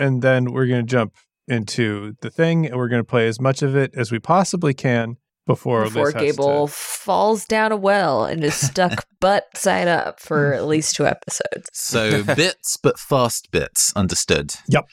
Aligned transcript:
and 0.00 0.22
then 0.22 0.52
we're 0.52 0.66
going 0.66 0.84
to 0.84 0.90
jump 0.90 1.14
into 1.46 2.14
the 2.22 2.30
thing, 2.30 2.66
and 2.66 2.76
we're 2.76 2.88
going 2.88 3.00
to 3.02 3.08
play 3.08 3.26
as 3.28 3.40
much 3.40 3.62
of 3.62 3.76
it 3.76 3.92
as 3.94 4.10
we 4.12 4.18
possibly 4.18 4.72
can 4.74 5.16
before 5.46 5.84
Before 5.84 6.06
Liz 6.12 6.14
Gable 6.14 6.66
to- 6.68 6.72
falls 6.72 7.44
down 7.44 7.72
a 7.72 7.76
well 7.76 8.24
and 8.24 8.44
is 8.44 8.54
stuck 8.54 9.04
butt 9.20 9.46
side 9.56 9.88
up 9.88 10.20
for 10.20 10.52
at 10.52 10.64
least 10.72 10.94
two 10.96 11.06
episodes. 11.06 11.68
So 11.72 12.22
bits, 12.22 12.76
but 12.76 12.98
fast 12.98 13.50
bits. 13.50 13.92
Understood. 13.96 14.54
Yep. 14.68 14.86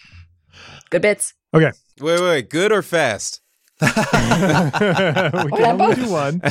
Good 0.89 1.01
bits. 1.03 1.33
Okay. 1.53 1.71
Wait, 1.99 2.19
wait, 2.19 2.21
wait, 2.21 2.49
good 2.49 2.71
or 2.71 2.81
fast? 2.81 3.41
we 3.81 3.87
can 3.87 5.81
only 5.81 5.95
do 5.95 6.09
one. 6.11 6.41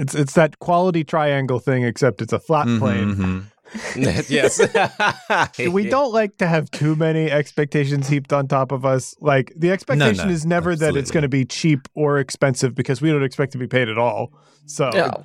It's 0.00 0.14
it's 0.14 0.34
that 0.34 0.58
quality 0.60 1.02
triangle 1.02 1.58
thing, 1.58 1.82
except 1.84 2.20
it's 2.22 2.32
a 2.32 2.38
flat 2.38 2.66
Mhm, 2.66 2.78
plane. 2.78 3.14
mhm. 3.16 3.42
yes. 3.96 4.60
We 5.58 5.88
don't 5.88 6.12
like 6.12 6.38
to 6.38 6.46
have 6.46 6.70
too 6.70 6.96
many 6.96 7.30
expectations 7.30 8.08
heaped 8.08 8.32
on 8.32 8.48
top 8.48 8.72
of 8.72 8.84
us. 8.84 9.14
Like 9.20 9.52
the 9.56 9.70
expectation 9.70 10.28
no, 10.28 10.32
is 10.32 10.46
never 10.46 10.74
that 10.76 10.96
it's 10.96 11.10
going 11.10 11.22
to 11.22 11.28
be 11.28 11.44
cheap 11.44 11.88
or 11.94 12.18
expensive 12.18 12.74
because 12.74 13.00
we 13.00 13.10
don't 13.10 13.24
expect 13.24 13.52
to 13.52 13.58
be 13.58 13.66
paid 13.66 13.88
at 13.88 13.98
all. 13.98 14.32
So 14.66 14.90
Oh. 14.94 15.24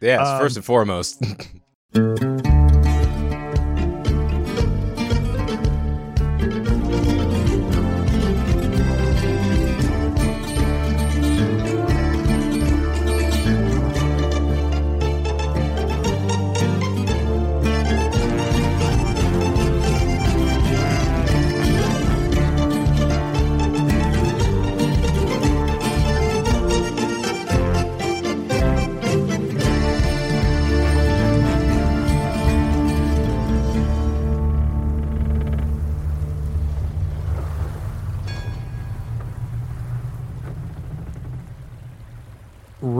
Yes, 0.00 0.26
Um, 0.26 0.40
first 0.40 0.56
and 0.56 0.64
foremost. 0.64 1.22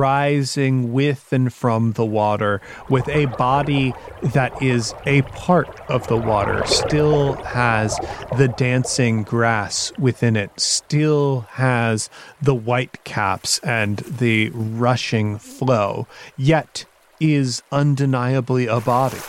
rising 0.04 0.92
with 0.92 1.32
and 1.32 1.50
from 1.50 1.92
the 1.92 2.04
water 2.04 2.60
with 2.90 3.08
a 3.08 3.24
body 3.24 3.94
that 4.22 4.52
is 4.62 4.92
a 5.06 5.22
part 5.22 5.80
of 5.88 6.06
the 6.08 6.16
water, 6.16 6.62
still 6.66 7.32
has 7.60 7.98
the 8.36 8.48
dancing 8.48 9.22
grass 9.22 9.92
within 9.98 10.36
it, 10.36 10.50
still 10.60 11.46
has 11.52 12.10
the 12.42 12.54
white 12.54 13.02
caps 13.04 13.58
and 13.60 14.00
the 14.00 14.50
rushing 14.50 15.38
flow, 15.38 16.06
yet 16.36 16.84
is 17.18 17.62
undeniably 17.72 18.66
a 18.66 18.80
body, 18.80 19.22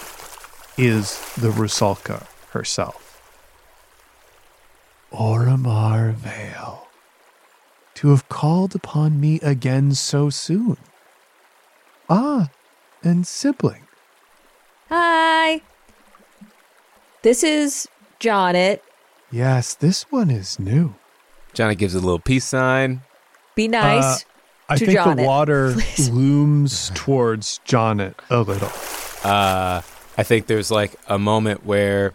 is 0.78 1.06
the 1.36 1.52
Rusalka 1.52 2.28
herself. 2.50 3.02
Orimar 5.14 6.14
to 8.06 8.12
have 8.12 8.30
called 8.30 8.76
upon 8.76 9.20
me 9.20 9.40
again 9.42 9.92
so 9.96 10.30
soon. 10.30 10.78
Ah, 12.08 12.50
and 13.04 13.26
sibling. 13.26 13.82
Hi. 14.90 15.62
This 17.24 17.44
is 17.44 17.88
Jonet. 18.20 18.84
Yes, 19.32 19.74
this 19.74 20.04
one 20.12 20.30
is 20.30 20.60
new. 20.60 20.94
Johnny 21.56 21.74
gives 21.74 21.96
a 21.96 22.00
little 22.00 22.20
peace 22.20 22.46
sign. 22.46 23.02
Be 23.56 23.68
nice. 23.68 24.22
Uh, 24.22 24.26
I 24.70 24.76
To 24.78 24.86
think 24.86 25.00
Jonet, 25.00 25.18
the 25.18 25.24
water 25.24 25.72
please. 25.74 26.10
looms 26.12 26.92
towards 26.94 27.60
Jonet 27.66 28.14
a 28.30 28.42
little. 28.42 28.70
Uh, 29.24 29.82
I 30.16 30.22
think 30.24 30.46
there's 30.46 30.70
like 30.70 30.94
a 31.08 31.18
moment 31.18 31.66
where 31.66 32.14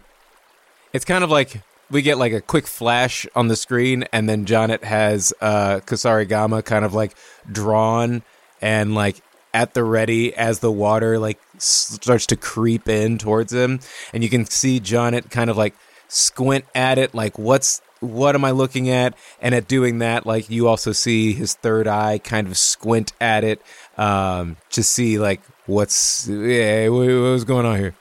it's 0.93 1.03
kind 1.03 1.25
of 1.25 1.29
like 1.29 1.61
we 1.91 2.01
get 2.01 2.17
like 2.17 2.33
a 2.33 2.41
quick 2.41 2.67
flash 2.67 3.27
on 3.35 3.47
the 3.47 3.55
screen, 3.55 4.05
and 4.11 4.27
then 4.27 4.45
Jonet 4.45 4.83
has 4.83 5.33
uh, 5.41 5.81
Kusarigama 5.81 6.63
kind 6.63 6.85
of 6.85 6.93
like 6.93 7.15
drawn 7.51 8.23
and 8.61 8.95
like 8.95 9.21
at 9.53 9.73
the 9.73 9.83
ready 9.83 10.33
as 10.33 10.59
the 10.59 10.71
water 10.71 11.19
like 11.19 11.39
starts 11.57 12.25
to 12.27 12.35
creep 12.37 12.87
in 12.87 13.17
towards 13.17 13.53
him, 13.53 13.79
and 14.13 14.23
you 14.23 14.29
can 14.29 14.45
see 14.45 14.79
Jonet 14.79 15.29
kind 15.29 15.49
of 15.49 15.57
like 15.57 15.75
squint 16.07 16.65
at 16.73 16.97
it, 16.97 17.13
like 17.13 17.37
what's 17.37 17.81
what 17.99 18.33
am 18.33 18.43
I 18.43 18.51
looking 18.51 18.89
at? 18.89 19.15
And 19.39 19.53
at 19.53 19.67
doing 19.67 19.99
that, 19.99 20.25
like 20.25 20.49
you 20.49 20.67
also 20.67 20.91
see 20.91 21.33
his 21.33 21.53
third 21.53 21.87
eye 21.87 22.17
kind 22.17 22.47
of 22.47 22.57
squint 22.57 23.13
at 23.21 23.43
it 23.43 23.61
um, 23.97 24.57
to 24.71 24.83
see 24.83 25.19
like 25.19 25.41
what's 25.67 26.27
yeah, 26.27 26.87
what, 26.89 27.07
what's 27.07 27.43
going 27.43 27.65
on 27.65 27.77
here. 27.77 27.95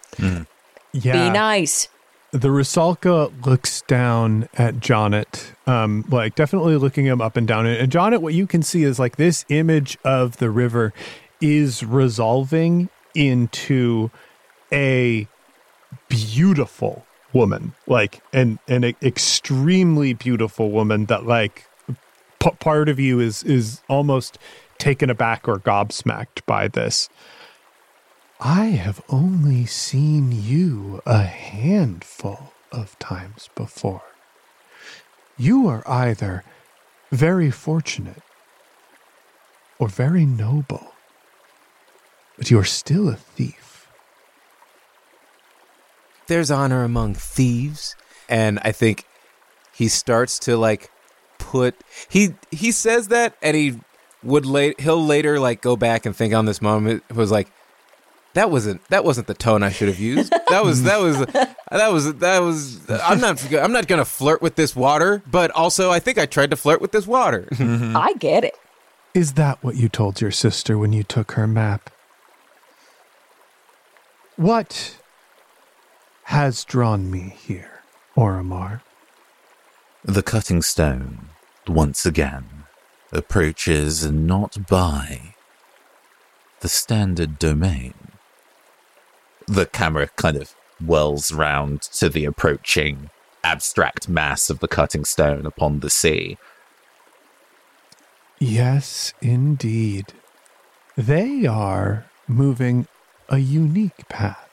Yeah. 0.92 1.12
Be 1.12 1.30
nice. 1.30 1.88
The 2.32 2.48
Rusalka 2.48 3.44
looks 3.44 3.82
down 3.82 4.48
at 4.54 4.78
Jonet, 4.78 5.52
um, 5.66 6.04
like 6.08 6.36
definitely 6.36 6.76
looking 6.76 7.04
him 7.04 7.20
up 7.20 7.36
and 7.36 7.46
down. 7.46 7.66
And 7.66 7.90
Jonet, 7.90 8.22
what 8.22 8.34
you 8.34 8.46
can 8.46 8.62
see 8.62 8.84
is 8.84 9.00
like 9.00 9.16
this 9.16 9.44
image 9.48 9.98
of 10.04 10.36
the 10.36 10.48
river 10.48 10.92
is 11.40 11.82
resolving 11.82 12.88
into 13.16 14.10
a 14.72 15.26
beautiful 16.08 17.04
woman, 17.32 17.74
like 17.88 18.22
an 18.32 18.60
an 18.68 18.84
extremely 19.02 20.12
beautiful 20.12 20.70
woman 20.70 21.06
that 21.06 21.26
like 21.26 21.66
p- 22.38 22.50
part 22.60 22.88
of 22.88 23.00
you 23.00 23.18
is 23.18 23.42
is 23.42 23.82
almost 23.88 24.38
taken 24.78 25.10
aback 25.10 25.48
or 25.48 25.56
gobsmacked 25.56 26.44
by 26.46 26.68
this. 26.68 27.08
I 28.40 28.66
have 28.68 29.02
only 29.10 29.66
seen 29.66 30.32
you 30.32 31.02
a 31.04 31.24
handful 31.24 32.54
of 32.72 32.98
times 32.98 33.50
before. 33.54 34.02
You 35.36 35.68
are 35.68 35.82
either 35.86 36.44
very 37.10 37.50
fortunate 37.50 38.22
or 39.78 39.88
very 39.88 40.24
noble, 40.24 40.94
but 42.38 42.50
you 42.50 42.58
are 42.58 42.64
still 42.64 43.10
a 43.10 43.16
thief. 43.16 43.88
There's 46.26 46.50
honor 46.50 46.82
among 46.82 47.14
thieves, 47.16 47.94
and 48.26 48.58
I 48.62 48.72
think 48.72 49.04
he 49.74 49.88
starts 49.88 50.38
to 50.40 50.56
like 50.56 50.90
put 51.38 51.74
he 52.08 52.36
he 52.50 52.72
says 52.72 53.08
that, 53.08 53.34
and 53.42 53.54
he 53.54 53.80
would 54.22 54.46
late 54.46 54.80
he'll 54.80 55.04
later 55.04 55.38
like 55.38 55.60
go 55.60 55.76
back 55.76 56.06
and 56.06 56.16
think 56.16 56.32
on 56.32 56.46
this 56.46 56.62
moment 56.62 57.02
was 57.14 57.30
like 57.30 57.50
that 58.34 58.50
wasn't 58.50 58.84
that 58.88 59.04
wasn't 59.04 59.26
the 59.26 59.34
tone 59.34 59.62
I 59.62 59.70
should 59.70 59.88
have 59.88 59.98
used. 59.98 60.32
That 60.48 60.64
was 60.64 60.82
that 60.84 61.00
was 61.00 61.18
that 61.18 61.92
was 61.92 62.14
that 62.16 62.38
was 62.40 62.90
I'm 62.90 63.20
not 63.20 63.52
I'm 63.52 63.72
not 63.72 63.86
gonna 63.86 64.04
flirt 64.04 64.42
with 64.42 64.56
this 64.56 64.74
water, 64.74 65.22
but 65.30 65.50
also 65.52 65.90
I 65.90 65.98
think 66.00 66.18
I 66.18 66.26
tried 66.26 66.50
to 66.50 66.56
flirt 66.56 66.80
with 66.80 66.92
this 66.92 67.06
water. 67.06 67.48
Mm-hmm. 67.52 67.96
I 67.96 68.14
get 68.14 68.44
it. 68.44 68.54
Is 69.14 69.32
that 69.34 69.62
what 69.62 69.76
you 69.76 69.88
told 69.88 70.20
your 70.20 70.30
sister 70.30 70.78
when 70.78 70.92
you 70.92 71.02
took 71.02 71.32
her 71.32 71.46
map? 71.46 71.90
What 74.36 74.96
has 76.24 76.64
drawn 76.64 77.10
me 77.10 77.34
here, 77.36 77.82
Orimar? 78.16 78.82
The 80.04 80.22
cutting 80.22 80.62
stone, 80.62 81.30
once 81.66 82.06
again, 82.06 82.64
approaches 83.12 84.10
not 84.10 84.66
by 84.68 85.34
the 86.60 86.68
standard 86.68 87.38
domain. 87.38 87.94
The 89.50 89.66
camera 89.66 90.06
kind 90.14 90.36
of 90.36 90.54
whirls 90.78 91.32
round 91.32 91.82
to 91.82 92.08
the 92.08 92.24
approaching 92.24 93.10
abstract 93.42 94.08
mass 94.08 94.48
of 94.48 94.60
the 94.60 94.68
cutting 94.68 95.04
stone 95.04 95.44
upon 95.44 95.80
the 95.80 95.90
sea. 95.90 96.38
Yes, 98.38 99.12
indeed. 99.20 100.12
They 100.96 101.46
are 101.46 102.06
moving 102.28 102.86
a 103.28 103.38
unique 103.38 104.08
path. 104.08 104.48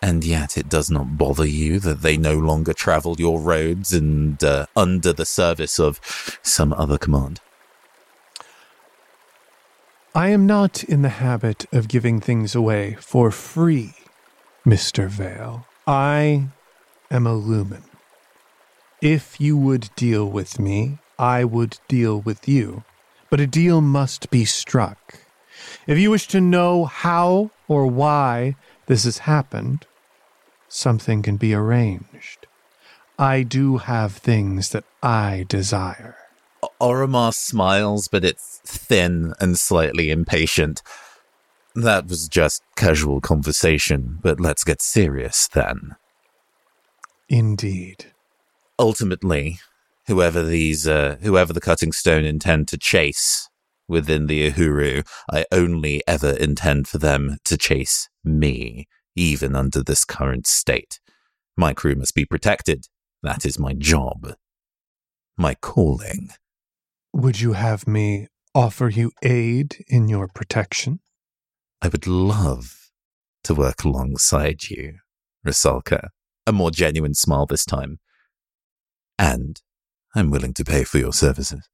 And 0.00 0.22
yet 0.22 0.56
it 0.56 0.68
does 0.68 0.92
not 0.92 1.18
bother 1.18 1.44
you 1.44 1.80
that 1.80 2.02
they 2.02 2.16
no 2.16 2.38
longer 2.38 2.72
travel 2.72 3.16
your 3.18 3.40
roads 3.40 3.92
and 3.92 4.42
uh, 4.44 4.66
under 4.76 5.12
the 5.12 5.26
service 5.26 5.80
of 5.80 6.00
some 6.44 6.72
other 6.72 6.98
command. 6.98 7.40
I 10.16 10.30
am 10.30 10.46
not 10.46 10.82
in 10.82 11.02
the 11.02 11.10
habit 11.10 11.66
of 11.74 11.88
giving 11.88 12.22
things 12.22 12.54
away 12.54 12.96
for 13.00 13.30
free, 13.30 13.92
Mr. 14.64 15.08
Vale. 15.08 15.66
I 15.86 16.48
am 17.10 17.26
a 17.26 17.34
lumen. 17.34 17.82
If 19.02 19.38
you 19.38 19.58
would 19.58 19.90
deal 19.94 20.24
with 20.24 20.58
me, 20.58 21.00
I 21.18 21.44
would 21.44 21.80
deal 21.86 22.18
with 22.18 22.48
you. 22.48 22.82
But 23.28 23.40
a 23.40 23.46
deal 23.46 23.82
must 23.82 24.30
be 24.30 24.46
struck. 24.46 25.18
If 25.86 25.98
you 25.98 26.12
wish 26.12 26.28
to 26.28 26.40
know 26.40 26.86
how 26.86 27.50
or 27.68 27.86
why 27.86 28.56
this 28.86 29.04
has 29.04 29.18
happened, 29.18 29.84
something 30.66 31.20
can 31.20 31.36
be 31.36 31.52
arranged. 31.52 32.46
I 33.18 33.42
do 33.42 33.76
have 33.76 34.14
things 34.14 34.70
that 34.70 34.84
I 35.02 35.44
desire. 35.46 36.16
Orimar 36.80 37.32
smiles, 37.34 38.08
but 38.08 38.24
it's 38.24 38.60
thin 38.64 39.34
and 39.40 39.58
slightly 39.58 40.10
impatient. 40.10 40.82
That 41.74 42.06
was 42.06 42.28
just 42.28 42.62
casual 42.76 43.20
conversation, 43.20 44.18
but 44.22 44.40
let's 44.40 44.64
get 44.64 44.80
serious 44.80 45.48
then. 45.48 45.96
Indeed. 47.28 48.06
Ultimately, 48.78 49.58
whoever 50.06 50.42
these, 50.42 50.86
uh, 50.86 51.16
whoever 51.22 51.52
the 51.52 51.60
cutting 51.60 51.92
stone 51.92 52.24
intend 52.24 52.68
to 52.68 52.78
chase 52.78 53.48
within 53.88 54.26
the 54.26 54.50
Uhuru, 54.50 55.06
I 55.30 55.44
only 55.52 56.02
ever 56.06 56.30
intend 56.30 56.88
for 56.88 56.98
them 56.98 57.38
to 57.44 57.56
chase 57.56 58.08
me, 58.24 58.86
even 59.14 59.54
under 59.54 59.82
this 59.82 60.04
current 60.04 60.46
state. 60.46 61.00
My 61.56 61.72
crew 61.72 61.94
must 61.94 62.14
be 62.14 62.24
protected. 62.24 62.86
That 63.22 63.44
is 63.44 63.58
my 63.58 63.72
job. 63.72 64.34
My 65.36 65.54
calling. 65.54 66.30
Would 67.16 67.40
you 67.40 67.54
have 67.54 67.88
me 67.88 68.26
offer 68.54 68.90
you 68.90 69.10
aid 69.22 69.82
in 69.88 70.06
your 70.06 70.28
protection? 70.28 71.00
I 71.80 71.88
would 71.88 72.06
love 72.06 72.90
to 73.44 73.54
work 73.54 73.84
alongside 73.84 74.68
you, 74.68 74.98
Rusalka. 75.42 76.08
A 76.46 76.52
more 76.52 76.70
genuine 76.70 77.14
smile 77.14 77.46
this 77.46 77.64
time. 77.64 78.00
And 79.18 79.62
I'm 80.14 80.30
willing 80.30 80.52
to 80.54 80.64
pay 80.64 80.84
for 80.84 80.98
your 80.98 81.14
services. 81.14 81.66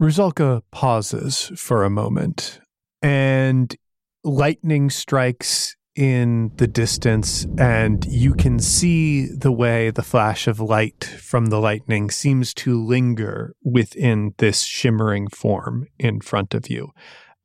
Rusalka 0.00 0.62
pauses 0.72 1.52
for 1.54 1.84
a 1.84 1.90
moment, 1.90 2.58
and 3.02 3.76
lightning 4.24 4.88
strikes 4.88 5.76
in 5.98 6.52
the 6.58 6.68
distance, 6.68 7.44
and 7.58 8.04
you 8.04 8.32
can 8.32 8.60
see 8.60 9.26
the 9.26 9.50
way 9.50 9.90
the 9.90 10.02
flash 10.02 10.46
of 10.46 10.60
light 10.60 11.02
from 11.02 11.46
the 11.46 11.58
lightning 11.58 12.08
seems 12.08 12.54
to 12.54 12.80
linger 12.80 13.56
within 13.64 14.32
this 14.38 14.62
shimmering 14.62 15.26
form 15.26 15.88
in 15.98 16.20
front 16.20 16.54
of 16.54 16.70
you 16.70 16.92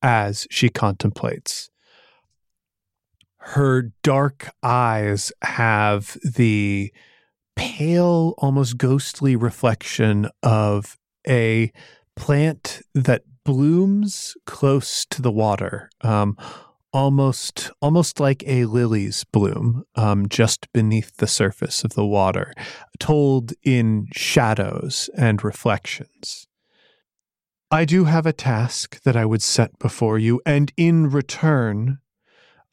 as 0.03 0.45
she 0.51 0.69
contemplates. 0.69 1.71
Her 3.37 3.91
dark 4.03 4.51
eyes 4.61 5.31
have 5.41 6.15
the 6.23 6.93
pale, 7.55 8.35
almost 8.37 8.77
ghostly 8.77 9.35
reflection 9.35 10.29
of 10.43 10.99
a 11.27 11.71
plant 12.15 12.83
that 12.93 13.23
blooms 13.43 14.35
close 14.45 15.05
to 15.07 15.23
the 15.23 15.31
water, 15.31 15.89
um, 16.01 16.37
almost 16.93 17.71
almost 17.81 18.19
like 18.19 18.43
a 18.47 18.65
lily's 18.65 19.23
bloom, 19.25 19.83
um, 19.95 20.29
just 20.29 20.71
beneath 20.71 21.17
the 21.17 21.27
surface 21.27 21.83
of 21.83 21.95
the 21.95 22.05
water, 22.05 22.53
told 22.99 23.53
in 23.63 24.07
shadows 24.13 25.09
and 25.17 25.43
reflections. 25.43 26.47
I 27.71 27.85
do 27.85 28.03
have 28.03 28.27
a 28.27 28.33
task 28.33 29.01
that 29.01 29.17
I 29.17 29.25
would 29.25 29.41
set 29.41 29.79
before 29.79 30.19
you, 30.19 30.39
and 30.45 30.71
in 30.77 31.09
return, 31.09 31.97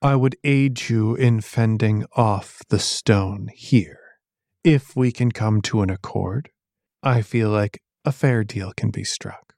I 0.03 0.15
would 0.15 0.37
aid 0.45 0.89
you 0.91 1.15
in 1.15 1.41
fending 1.41 2.05
off 2.13 2.61
the 2.69 2.79
stone 2.79 3.49
here. 3.55 3.99
If 4.63 4.95
we 4.95 5.11
can 5.11 5.33
come 5.33 5.63
to 5.63 5.81
an 5.81 5.89
accord, 5.89 6.51
I 7.03 7.23
feel 7.23 7.49
like 7.49 7.83
a 8.05 8.13
fair 8.13 8.45
deal 8.45 8.73
can 8.77 8.91
be 8.91 9.05
struck. 9.05 9.55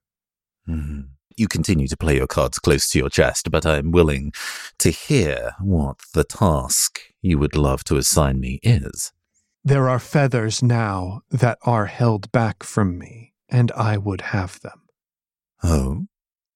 Mhm. 0.69 1.12
You 1.37 1.49
continue 1.49 1.89
to 1.89 1.97
play 1.97 2.17
your 2.17 2.27
cards 2.27 2.59
close 2.59 2.89
to 2.91 2.99
your 2.99 3.11
chest, 3.11 3.51
but 3.51 3.65
I 3.67 3.79
am 3.79 3.91
willing 3.91 4.33
to 4.79 4.91
hear 4.91 5.53
what 5.61 5.99
the 6.15 6.25
task 6.25 7.01
you 7.21 7.39
would 7.39 7.57
love 7.57 7.85
to 7.85 7.97
assign 7.97 8.41
me 8.41 8.59
is. 8.63 9.13
There 9.65 9.89
are 9.89 9.99
feathers 9.99 10.63
now 10.63 11.23
that 11.31 11.59
are 11.63 11.87
held 11.87 12.33
back 12.33 12.63
from 12.63 12.99
me, 12.99 13.33
and 13.49 13.71
I 13.73 13.97
would 13.97 14.21
have 14.21 14.61
them. 14.61 14.83
Oh, 15.63 16.07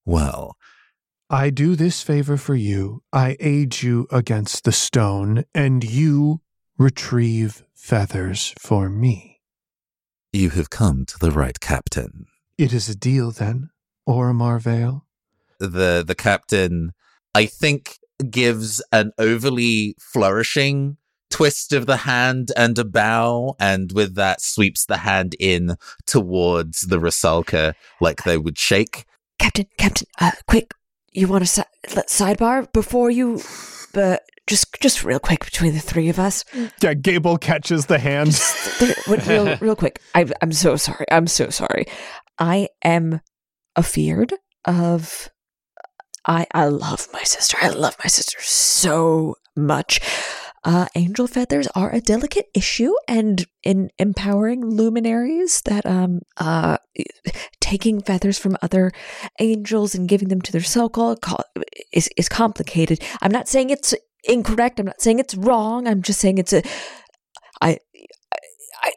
well, 0.04 0.56
I 1.30 1.50
do 1.50 1.76
this 1.76 2.02
favor 2.02 2.36
for 2.36 2.54
you. 2.54 3.02
I 3.12 3.36
aid 3.40 3.82
you 3.82 4.06
against 4.10 4.64
the 4.64 4.72
stone, 4.72 5.44
and 5.54 5.84
you 5.84 6.40
retrieve 6.78 7.62
feathers 7.74 8.54
for 8.58 8.88
me. 8.88 9.40
you 10.32 10.50
have 10.50 10.68
come 10.68 11.06
to 11.06 11.18
the 11.18 11.30
right 11.30 11.58
captain. 11.60 12.26
It 12.58 12.72
is 12.72 12.88
a 12.88 12.94
deal 12.96 13.30
then, 13.30 13.70
Orimar 14.08 14.60
Vale. 14.60 15.04
The 15.58 16.04
the 16.06 16.14
captain, 16.14 16.92
I 17.34 17.46
think, 17.46 17.98
gives 18.30 18.82
an 18.92 19.12
overly 19.18 19.96
flourishing 20.00 20.96
twist 21.30 21.72
of 21.72 21.86
the 21.86 21.98
hand 21.98 22.52
and 22.56 22.78
a 22.78 22.84
bow, 22.84 23.56
and 23.58 23.90
with 23.92 24.14
that 24.14 24.40
sweeps 24.40 24.86
the 24.86 24.98
hand 24.98 25.34
in 25.40 25.76
towards 26.06 26.82
the 26.82 26.98
Rusalka 26.98 27.74
like 28.00 28.22
they 28.24 28.38
would 28.38 28.58
shake. 28.58 29.04
Captain, 29.38 29.66
Captain, 29.76 30.06
uh, 30.20 30.30
quick, 30.46 30.72
you 31.12 31.28
want 31.28 31.42
a 31.44 31.46
si- 31.46 31.62
sidebar 31.86 32.70
before 32.72 33.10
you, 33.10 33.40
but 33.92 34.22
just 34.46 34.80
just 34.80 35.04
real 35.04 35.18
quick 35.18 35.44
between 35.44 35.74
the 35.74 35.80
three 35.80 36.08
of 36.08 36.18
us. 36.18 36.44
Yeah, 36.82 36.94
Gable 36.94 37.38
catches 37.38 37.86
the 37.86 37.98
hand. 37.98 38.32
There- 38.78 38.94
wait, 39.08 39.26
real, 39.26 39.56
real 39.60 39.76
quick. 39.76 40.00
I, 40.14 40.26
I'm 40.40 40.52
so 40.52 40.76
sorry. 40.76 41.06
I'm 41.10 41.26
so 41.26 41.50
sorry. 41.50 41.86
I 42.38 42.68
am 42.84 43.20
afeared 43.76 44.34
of. 44.64 45.30
I 46.28 46.46
I 46.52 46.66
love 46.66 47.08
my 47.12 47.22
sister. 47.22 47.56
I 47.60 47.68
love 47.68 47.96
my 48.02 48.08
sister 48.08 48.38
so 48.40 49.36
much. 49.56 50.00
Uh, 50.64 50.86
angel 50.96 51.28
feathers 51.28 51.68
are 51.76 51.94
a 51.94 52.00
delicate 52.00 52.46
issue, 52.52 52.92
and 53.06 53.46
in 53.62 53.90
empowering 53.98 54.64
luminaries, 54.66 55.60
that 55.62 55.86
um 55.86 56.20
uh 56.38 56.78
taking 57.60 58.00
feathers 58.02 58.38
from 58.38 58.56
other 58.62 58.90
angels 59.38 59.94
and 59.94 60.08
giving 60.08 60.28
them 60.28 60.40
to 60.40 60.50
their 60.50 60.62
circle 60.62 61.16
is 61.92 62.08
is 62.16 62.28
complicated. 62.28 63.00
I'm 63.22 63.30
not 63.30 63.46
saying 63.46 63.70
it's 63.70 63.94
incorrect. 64.24 64.80
I'm 64.80 64.86
not 64.86 65.00
saying 65.00 65.18
it's 65.18 65.34
wrong. 65.34 65.86
I'm 65.86 66.02
just 66.02 66.20
saying 66.20 66.38
it's 66.38 66.52
a. 66.52 66.62
I, 67.60 67.78
I, 68.82 68.92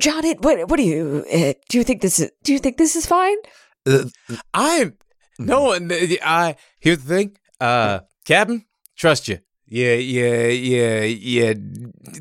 John, 0.00 0.24
it, 0.24 0.42
what 0.42 0.68
what 0.68 0.76
do 0.76 0.82
you 0.82 1.24
uh, 1.32 1.54
do? 1.68 1.78
You 1.78 1.84
think 1.84 2.02
this 2.02 2.20
is? 2.20 2.30
Do 2.42 2.52
you 2.52 2.58
think 2.58 2.76
this 2.76 2.96
is 2.96 3.06
fine? 3.06 3.36
Uh, 3.86 4.04
I'm 4.52 4.96
no 5.38 5.64
one. 5.64 5.90
I 5.92 6.56
here's 6.80 7.04
the 7.04 7.14
thing, 7.14 7.36
uh, 7.60 8.00
Captain. 8.24 8.64
Trust 8.96 9.28
you. 9.28 9.38
Yeah, 9.66 9.94
yeah, 9.94 10.46
yeah, 10.46 11.00
yeah. 11.02 11.54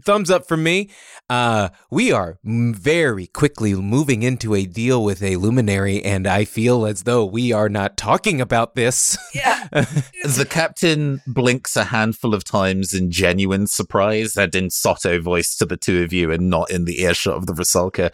Thumbs 0.05 0.31
up 0.31 0.47
from 0.47 0.63
me. 0.63 0.89
Uh, 1.29 1.69
we 1.91 2.11
are 2.11 2.39
very 2.43 3.27
quickly 3.27 3.75
moving 3.75 4.23
into 4.23 4.55
a 4.55 4.65
deal 4.65 5.03
with 5.03 5.21
a 5.21 5.35
luminary, 5.35 6.01
and 6.03 6.25
I 6.25 6.45
feel 6.45 6.85
as 6.85 7.03
though 7.03 7.25
we 7.25 7.51
are 7.51 7.69
not 7.69 7.97
talking 7.97 8.39
about 8.39 8.75
this. 8.75 9.17
Yeah. 9.35 9.67
the 9.71 10.47
captain 10.49 11.21
blinks 11.27 11.75
a 11.75 11.85
handful 11.85 12.33
of 12.33 12.43
times 12.43 12.93
in 12.93 13.11
genuine 13.11 13.67
surprise 13.67 14.37
and 14.37 14.55
in 14.55 14.69
sotto 14.69 15.21
voice 15.21 15.55
to 15.57 15.65
the 15.65 15.77
two 15.77 16.01
of 16.03 16.13
you 16.13 16.31
and 16.31 16.49
not 16.49 16.71
in 16.71 16.85
the 16.85 17.01
earshot 17.01 17.35
of 17.35 17.45
the 17.45 17.53
Rusalka. 17.53 18.11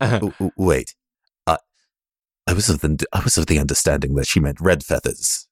Uh-huh. 0.00 0.18
W- 0.18 0.32
w- 0.32 0.52
Wait, 0.56 0.94
I, 0.94 0.99
I 2.50 2.52
was 2.52 2.68
of 2.68 2.80
the 2.80 3.06
I 3.12 3.20
was 3.22 3.38
of 3.38 3.46
the 3.46 3.60
understanding 3.60 4.16
that 4.16 4.26
she 4.26 4.40
meant 4.40 4.60
red 4.60 4.82
feathers. 4.82 5.46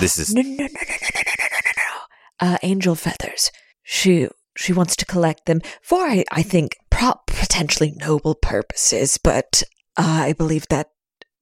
This 0.00 0.18
is 0.18 0.34
No, 0.34 0.40
no, 0.40 0.48
no, 0.48 0.56
no, 0.56 0.64
no, 0.64 1.22
no, 1.26 1.34
no, 1.38 1.46
no, 1.52 1.72
no. 1.76 2.52
Uh, 2.54 2.58
angel 2.62 2.94
feathers. 2.94 3.50
She 3.82 4.28
she 4.56 4.72
wants 4.72 4.96
to 4.96 5.04
collect 5.04 5.44
them 5.44 5.60
for, 5.82 6.06
I, 6.06 6.24
I 6.32 6.42
think, 6.42 6.76
prop 6.88 7.26
potentially 7.26 7.92
noble 7.96 8.34
purposes. 8.34 9.18
But 9.22 9.62
uh, 9.98 10.22
I 10.28 10.32
believe 10.32 10.66
that 10.68 10.88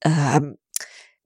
um, 0.03 0.55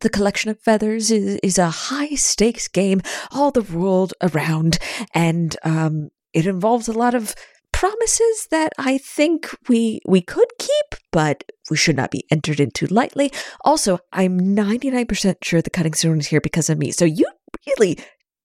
the 0.02 0.10
collection 0.10 0.52
of 0.52 0.62
feathers 0.62 1.10
is, 1.10 1.40
is 1.42 1.58
a 1.58 1.72
high 1.72 2.14
stakes 2.14 2.68
game 2.68 3.02
all 3.32 3.50
the 3.50 3.64
world 3.64 4.14
around, 4.22 4.78
and 5.16 5.58
um, 5.64 6.10
it 6.34 6.46
involves 6.46 6.88
a 6.88 6.94
lot 6.94 7.16
of 7.16 7.34
promises 7.72 8.48
that 8.52 8.74
I 8.78 9.00
think 9.00 9.50
we 9.68 10.02
we 10.06 10.22
could 10.22 10.50
keep, 10.60 11.01
but 11.12 11.44
we 11.70 11.78
should 11.78 11.96
not 11.96 12.12
be 12.12 12.26
entered 12.32 12.60
into 12.60 12.88
lightly. 12.88 13.32
Also, 13.64 14.00
I'm 14.12 14.40
99% 14.40 15.36
sure 15.44 15.62
the 15.62 15.70
cutting 15.70 15.94
stone 15.94 16.20
is 16.20 16.28
here 16.28 16.42
because 16.42 16.70
of 16.70 16.78
me. 16.78 16.92
So 16.92 17.06
you 17.06 17.26
really 17.68 17.98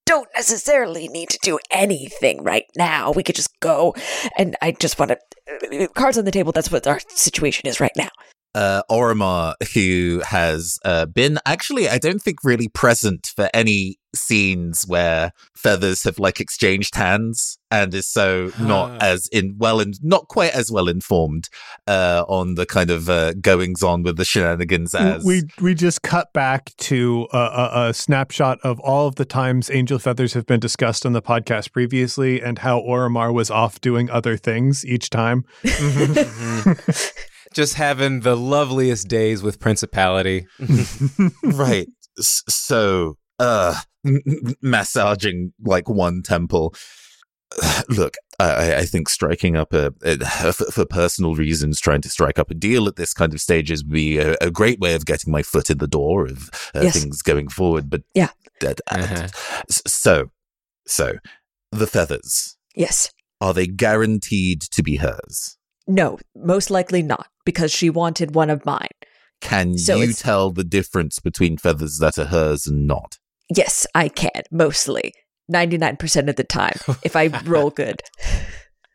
don't 0.05 0.29
necessarily 0.37 1.09
need 1.09 1.29
to 1.31 1.39
do 1.43 1.59
anything 1.71 2.43
right 2.43 2.65
now. 2.77 3.11
We 3.11 3.23
could 3.23 3.35
just 3.35 3.59
go. 3.61 3.95
And 4.39 4.57
I 4.63 4.73
just 4.73 4.99
want 4.99 5.13
to, 5.13 5.89
cards 5.89 6.17
on 6.19 6.25
the 6.25 6.31
table, 6.31 6.53
that's 6.53 6.71
what 6.71 6.87
our 6.87 7.01
situation 7.09 7.67
is 7.69 7.81
right 7.81 7.93
now. 7.97 8.11
uh, 8.57 8.83
Orimar, 8.91 9.55
who 9.75 10.23
has 10.25 10.79
uh, 10.85 11.07
been 11.07 11.39
actually, 11.45 11.89
I 11.89 11.99
don't 11.99 12.23
think, 12.23 12.39
really 12.43 12.69
present 12.69 13.31
for 13.37 13.51
any 13.53 13.99
scenes 14.17 14.85
where 14.87 15.33
feathers 15.55 16.03
have 16.05 16.19
like 16.19 16.41
exchanged 16.41 16.95
hands 16.95 17.59
and 17.71 17.93
is 17.95 18.09
so 18.09 18.51
not 18.61 19.03
as 19.03 19.29
in 19.33 19.57
well 19.59 19.81
and 19.81 19.99
not 20.03 20.29
quite 20.29 20.53
as 20.55 20.71
well 20.71 20.89
informed 20.89 21.49
uh 21.89 22.25
on 22.29 22.55
the 22.55 22.65
kind 22.65 22.91
of 22.91 23.09
uh, 23.11 23.33
goings 23.35 23.83
on 23.83 24.03
with 24.03 24.17
the 24.17 24.25
shenanigans 24.25 24.95
as 24.95 25.25
we 25.25 25.43
we 25.61 25.75
just 25.75 26.03
cut 26.03 26.33
back 26.33 26.73
to 26.77 27.27
a, 27.33 27.39
a, 27.39 27.89
a 27.89 27.95
snapshot 27.95 28.59
of 28.63 28.79
all 28.81 29.09
of 29.09 29.17
the 29.17 29.25
times 29.25 29.71
angel 29.71 29.99
feathers 29.99 30.35
have 30.35 30.47
been 30.47 30.61
discussed 30.61 31.05
on 31.05 31.13
the 31.13 31.23
podcast 31.23 31.73
previously 31.73 32.41
and 32.41 32.61
how 32.61 32.81
Orimar 32.81 33.33
was 33.33 33.51
off 33.51 33.81
doing 33.81 34.09
other 34.11 34.37
things 34.37 34.85
each 34.85 35.11
time. 35.11 35.45
Just 37.53 37.75
having 37.75 38.21
the 38.21 38.37
loveliest 38.37 39.09
days 39.09 39.43
with 39.43 39.59
Principality. 39.61 40.47
right 41.43 41.89
so 42.19 43.17
uh 43.39 43.75
m- 44.05 44.21
m- 44.27 44.55
massaging 44.63 45.53
like 45.65 45.89
one 45.89 46.23
temple 46.23 46.75
look 47.89 48.15
I, 48.39 48.77
I 48.77 48.85
think 48.85 49.09
striking 49.09 49.57
up 49.57 49.73
a, 49.73 49.93
a 50.03 50.19
for, 50.53 50.65
for 50.71 50.85
personal 50.85 51.35
reasons 51.35 51.81
trying 51.81 52.03
to 52.03 52.09
strike 52.11 52.39
up 52.39 52.51
a 52.51 52.55
deal 52.55 52.87
at 52.89 52.97
this 52.97 53.15
kind 53.15 53.33
of 53.33 53.41
stage 53.41 53.71
is 53.71 53.83
be 53.83 54.19
a, 54.19 54.37
a 54.41 54.51
great 54.51 54.79
way 54.79 54.95
of 54.95 55.07
getting 55.07 55.33
my 55.33 55.43
foot 55.43 55.71
in 55.71 55.79
the 55.79 55.87
door 55.87 56.27
of 56.27 56.51
uh, 56.75 56.81
Yes. 56.83 57.01
things 57.01 57.23
going 57.23 57.49
forward 57.49 57.89
but 57.89 58.03
Yeah. 58.15 58.31
that- 58.61 58.81
uh, 58.91 58.97
Uh-huh. 58.99 59.29
so 59.69 60.31
so 60.87 61.15
the 61.73 61.87
feathers 61.87 62.57
Yes. 62.75 63.11
are 63.41 63.55
they 63.55 63.67
guaranteed 63.67 64.61
to 64.63 64.83
be 64.83 64.97
hers 64.97 65.57
No, 65.87 66.19
most 66.35 66.69
likely 66.71 67.03
not, 67.03 67.29
because 67.45 67.71
she 67.73 67.91
wanted 67.91 68.35
one 68.35 68.51
of 68.51 68.65
mine. 68.67 68.89
can 69.41 69.79
So 69.79 69.97
you 69.97 70.13
tell 70.13 70.51
the 70.51 70.65
difference 70.65 71.19
between 71.21 71.57
feathers 71.59 71.99
that 71.99 72.19
are 72.19 72.27
hers 72.27 72.67
and 72.67 72.87
not 72.87 73.19
Yes, 73.55 73.87
I 73.95 74.09
can, 74.09 74.43
mostly. 74.51 75.15
99% 75.53 76.29
of 76.29 76.37
the 76.37 76.45
time, 76.45 76.77
if 77.05 77.15
I 77.15 77.29
roll 77.45 77.71
good. 77.71 78.03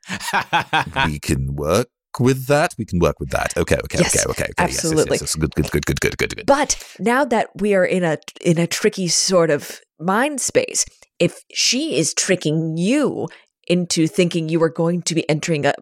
we 1.05 1.19
can 1.19 1.55
work 1.55 1.87
with 2.19 2.47
that. 2.47 2.73
We 2.77 2.85
can 2.85 2.99
work 2.99 3.19
with 3.19 3.29
that. 3.29 3.55
Okay, 3.55 3.77
okay, 3.83 3.99
Yes, 3.99 4.25
okay, 4.25 4.31
okay, 4.31 4.43
okay. 4.43 4.53
absolutely. 4.57 5.15
Yes, 5.15 5.21
yes, 5.21 5.21
yes, 5.21 5.21
yes. 5.21 5.35
Good, 5.35 5.55
good, 5.55 5.71
good, 5.71 5.85
good, 5.85 5.99
good, 6.01 6.17
good, 6.17 6.35
good. 6.35 6.45
But 6.45 6.83
now 6.99 7.23
that 7.25 7.49
we 7.55 7.73
are 7.73 7.85
in 7.85 8.03
a 8.03 8.17
in 8.41 8.57
a 8.57 8.67
tricky 8.67 9.07
sort 9.07 9.49
of 9.49 9.79
mind 9.99 10.41
space, 10.41 10.85
if 11.19 11.39
she 11.53 11.97
is 11.97 12.13
tricking 12.13 12.75
you 12.77 13.27
into 13.67 14.07
thinking 14.07 14.49
you 14.49 14.61
are 14.63 14.69
going 14.69 15.01
to 15.03 15.15
be 15.15 15.27
entering 15.29 15.65
a 15.65 15.73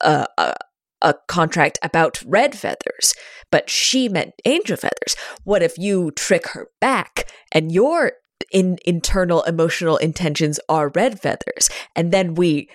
a, 0.00 0.26
a, 0.38 0.54
a 1.02 1.14
contract 1.28 1.78
about 1.82 2.22
red 2.26 2.56
feathers, 2.56 3.14
but 3.50 3.68
she 3.68 4.08
meant 4.08 4.32
angel 4.44 4.76
feathers, 4.76 5.16
what 5.44 5.62
if 5.62 5.76
you 5.76 6.10
trick 6.12 6.48
her 6.48 6.68
back 6.80 7.30
and 7.52 7.72
your 7.72 8.12
in 8.50 8.78
internal 8.84 9.42
emotional 9.42 9.96
intentions 9.96 10.58
are 10.68 10.90
red 10.94 11.20
feathers, 11.20 11.68
and 11.94 12.12
then 12.12 12.34
we 12.34 12.68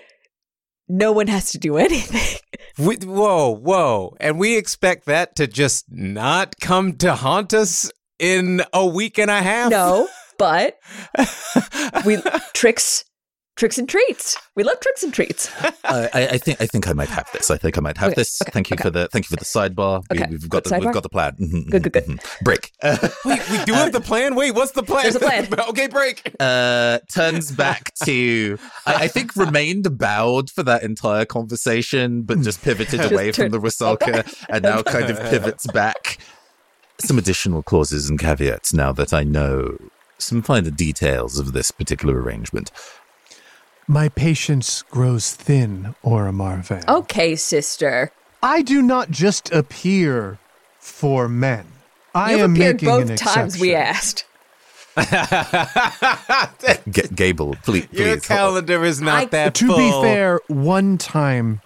no 0.87 1.11
one 1.11 1.27
has 1.27 1.51
to 1.51 1.57
do 1.57 1.77
anything. 1.77 2.39
We, 2.77 2.95
whoa, 2.97 3.55
whoa. 3.55 4.15
And 4.19 4.39
we 4.39 4.55
expect 4.55 5.05
that 5.05 5.35
to 5.35 5.47
just 5.47 5.85
not 5.89 6.55
come 6.61 6.95
to 6.97 7.15
haunt 7.15 7.53
us 7.53 7.91
in 8.19 8.61
a 8.73 8.85
week 8.85 9.17
and 9.17 9.29
a 9.29 9.41
half? 9.41 9.71
no, 9.71 10.07
but 10.37 10.77
we 12.05 12.17
tricks 12.53 13.03
tricks 13.57 13.77
and 13.77 13.89
treats. 13.89 14.37
We 14.55 14.63
love 14.63 14.79
tricks 14.79 15.03
and 15.03 15.13
treats. 15.13 15.51
I, 15.83 16.09
I, 16.13 16.27
I 16.33 16.37
think 16.37 16.61
I 16.61 16.65
think 16.67 16.87
I 16.87 16.93
might 16.93 17.09
have 17.09 17.27
this. 17.33 17.51
I 17.51 17.57
think 17.57 17.77
I 17.77 17.81
might 17.81 17.97
have 17.97 18.11
Okay, 18.11 18.21
this. 18.21 18.41
okay, 18.41 18.51
thank 18.51 18.69
you 18.69 18.75
okay. 18.75 18.83
for 18.83 18.89
the 18.91 19.07
thank 19.09 19.25
you 19.25 19.35
for 19.35 19.35
the 19.35 19.45
sidebar. 19.45 20.03
Okay, 20.11 20.25
We, 20.29 20.35
have 20.35 20.47
got 20.49 20.63
good 20.63 20.73
the, 20.73 20.85
we've 20.85 20.93
got 20.93 21.03
the 21.03 21.09
plan. 21.09 21.33
Mhm, 21.33 21.69
Good, 21.69 21.83
good, 21.83 21.93
good. 21.93 22.05
mhm, 22.05 22.19
mhm. 22.19 22.43
Break. 22.43 22.71
Uh, 22.81 22.97
Wait, 23.25 23.49
we 23.49 23.57
do 23.65 23.73
have 23.73 23.91
the 23.91 23.99
plan? 24.01 24.35
Wait, 24.35 24.51
what's 24.55 24.71
the 24.71 24.83
plan? 24.83 25.03
There's 25.03 25.15
a 25.15 25.19
plan. 25.19 25.47
okay, 25.69 25.87
break. 25.87 26.31
uh, 26.39 26.99
turns 27.11 27.51
back 27.51 27.93
to 28.05 28.57
I, 28.85 28.93
I 29.05 29.07
think 29.09 29.35
remained 29.35 29.97
bowed 29.97 30.49
for 30.49 30.63
that 30.63 30.83
entire 30.83 31.25
conversation, 31.25 32.21
but 32.21 32.41
just 32.41 32.61
pivoted 32.61 33.01
Just 33.01 33.11
away 33.11 33.31
turn- 33.31 33.51
from 33.51 33.61
the 33.61 33.67
Rusalka 33.67 34.45
and 34.49 34.63
now 34.63 34.81
kind 34.83 35.09
of 35.09 35.19
pivots 35.29 35.67
back. 35.67 36.17
Some 36.99 37.17
additional 37.19 37.61
clauses 37.61 38.09
and 38.09 38.19
caveats 38.19 38.73
now 38.73 38.91
that 38.93 39.13
I 39.13 39.23
know 39.23 39.77
some 40.19 40.41
finer 40.41 40.71
details 40.71 41.37
of 41.37 41.53
this 41.53 41.69
particular 41.69 42.19
arrangement. 42.19 42.71
My 43.87 44.09
patience 44.09 44.81
grows 44.83 45.33
thin, 45.33 45.95
Orimar 46.03 46.63
Van. 46.65 46.83
Okay, 46.87 47.35
sister. 47.35 48.11
I 48.43 48.61
do 48.61 48.81
not 48.81 49.09
just 49.11 49.51
appear 49.53 50.37
for 50.79 51.27
men. 51.29 51.65
I 52.13 52.31
You've 52.31 52.41
am 52.41 52.51
appeared 52.53 52.75
making 52.81 52.89
both 52.89 53.09
an 53.09 53.15
times 53.17 53.59
we 53.59 53.73
asked. 53.75 54.25
G- 56.89 57.01
Gable, 57.13 57.55
please, 57.63 57.87
Your 57.91 58.15
please. 58.17 58.25
calendar 58.25 58.83
is 58.83 58.99
not 59.01 59.15
I- 59.15 59.25
that 59.25 59.55
To 59.55 59.67
full. 59.67 59.77
be 59.77 59.91
fair, 60.01 60.39
one 60.47 60.97
time 60.97 61.61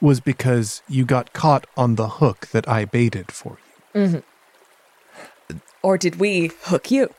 was 0.00 0.20
because 0.20 0.80
you 0.88 1.04
got 1.04 1.32
caught 1.32 1.66
on 1.76 1.96
the 1.96 2.08
hook 2.08 2.46
that 2.52 2.68
I 2.68 2.84
baited 2.84 3.32
for 3.32 3.58
you. 3.94 4.00
Mm-hmm. 4.00 5.56
Or 5.82 5.98
did 5.98 6.16
we 6.20 6.52
hook 6.62 6.90
you? 6.90 7.10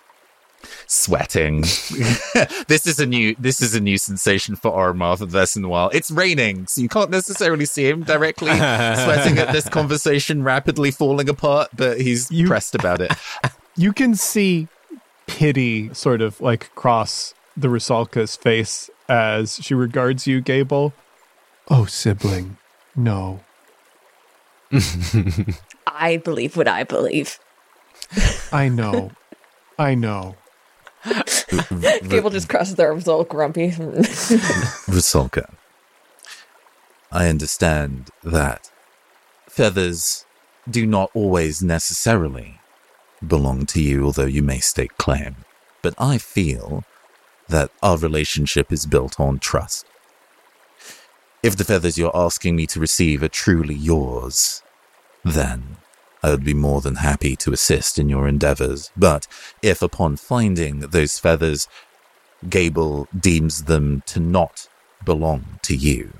Sweating. 0.87 1.61
this 2.67 2.85
is 2.87 2.99
a 2.99 3.05
new 3.05 3.35
this 3.39 3.61
is 3.61 3.73
a 3.75 3.79
new 3.79 3.97
sensation 3.97 4.55
for 4.55 4.71
Ormar 4.71 5.17
for 5.17 5.25
this 5.25 5.55
in 5.55 5.63
a 5.63 5.69
while. 5.69 5.89
It's 5.93 6.11
raining, 6.11 6.67
so 6.67 6.81
you 6.81 6.89
can't 6.89 7.09
necessarily 7.09 7.65
see 7.65 7.87
him 7.87 8.03
directly 8.03 8.51
sweating 8.55 9.37
at 9.37 9.51
this 9.51 9.67
conversation 9.69 10.43
rapidly 10.43 10.91
falling 10.91 11.29
apart, 11.29 11.69
but 11.75 11.99
he's 12.01 12.29
You- 12.31 12.47
pressed 12.47 12.75
about 12.75 13.01
it. 13.01 13.11
You 13.75 13.93
can 13.93 14.13
see 14.15 14.67
pity 15.25 15.93
sort 15.93 16.21
of 16.21 16.41
like 16.41 16.73
cross 16.75 17.33
the 17.55 17.69
Rusalka's 17.69 18.35
face 18.35 18.89
as 19.07 19.55
she 19.63 19.73
regards 19.73 20.27
you, 20.27 20.41
Gable. 20.41 20.91
Oh, 21.69 21.85
sibling, 21.85 22.57
no. 22.93 23.39
I 25.87 26.17
believe 26.17 26.57
what 26.57 26.67
I 26.67 26.83
believe. 26.83 27.39
I 28.51 28.67
know. 28.67 29.11
I 29.77 29.95
know. 29.95 30.35
Gable 32.07 32.29
just 32.29 32.49
crosses 32.49 32.75
their 32.75 32.89
arms 32.89 33.07
all 33.07 33.23
grumpy. 33.23 33.71
Rusalka. 33.71 35.53
I 37.11 37.27
understand 37.27 38.09
that 38.23 38.71
feathers 39.47 40.25
do 40.69 40.85
not 40.85 41.09
always 41.13 41.63
necessarily 41.63 42.59
belong 43.25 43.65
to 43.67 43.81
you, 43.81 44.05
although 44.05 44.25
you 44.25 44.43
may 44.43 44.59
stake 44.59 44.97
claim. 44.97 45.37
But 45.81 45.95
I 45.97 46.17
feel 46.17 46.83
that 47.47 47.71
our 47.81 47.97
relationship 47.97 48.71
is 48.71 48.85
built 48.85 49.19
on 49.19 49.39
trust. 49.39 49.85
If 51.41 51.55
the 51.55 51.63
feathers 51.63 51.97
you're 51.97 52.15
asking 52.15 52.55
me 52.55 52.67
to 52.67 52.79
receive 52.79 53.23
are 53.23 53.29
truly 53.29 53.73
yours, 53.73 54.61
then 55.23 55.77
I 56.21 56.31
would 56.31 56.43
be 56.43 56.53
more 56.53 56.81
than 56.81 56.95
happy 56.95 57.35
to 57.37 57.53
assist 57.53 57.97
in 57.97 58.09
your 58.09 58.27
endeavors. 58.27 58.91
But 58.97 59.27
if 59.61 59.81
upon 59.81 60.17
finding 60.17 60.79
those 60.79 61.19
feathers, 61.19 61.67
Gable 62.47 63.07
deems 63.17 63.63
them 63.65 64.03
to 64.07 64.19
not 64.19 64.67
belong 65.03 65.59
to 65.63 65.75
you, 65.75 66.13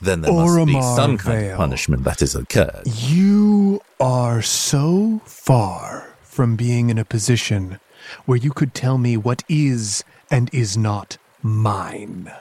then 0.00 0.20
there 0.20 0.32
must 0.32 0.66
be 0.66 0.80
some 0.80 1.18
kind 1.18 1.40
Vale. 1.40 1.52
of 1.52 1.56
punishment 1.56 2.04
that 2.04 2.20
has 2.20 2.34
occurred. 2.34 2.82
You 2.86 3.80
are 4.00 4.42
so 4.42 5.20
far 5.24 6.14
from 6.22 6.54
being 6.56 6.90
in 6.90 6.98
a 6.98 7.04
position 7.04 7.80
where 8.26 8.38
you 8.38 8.52
could 8.52 8.74
tell 8.74 8.98
me 8.98 9.16
what 9.16 9.42
is 9.48 10.04
and 10.30 10.48
is 10.52 10.76
not 10.76 11.18
mine 11.42 12.32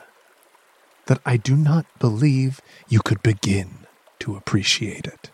that 1.07 1.19
I 1.25 1.37
do 1.37 1.55
not 1.55 1.85
believe 1.99 2.61
you 2.87 2.99
could 2.99 3.23
begin 3.23 3.87
to 4.19 4.35
appreciate 4.35 5.07
it. 5.07 5.31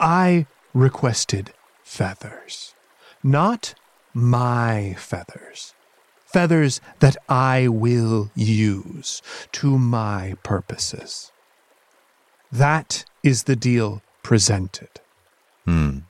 I 0.00 0.46
requested 0.74 1.52
feathers, 1.82 2.74
not 3.22 3.74
my 4.14 4.94
feathers. 4.98 5.74
Feathers 6.26 6.80
that 7.00 7.16
I 7.28 7.68
will 7.68 8.30
use 8.34 9.22
to 9.52 9.78
my 9.78 10.36
purposes. 10.42 11.32
That 12.52 13.04
is 13.22 13.44
the 13.44 13.56
deal 13.56 14.02
presented. 14.22 15.00
Hmm. 15.64 16.00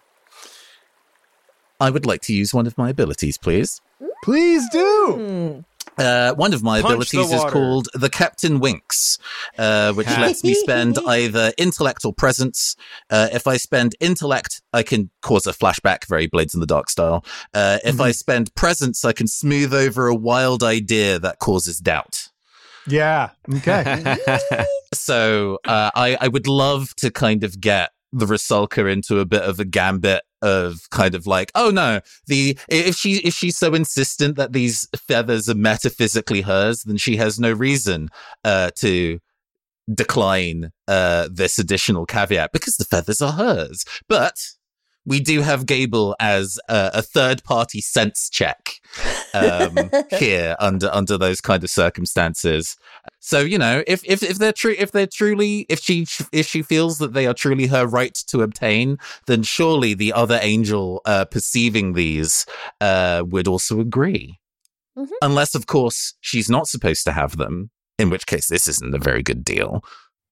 I 1.81 1.91
would 1.91 2.05
like 2.05 2.23
to 2.23 2.35
use 2.35 2.53
one 2.53 2.67
of 2.67 2.77
my 2.77 2.91
abilities, 2.91 3.39
please. 3.39 3.81
Please 4.25 4.69
do. 4.71 5.65
Uh, 5.97 6.35
one 6.35 6.53
of 6.53 6.63
my 6.63 6.81
Punch 6.81 6.93
abilities 7.13 7.33
is 7.33 7.45
called 7.45 7.89
the 7.95 8.11
Captain 8.11 8.61
Winks, 8.61 9.19
uh, 9.59 9.93
which 9.93 10.07
lets 10.07 10.45
me 10.45 10.55
spend 10.55 10.99
either 11.07 11.53
intellect 11.59 12.05
or 12.05 12.13
presence. 12.13 12.77
Uh, 13.11 13.29
if 13.33 13.47
I 13.47 13.57
spend 13.57 13.95
intellect, 14.01 14.63
I 14.73 14.83
can 14.83 15.11
cause 15.23 15.47
a 15.47 15.53
flashback, 15.53 16.07
very 16.07 16.27
Blades 16.27 16.55
in 16.55 16.61
the 16.61 16.67
Dark 16.67 16.91
style. 16.91 17.25
Uh, 17.55 17.79
if 17.85 18.01
I 18.01 18.13
spend 18.13 18.55
presence, 18.55 19.05
I 19.05 19.13
can 19.13 19.27
smooth 19.27 19.75
over 19.75 20.09
a 20.09 20.15
wild 20.15 20.63
idea 20.63 21.19
that 21.19 21.39
causes 21.39 21.79
doubt. 21.79 22.29
Yeah. 22.87 23.31
Okay. 23.57 24.17
So 24.95 25.59
uh, 25.67 25.91
I, 25.95 26.17
I 26.21 26.29
would 26.29 26.47
love 26.47 26.95
to 26.97 27.11
kind 27.11 27.45
of 27.45 27.61
get 27.61 27.91
the 28.13 28.27
Rusalka 28.27 28.91
into 28.91 29.19
a 29.19 29.27
bit 29.27 29.43
of 29.43 29.61
a 29.61 29.65
gambit 29.65 30.23
of 30.41 30.89
kind 30.91 31.15
of 31.15 31.27
like, 31.27 31.51
oh 31.55 31.71
no, 31.71 32.01
the 32.27 32.59
if 32.69 32.97
she 32.97 33.17
if 33.19 33.35
she's 33.35 33.57
so 33.57 33.75
insistent 33.75 34.37
that 34.37 34.53
these 34.53 34.89
feathers 34.97 35.49
are 35.49 35.55
metaphysically 35.55 36.43
hers, 36.43 36.83
then 36.83 36.97
she 36.97 37.17
has 37.17 37.39
no 37.41 37.53
reason 37.53 38.09
uh, 38.45 38.71
to 38.77 39.19
decline 39.93 40.71
uh, 40.87 41.29
this 41.33 41.59
additional 41.59 42.07
caveat 42.07 42.53
because 42.53 42.77
the 42.77 42.85
feathers 42.85 43.21
are 43.23 43.33
hers. 43.33 43.85
But 44.09 44.35
we 45.09 45.21
do 45.21 45.41
have 45.41 45.65
Gable 45.65 46.15
as 46.21 46.61
a, 46.69 46.91
a 46.95 47.03
third 47.03 47.43
party 47.43 47.81
sense 47.81 48.29
check 48.29 48.75
um, 49.33 49.91
here 50.11 50.55
under 50.61 50.91
under 50.93 51.17
those 51.17 51.41
kind 51.41 51.65
of 51.65 51.71
circumstances. 51.71 52.77
So 53.19 53.41
you 53.41 53.57
know, 53.57 53.83
if 53.87 54.05
if 54.05 54.23
if 54.23 54.39
they're 54.39 54.53
true, 54.53 54.75
if 54.79 54.93
they're 54.93 55.07
truly, 55.07 55.65
if 55.71 55.81
she 55.81 56.07
if 56.31 56.47
she 56.47 56.63
feels 56.63 56.99
that 56.99 57.15
they 57.15 57.27
are 57.27 57.35
truly 57.35 57.67
her 57.69 57.87
right 57.87 58.15
to 58.29 58.43
obtain, 58.43 58.99
then 59.27 59.43
surely 59.43 59.95
the 59.95 60.13
other 60.13 60.39
angel 60.43 61.01
uh, 61.07 61.25
perceiving 61.25 61.95
these 61.95 62.45
uh, 62.81 63.25
would 63.27 63.49
also 63.49 63.81
agree. 63.81 64.39
Mhm. 64.97 65.09
Unless, 65.23 65.55
of 65.55 65.67
course, 65.67 66.15
she's 66.21 66.51
not 66.51 66.67
supposed 66.69 67.05
to 67.05 67.13
have 67.13 67.37
them, 67.37 67.71
in 67.99 68.11
which 68.11 68.27
case 68.27 68.49
this 68.49 68.69
isn't 68.69 68.95
a 68.95 68.99
very 68.99 69.23
good 69.23 69.45
deal. 69.45 69.83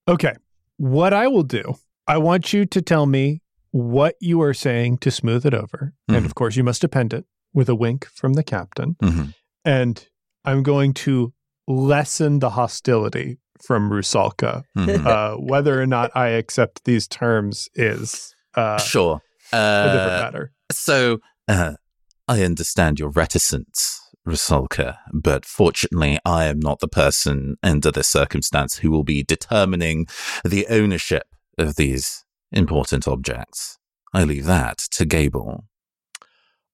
Okay. 0.08 0.34
What 0.76 1.14
I 1.14 1.28
will 1.28 1.44
do, 1.44 1.76
I 2.06 2.18
want 2.18 2.52
you 2.52 2.66
to 2.66 2.82
tell 2.82 3.06
me 3.06 3.40
what 3.76 4.14
you 4.20 4.40
are 4.40 4.54
saying 4.54 4.96
to 4.98 5.10
smooth 5.10 5.44
it 5.44 5.52
over. 5.54 5.92
And 6.08 6.22
Mhm. 6.22 6.24
of 6.26 6.34
course, 6.34 6.56
you 6.56 6.64
must 6.64 6.82
append 6.82 7.12
it 7.12 7.24
with 7.52 7.68
a 7.68 7.74
wink 7.74 8.06
from 8.14 8.32
the 8.34 8.42
captain. 8.42 8.96
Mhm. 9.02 9.34
And 9.64 10.08
I'm 10.44 10.62
going 10.62 10.94
to 10.94 11.34
lessen 11.68 12.38
the 12.38 12.50
hostility 12.50 13.38
from 13.66 13.90
Rusalka. 13.90 14.62
Mhm. 14.76 15.06
Uh, 15.06 15.36
whether 15.36 15.80
or 15.80 15.86
not 15.86 16.10
I 16.14 16.28
accept 16.28 16.84
these 16.84 17.06
terms 17.08 17.68
is 17.74 18.34
uh, 18.54 18.78
sure. 18.78 19.20
a 19.52 19.90
different 19.92 20.12
Uh, 20.12 20.22
matter. 20.22 20.52
So, 20.72 21.18
uh, 21.46 21.74
I 22.28 22.42
understand 22.42 22.98
your 22.98 23.10
reticence, 23.10 24.00
Rusalka, 24.26 24.96
but 25.12 25.44
fortunately, 25.44 26.18
I 26.24 26.44
am 26.46 26.58
not 26.60 26.80
the 26.80 26.88
person 26.88 27.56
under 27.62 27.90
this 27.92 28.08
circumstance 28.08 28.76
who 28.78 28.90
will 28.90 29.04
be 29.04 29.22
determining 29.22 30.06
the 30.44 30.66
ownership 30.68 31.24
of 31.58 31.76
these 31.76 32.24
important 32.56 33.06
objects. 33.06 33.78
I 34.12 34.24
leave 34.24 34.46
that 34.46 34.78
to 34.92 35.04
Gable. 35.04 35.64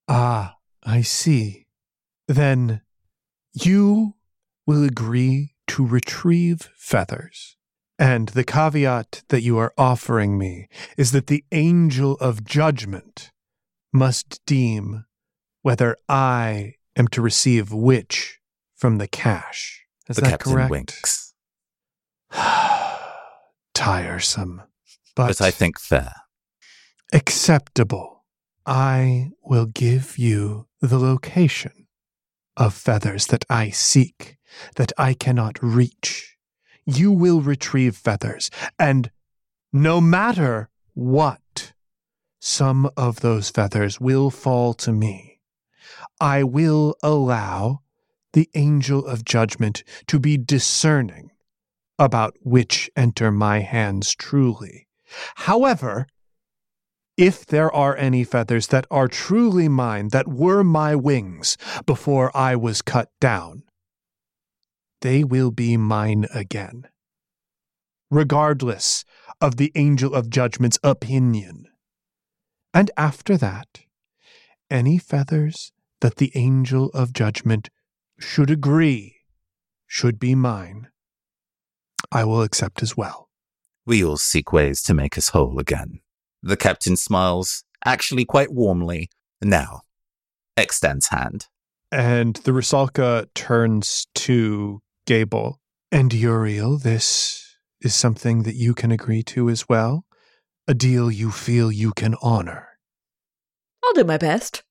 Ah, 0.08 0.56
I 0.84 1.02
see. 1.02 1.66
Then 2.28 2.82
you 3.52 4.14
will 4.66 4.84
agree 4.84 5.54
to 5.68 5.86
retrieve 5.86 6.70
feathers. 6.76 7.56
And 7.98 8.28
the 8.30 8.44
caveat 8.44 9.22
that 9.28 9.42
you 9.42 9.58
are 9.58 9.74
offering 9.76 10.38
me 10.38 10.68
is 10.96 11.12
that 11.12 11.26
the 11.26 11.44
angel 11.52 12.14
of 12.14 12.44
judgment 12.44 13.30
must 13.92 14.40
deem 14.46 15.04
whether 15.62 15.96
I 16.08 16.74
am 16.96 17.08
to 17.08 17.22
receive 17.22 17.72
which 17.72 18.38
from 18.74 18.98
the 18.98 19.08
cache. 19.08 19.84
Is 20.08 20.16
the 20.16 20.22
that 20.22 20.30
captain 20.30 20.52
correct? 20.52 20.70
winks, 20.70 21.34
Tiresome. 23.74 24.62
But, 25.14 25.28
but 25.28 25.40
I 25.40 25.50
think 25.50 25.78
fair. 25.78 26.12
acceptable. 27.12 28.24
I 28.64 29.32
will 29.42 29.66
give 29.66 30.18
you 30.18 30.68
the 30.80 30.98
location 30.98 31.88
of 32.56 32.74
feathers 32.74 33.26
that 33.26 33.44
I 33.50 33.70
seek, 33.70 34.36
that 34.76 34.92
I 34.96 35.14
cannot 35.14 35.58
reach. 35.62 36.36
You 36.86 37.10
will 37.12 37.40
retrieve 37.40 37.96
feathers, 37.96 38.50
and 38.78 39.10
no 39.72 40.00
matter 40.00 40.70
what, 40.94 41.72
some 42.40 42.90
of 42.96 43.20
those 43.20 43.50
feathers 43.50 44.00
will 44.00 44.30
fall 44.30 44.74
to 44.74 44.92
me. 44.92 45.40
I 46.20 46.42
will 46.42 46.96
allow 47.02 47.80
the 48.32 48.48
angel 48.54 49.06
of 49.06 49.24
judgment 49.24 49.84
to 50.06 50.18
be 50.18 50.36
discerning 50.36 51.30
about 51.98 52.34
which 52.42 52.90
enter 52.96 53.30
my 53.30 53.60
hands 53.60 54.14
truly. 54.14 54.88
However, 55.36 56.06
if 57.16 57.44
there 57.44 57.70
are 57.70 57.96
any 57.96 58.24
feathers 58.24 58.68
that 58.68 58.86
are 58.90 59.08
truly 59.08 59.68
mine, 59.68 60.08
that 60.08 60.28
were 60.28 60.64
my 60.64 60.94
wings 60.96 61.56
before 61.84 62.34
I 62.36 62.56
was 62.56 62.82
cut 62.82 63.10
down, 63.20 63.64
they 65.02 65.22
will 65.22 65.50
be 65.50 65.76
mine 65.76 66.26
again, 66.32 66.88
regardless 68.10 69.04
of 69.40 69.56
the 69.56 69.72
angel 69.74 70.14
of 70.14 70.30
judgment's 70.30 70.78
opinion. 70.82 71.66
And 72.72 72.90
after 72.96 73.36
that, 73.36 73.80
any 74.70 74.96
feathers 74.96 75.72
that 76.00 76.16
the 76.16 76.32
angel 76.34 76.88
of 76.94 77.12
judgment 77.12 77.68
should 78.18 78.50
agree 78.50 79.16
should 79.86 80.18
be 80.18 80.34
mine, 80.34 80.88
I 82.10 82.24
will 82.24 82.42
accept 82.42 82.82
as 82.82 82.96
well. 82.96 83.28
We 83.84 84.04
all 84.04 84.16
seek 84.16 84.52
ways 84.52 84.80
to 84.82 84.94
make 84.94 85.18
us 85.18 85.30
whole 85.30 85.58
again. 85.58 86.00
The 86.42 86.56
captain 86.56 86.96
smiles, 86.96 87.64
actually 87.84 88.24
quite 88.24 88.52
warmly. 88.52 89.08
Now, 89.40 89.80
extends 90.56 91.08
hand. 91.08 91.46
And 91.90 92.36
the 92.36 92.52
Rusalka 92.52 93.26
turns 93.34 94.06
to 94.14 94.80
Gable. 95.06 95.60
And 95.90 96.12
Uriel, 96.14 96.78
this 96.78 97.56
is 97.80 97.94
something 97.94 98.44
that 98.44 98.54
you 98.54 98.74
can 98.74 98.92
agree 98.92 99.22
to 99.24 99.50
as 99.50 99.68
well? 99.68 100.06
A 100.68 100.74
deal 100.74 101.10
you 101.10 101.30
feel 101.30 101.72
you 101.72 101.92
can 101.92 102.14
honor. 102.22 102.68
I'll 103.84 103.94
do 103.94 104.04
my 104.04 104.16
best. 104.16 104.62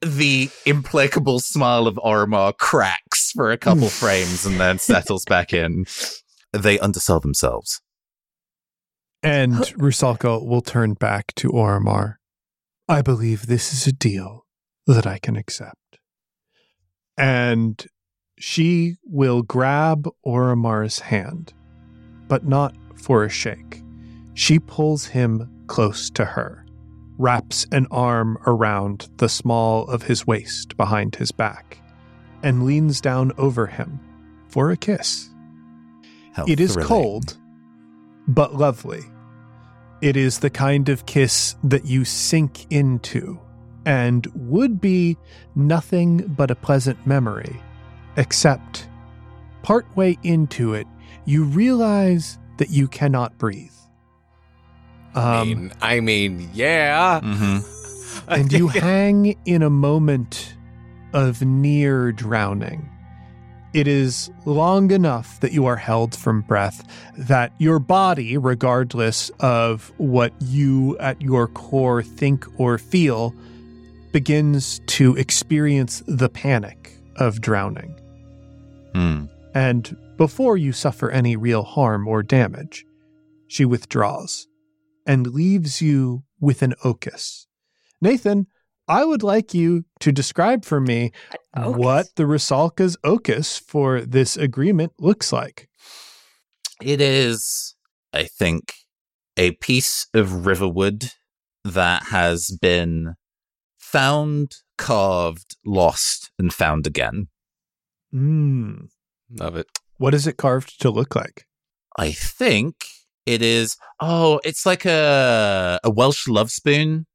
The 0.00 0.48
implacable 0.64 1.40
smile 1.40 1.86
of 1.86 1.96
Orimar 1.96 2.56
cracks 2.56 3.32
for 3.32 3.50
a 3.50 3.58
couple 3.58 3.88
frames 3.88 4.46
and 4.46 4.58
then 4.58 4.78
settles 4.78 5.24
back 5.26 5.52
in. 5.52 5.84
They 6.52 6.78
undersell 6.78 7.20
themselves. 7.20 7.80
And 9.22 9.54
Rusalka 9.76 10.44
will 10.44 10.60
turn 10.60 10.94
back 10.94 11.34
to 11.36 11.50
Orimar. 11.50 12.16
I 12.88 13.02
believe 13.02 13.46
this 13.46 13.72
is 13.72 13.86
a 13.86 13.92
deal 13.92 14.46
that 14.86 15.06
I 15.06 15.18
can 15.18 15.36
accept. 15.36 15.98
And 17.16 17.84
she 18.38 18.96
will 19.04 19.42
grab 19.42 20.08
Orimar's 20.24 21.00
hand, 21.00 21.52
but 22.28 22.46
not 22.46 22.74
for 22.94 23.24
a 23.24 23.28
shake. 23.28 23.82
She 24.34 24.58
pulls 24.60 25.06
him 25.06 25.64
close 25.66 26.08
to 26.10 26.24
her, 26.24 26.64
wraps 27.18 27.66
an 27.72 27.88
arm 27.90 28.38
around 28.46 29.08
the 29.16 29.28
small 29.28 29.86
of 29.88 30.04
his 30.04 30.26
waist 30.26 30.76
behind 30.76 31.16
his 31.16 31.32
back, 31.32 31.82
and 32.42 32.64
leans 32.64 33.00
down 33.00 33.32
over 33.36 33.66
him 33.66 33.98
for 34.48 34.70
a 34.70 34.76
kiss. 34.76 35.30
How 36.32 36.44
It 36.46 36.60
is 36.60 36.72
thrilling. 36.74 36.88
cold, 36.88 37.36
but 38.26 38.54
lovely. 38.54 39.00
It 40.00 40.16
is 40.16 40.38
the 40.38 40.50
kind 40.50 40.88
of 40.88 41.06
kiss 41.06 41.56
that 41.64 41.84
you 41.84 42.04
sink 42.04 42.66
into 42.70 43.38
and 43.84 44.26
would 44.34 44.80
be 44.80 45.16
nothing 45.56 46.18
but 46.36 46.50
a 46.50 46.54
pleasant 46.54 47.04
memory, 47.06 47.60
except 48.16 48.88
partway 49.62 50.16
into 50.22 50.74
it, 50.74 50.86
you 51.24 51.44
realize 51.44 52.38
that 52.58 52.70
you 52.70 52.86
cannot 52.88 53.36
breathe. 53.38 53.72
I 55.14 55.40
Um, 55.40 55.48
mean, 55.48 55.72
I 55.80 56.00
mean, 56.00 56.50
yeah. 56.52 57.20
Mhm. 57.22 57.64
and 58.28 58.52
you 58.52 58.68
hang 58.68 59.34
in 59.46 59.62
a 59.62 59.70
moment 59.70 60.54
of 61.12 61.42
near 61.42 62.12
drowning. 62.12 62.88
It 63.74 63.86
is 63.86 64.30
long 64.46 64.90
enough 64.90 65.40
that 65.40 65.52
you 65.52 65.66
are 65.66 65.76
held 65.76 66.16
from 66.16 66.40
breath, 66.42 66.86
that 67.16 67.52
your 67.58 67.78
body, 67.78 68.38
regardless 68.38 69.30
of 69.40 69.92
what 69.98 70.32
you 70.40 70.96
at 70.98 71.20
your 71.20 71.48
core 71.48 72.02
think 72.02 72.46
or 72.58 72.78
feel, 72.78 73.34
begins 74.12 74.80
to 74.86 75.14
experience 75.16 76.02
the 76.06 76.30
panic 76.30 76.96
of 77.16 77.40
drowning. 77.40 77.94
Hmm. 78.94 79.26
And 79.54 79.96
before 80.16 80.56
you 80.56 80.72
suffer 80.72 81.10
any 81.10 81.36
real 81.36 81.62
harm 81.62 82.08
or 82.08 82.22
damage, 82.22 82.86
she 83.48 83.64
withdraws 83.64 84.46
and 85.06 85.26
leaves 85.26 85.82
you 85.82 86.24
with 86.40 86.62
an 86.62 86.74
ocus. 86.84 87.46
Nathan, 88.00 88.46
I 88.88 89.04
would 89.04 89.22
like 89.22 89.52
you 89.54 89.84
to 90.00 90.12
describe 90.12 90.64
for 90.64 90.80
me 90.80 91.12
Ocus? 91.56 91.76
what 91.76 92.06
the 92.16 92.24
Rusalka's 92.24 92.96
ocus 93.04 93.60
for 93.60 94.00
this 94.00 94.36
agreement 94.36 94.92
looks 94.98 95.32
like. 95.32 95.68
It 96.82 97.00
is, 97.00 97.74
I 98.12 98.24
think, 98.24 98.72
a 99.36 99.52
piece 99.52 100.06
of 100.14 100.46
riverwood 100.46 101.12
that 101.64 102.04
has 102.04 102.56
been 102.60 103.14
found, 103.78 104.56
carved, 104.76 105.56
lost, 105.66 106.30
and 106.38 106.52
found 106.52 106.86
again. 106.86 107.28
Mm. 108.14 108.88
Love 109.38 109.56
it. 109.56 109.66
What 109.98 110.14
is 110.14 110.26
it 110.26 110.36
carved 110.36 110.80
to 110.80 110.90
look 110.90 111.14
like? 111.14 111.44
I 111.98 112.12
think 112.12 112.74
It 113.26 113.42
is 113.42 113.76
oh, 114.00 114.40
it's 114.44 114.64
like 114.64 114.86
a 114.86 115.78
a 115.84 115.90
Welsh 115.90 116.26
love 116.28 116.50
spoon. 116.50 117.06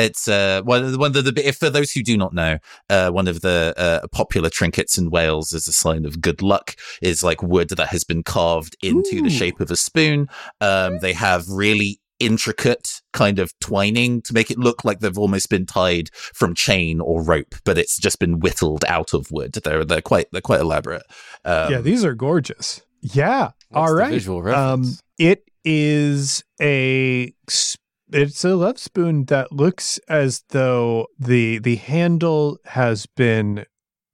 It's 0.00 0.28
uh 0.28 0.62
one 0.64 0.98
one 0.98 1.16
of 1.16 1.24
the 1.24 1.32
if 1.46 1.56
for 1.56 1.70
those 1.70 1.92
who 1.92 2.02
do 2.02 2.16
not 2.16 2.32
know, 2.32 2.58
uh 2.88 3.10
one 3.10 3.28
of 3.28 3.40
the 3.42 3.74
uh, 3.76 4.06
popular 4.08 4.50
trinkets 4.50 4.96
in 4.98 5.10
Wales 5.10 5.52
as 5.52 5.68
a 5.68 5.72
sign 5.72 6.04
of 6.04 6.20
good 6.20 6.42
luck 6.42 6.74
is 7.02 7.22
like 7.22 7.42
wood 7.42 7.68
that 7.70 7.88
has 7.88 8.04
been 8.04 8.22
carved 8.22 8.76
into 8.82 9.16
Ooh. 9.16 9.22
the 9.22 9.30
shape 9.30 9.60
of 9.60 9.70
a 9.70 9.76
spoon. 9.76 10.28
Um, 10.60 10.98
they 11.00 11.12
have 11.12 11.48
really 11.48 12.00
intricate 12.18 13.00
kind 13.14 13.38
of 13.38 13.52
twining 13.60 14.20
to 14.22 14.34
make 14.34 14.50
it 14.50 14.58
look 14.58 14.84
like 14.84 15.00
they've 15.00 15.16
almost 15.18 15.48
been 15.48 15.64
tied 15.64 16.10
from 16.12 16.54
chain 16.54 17.00
or 17.00 17.22
rope, 17.22 17.54
but 17.64 17.78
it's 17.78 17.96
just 17.98 18.18
been 18.18 18.40
whittled 18.40 18.84
out 18.86 19.14
of 19.14 19.30
wood. 19.32 19.52
They're 19.64 19.84
they're 19.84 20.02
quite 20.02 20.26
they're 20.32 20.40
quite 20.42 20.60
elaborate. 20.60 21.02
Um, 21.44 21.72
yeah, 21.72 21.80
these 21.80 22.04
are 22.04 22.14
gorgeous. 22.14 22.82
Yeah. 23.00 23.50
What's 23.70 23.88
All 23.88 23.88
the 23.88 23.94
right. 23.94 24.10
visual 24.12 24.38
Um, 24.38 24.44
reference? 24.44 25.02
it 25.18 25.44
is 25.64 26.44
a 26.60 27.32
s- 27.48 27.76
it's 28.12 28.44
a 28.44 28.56
love 28.56 28.78
spoon 28.78 29.24
that 29.26 29.52
looks 29.52 29.98
as 30.08 30.42
though 30.50 31.06
the 31.18 31.58
the 31.58 31.76
handle 31.76 32.58
has 32.64 33.06
been 33.06 33.64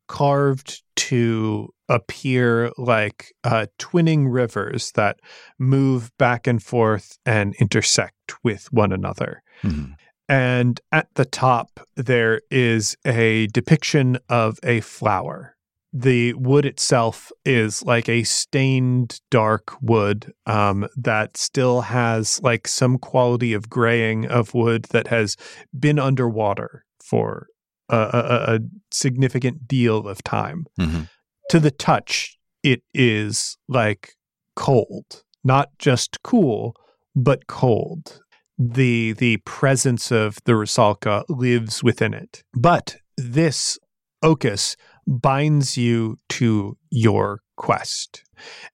carved 0.09 0.83
to 0.97 1.69
appear 1.89 2.71
like 2.79 3.33
uh, 3.45 3.67
twinning 3.79 4.27
rivers 4.33 4.93
that 4.93 5.19
move 5.59 6.11
back 6.19 6.47
and 6.47 6.63
forth 6.63 7.19
and 7.25 7.55
intersect 7.57 8.35
with 8.43 8.73
one 8.73 8.93
another. 8.93 9.43
mhm. 9.63 9.95
And 10.29 10.81
at 10.91 11.07
the 11.15 11.25
top, 11.25 11.79
there 11.95 12.41
is 12.51 12.97
a 13.05 13.47
depiction 13.49 14.19
of 14.29 14.59
a 14.65 14.81
flower. 14.81 15.56
The 15.99 16.35
wood 16.35 16.67
itself 16.67 17.33
is 17.45 17.83
like 17.83 18.09
a 18.09 18.23
stained 18.25 19.21
dark 19.31 19.75
wood 19.81 20.33
um, 20.45 20.87
that 20.95 21.37
still 21.37 21.81
has 21.83 22.41
like 22.43 22.69
some 22.69 22.99
quality 22.99 23.55
of 23.55 23.71
graying 23.71 24.27
of 24.27 24.53
wood 24.53 24.85
that 24.91 25.07
has 25.07 25.37
been 25.79 25.99
underwater 25.99 26.85
for 27.03 27.47
a, 27.89 27.97
a, 27.97 28.55
a 28.57 28.61
significant 28.93 29.67
deal 29.67 30.07
of 30.07 30.23
time. 30.23 30.67
Mhm. 30.79 31.09
To 31.51 31.61
the 31.61 31.71
touch, 31.71 32.37
it 32.63 32.83
is 32.93 33.57
like 33.69 34.15
cold, 34.55 35.23
not 35.45 35.71
just 35.79 36.23
cool, 36.23 36.75
but 37.15 37.47
cold 37.47 38.21
the 38.59 39.13
the 39.13 39.37
presence 39.39 40.11
of 40.11 40.39
the 40.45 40.53
Rusalka 40.53 41.25
lives 41.29 41.83
within 41.83 42.15
it. 42.15 42.43
But 42.55 42.97
this 43.17 43.79
Ocus 44.25 44.77
binds 45.07 45.77
you 45.77 46.19
to 46.31 46.77
your 46.91 47.41
quest. 47.57 48.25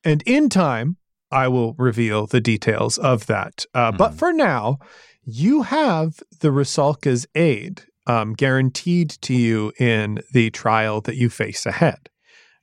And 0.04 0.22
in 0.26 0.48
time, 0.48 0.96
I 1.30 1.48
will 1.48 1.74
reveal 1.74 2.26
the 2.26 2.40
details 2.40 2.98
of 2.98 3.26
that. 3.26 3.64
Uh, 3.74 3.92
But 3.92 4.12
Mhm. 4.12 4.18
for 4.18 4.32
now, 4.32 4.78
you 5.24 5.62
have 5.62 6.20
the 6.40 6.50
Rusalka's 6.50 7.26
aid 7.34 7.82
um, 8.06 8.32
guaranteed 8.32 9.10
to 9.10 9.32
you 9.32 9.72
in 9.78 10.20
the 10.32 10.50
trial 10.50 11.00
that 11.02 11.14
you 11.14 11.30
face 11.30 11.64
ahead. 11.64 12.08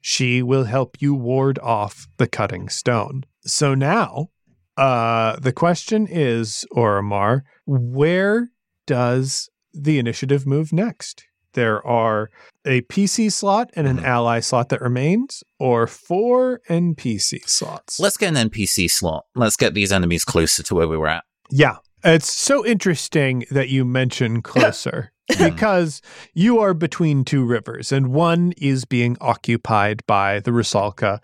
She 0.02 0.44
will 0.44 0.66
help 0.66 1.02
you 1.02 1.14
ward 1.14 1.58
off 1.60 2.08
the 2.18 2.28
cutting 2.28 2.68
stone. 2.68 3.24
So 3.46 3.74
now, 3.74 4.32
uh, 4.76 5.38
the 5.40 5.54
question 5.54 6.08
is, 6.08 6.66
Orimar, 6.76 7.44
where 7.66 8.50
does 8.86 9.50
the 9.74 9.98
initiative 9.98 10.46
move 10.46 10.74
next? 10.74 11.26
There 11.54 11.86
are 11.86 12.30
a 12.66 12.82
PC 12.82 13.30
slot 13.32 13.72
and 13.76 13.88
an 13.88 13.98
Mhm. 14.00 14.04
ally 14.04 14.40
slot 14.40 14.70
that 14.70 14.82
remains, 14.82 15.44
or 15.60 15.88
four 15.88 16.62
NPC 16.70 17.40
slots. 17.48 18.00
Let's 18.00 18.18
get 18.18 18.30
an 18.30 18.38
NPC 18.38 18.88
slot. 18.88 19.26
Let's 19.36 19.56
get 19.56 19.74
these 19.74 19.92
enemies 19.92 20.24
closer 20.24 20.64
to 20.64 20.76
where 20.76 20.88
we 20.88 20.98
were 20.98 21.08
at. 21.08 21.24
Yeah. 21.50 21.78
It's 22.04 22.32
so 22.32 22.66
interesting 22.66 23.46
that 23.52 23.70
you 23.70 23.84
mention 23.84 24.42
closer 24.42 25.12
because 25.38 26.02
you 26.34 26.60
are 26.60 26.74
between 26.74 27.26
two 27.26 27.44
rivers, 27.44 27.92
and 27.92 28.08
one 28.14 28.54
is 28.58 28.86
being 28.86 29.18
occupied 29.20 30.02
by 30.08 30.40
the 30.40 30.52
Rusalka. 30.52 31.20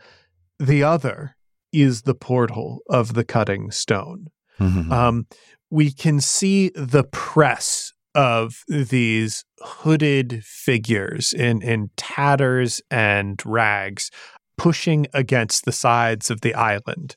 The 0.59 0.83
other 0.83 1.35
is 1.71 2.01
the 2.03 2.15
portal 2.15 2.79
of 2.89 3.13
the 3.13 3.23
cutting 3.23 3.71
stone. 3.71 4.27
Mhm. 4.59 4.91
Um, 4.91 5.27
we 5.69 5.91
can 5.91 6.19
see 6.21 6.71
the 6.75 7.03
press 7.03 7.84
of 8.15 8.63
these 8.67 9.45
hooded 9.59 10.43
figures 10.43 11.33
in, 11.33 11.61
in 11.61 11.91
tatters 11.97 12.81
and 12.89 13.41
rags 13.45 14.09
pushing 14.57 15.05
against 15.13 15.65
the 15.65 15.71
sides 15.71 16.31
of 16.31 16.41
the 16.41 16.53
island. 16.55 17.15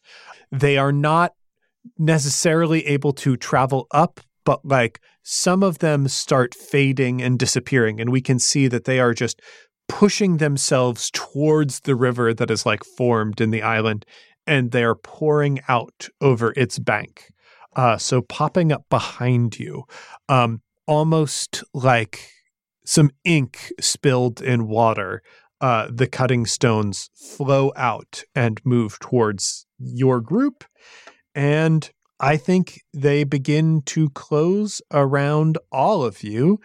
They 0.50 0.76
are 0.76 0.92
not 0.92 1.34
necessarily 1.96 2.84
able 2.86 3.12
to 3.14 3.36
travel 3.36 3.86
up, 3.92 4.20
but 4.44 4.64
like 4.64 5.00
some 5.22 5.62
of 5.62 5.78
them 5.78 6.08
start 6.08 6.54
fading 6.54 7.22
and 7.22 7.38
disappearing. 7.38 8.00
And 8.00 8.10
we 8.10 8.20
can 8.20 8.38
see 8.38 8.66
that 8.68 8.84
they 8.84 8.98
are 8.98 9.14
just 9.14 9.40
pushing 9.88 10.36
themselves 10.36 11.10
towards 11.12 11.80
the 11.80 11.94
river 11.94 12.34
that 12.34 12.50
is 12.50 12.66
like 12.66 12.84
formed 12.84 13.40
in 13.40 13.50
the 13.50 13.62
island 13.62 14.04
and 14.46 14.70
they're 14.70 14.94
pouring 14.94 15.60
out 15.68 16.08
over 16.20 16.52
its 16.56 16.78
bank. 16.78 17.30
Uh, 17.76 17.96
so 17.96 18.22
popping 18.22 18.72
up 18.72 18.84
behind 18.90 19.58
you, 19.58 19.84
um, 20.28 20.60
almost 20.88 21.62
like 21.72 22.32
some 22.84 23.10
ink 23.24 23.72
spilled 23.78 24.40
in 24.40 24.66
water. 24.66 25.22
Uh, 25.60 25.88
the 25.92 26.06
cutting 26.06 26.46
stones 26.46 27.10
flow 27.14 27.72
out 27.76 28.22
and 28.34 28.60
move 28.64 28.98
towards 29.00 29.66
your 29.78 30.20
group. 30.20 30.64
And 31.34 31.88
I 32.20 32.36
think 32.36 32.80
they 32.94 33.24
begin 33.24 33.82
to 33.86 34.08
close 34.10 34.80
around 34.92 35.58
all 35.70 36.04
of 36.04 36.22
you. 36.22 36.60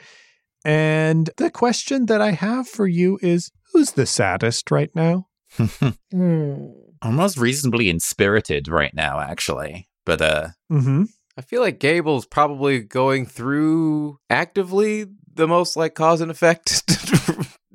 And 0.63 1.29
the 1.37 1.51
question 1.51 2.05
that 2.05 2.21
I 2.21 2.31
have 2.31 2.67
for 2.67 2.87
you 2.87 3.19
is 3.21 3.51
who's 3.73 3.91
the 3.91 4.05
saddest 4.05 4.71
right 4.71 4.91
now? 4.95 5.27
Hmm. 6.11 6.67
Almost 7.01 7.37
reasonably 7.37 7.89
inspirited 7.89 8.69
right 8.69 8.93
now, 8.93 9.19
actually. 9.19 9.89
But 10.05 10.21
uh, 10.21 10.47
Mm-hmm. 10.71 11.03
I 11.37 11.41
feel 11.41 11.61
like 11.61 11.79
Gable's 11.79 12.25
probably 12.25 12.81
going 12.81 13.25
through 13.25 14.19
actively 14.29 15.05
the 15.33 15.47
most 15.47 15.75
like 15.75 15.95
cause 15.95 16.21
and 16.21 16.29
effect 16.29 16.83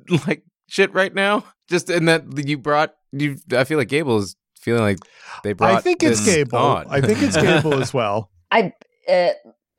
like 0.26 0.44
shit 0.68 0.92
right 0.94 1.12
now. 1.12 1.44
Just 1.68 1.90
in 1.90 2.06
that 2.06 2.24
you 2.46 2.56
brought 2.56 2.94
you. 3.12 3.36
I 3.52 3.64
feel 3.64 3.78
like 3.78 3.88
Gable 3.88 4.18
is 4.18 4.36
feeling 4.58 4.82
like 4.82 4.98
they 5.42 5.52
brought. 5.52 5.74
I 5.74 5.80
think 5.80 6.02
it's 6.02 6.24
Gable. 6.24 6.58
on. 6.58 6.86
I 6.88 7.00
think 7.00 7.20
it's 7.20 7.36
Gable 7.36 7.74
as 7.74 7.92
well. 7.92 8.30
I 8.50 8.72
uh, 9.08 9.30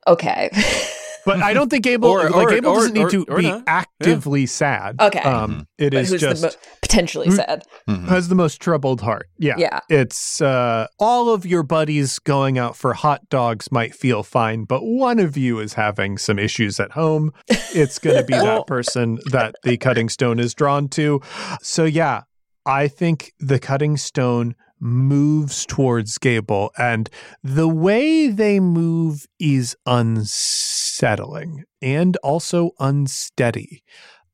okay. 0.06 0.50
But 1.26 1.42
I 1.42 1.52
don't 1.52 1.68
think 1.68 1.84
Gable 1.84 2.08
Or- 2.08 2.30
like 2.30 2.46
or- 2.46 2.50
Gable 2.50 2.70
or- 2.70 2.76
doesn't 2.76 2.94
need 2.94 3.10
to 3.10 3.24
or 3.28 3.36
be 3.38 3.42
not. 3.48 3.64
actively 3.66 4.46
sad. 4.46 4.96
Okay. 5.00 5.18
Um, 5.20 5.66
it 5.78 5.92
but 5.92 6.00
is 6.02 6.10
who's 6.10 6.20
just 6.20 6.42
the 6.42 6.48
mo- 6.48 6.54
potentially 6.82 7.26
Who- 7.28 7.36
sad? 7.36 7.62
mhm. 7.88 8.06
has 8.08 8.28
the 8.28 8.34
most 8.34 8.60
troubled 8.60 9.00
heart. 9.02 9.28
Yeah. 9.38 9.54
Yeah. 9.58 9.80
It's 9.88 10.40
uh, 10.40 10.86
all 10.98 11.30
of 11.32 11.44
your 11.44 11.62
buddies 11.62 12.18
going 12.18 12.58
out 12.58 12.76
for 12.76 12.94
hot 12.94 13.28
dogs 13.28 13.70
might 13.70 13.94
feel 13.94 14.22
fine, 14.22 14.64
but 14.64 14.80
one 14.82 15.18
of 15.18 15.36
you 15.36 15.58
is 15.60 15.74
having 15.74 16.18
some 16.18 16.38
issues 16.38 16.80
at 16.80 16.92
home. 16.92 17.32
It's 17.72 17.98
going 18.00 18.16
to 18.16 18.24
be 18.24 18.32
that 18.34 18.66
person 18.66 19.18
that 19.30 19.54
the 19.62 19.76
cutting 19.76 20.08
stone 20.08 20.40
is 20.40 20.54
drawn 20.54 20.88
to. 20.88 21.20
So, 21.62 21.84
yeah, 21.84 22.22
I 22.66 22.88
think 22.88 23.32
the 23.38 23.58
cutting 23.60 23.96
stone 23.96 24.56
moves 24.80 25.66
towards 25.66 26.18
Gable, 26.18 26.72
and 26.78 27.08
the 27.42 27.68
way 27.68 28.28
they 28.28 28.60
move 28.60 29.26
is 29.38 29.76
unsettling 29.86 31.64
and 31.82 32.16
also 32.18 32.70
unsteady. 32.78 33.82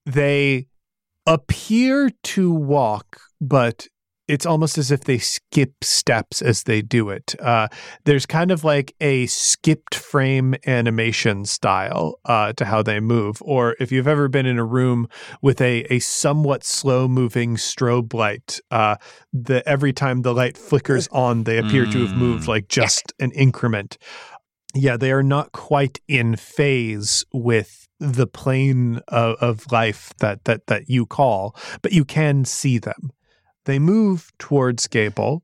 They 0.04 0.68
appear 1.26 2.10
to 2.22 2.52
walk, 2.52 3.20
but 3.40 3.88
it's 4.28 4.46
almost 4.46 4.76
as 4.78 4.90
if 4.90 5.02
they 5.02 5.18
skip 5.18 5.72
steps 5.82 6.42
as 6.42 6.64
they 6.64 6.82
do 6.82 7.10
it. 7.10 7.34
Uh, 7.40 7.68
there's 8.04 8.26
kind 8.26 8.50
of 8.50 8.64
like 8.64 8.94
a 9.00 9.26
skipped 9.26 9.94
frame 9.94 10.54
animation 10.66 11.44
style 11.44 12.18
uh, 12.24 12.52
to 12.54 12.64
how 12.64 12.82
they 12.82 13.00
move. 13.00 13.40
Or 13.42 13.76
if 13.78 13.92
you've 13.92 14.08
ever 14.08 14.28
been 14.28 14.46
in 14.46 14.58
a 14.58 14.64
room 14.64 15.08
with 15.42 15.60
a, 15.60 15.82
a 15.92 15.98
somewhat 16.00 16.64
slow 16.64 17.06
moving 17.08 17.56
strobe 17.56 18.14
light, 18.14 18.60
uh, 18.70 18.96
the 19.32 19.66
every 19.68 19.92
time 19.92 20.22
the 20.22 20.34
light 20.34 20.58
flickers 20.58 21.08
on, 21.08 21.44
they 21.44 21.58
appear 21.58 21.86
to 21.86 22.06
have 22.06 22.16
moved 22.16 22.44
Mm. 22.44 22.48
like 22.48 22.68
just 22.68 23.12
an 23.20 23.30
increment. 23.32 23.98
Yeah, 24.74 24.96
they 24.96 25.12
are 25.12 25.22
not 25.22 25.52
quite 25.52 26.00
in 26.08 26.36
phase 26.36 27.24
with 27.32 27.86
the 27.98 28.26
plane 28.26 29.00
of, 29.08 29.36
of 29.40 29.72
life 29.72 30.12
that, 30.18 30.44
that 30.44 30.66
that 30.66 30.90
you 30.90 31.06
call, 31.06 31.56
but 31.80 31.92
you 31.92 32.04
can 32.04 32.44
see 32.44 32.78
them. 32.78 33.10
They 33.66 33.78
move 33.78 34.32
towards 34.38 34.86
Gable, 34.86 35.42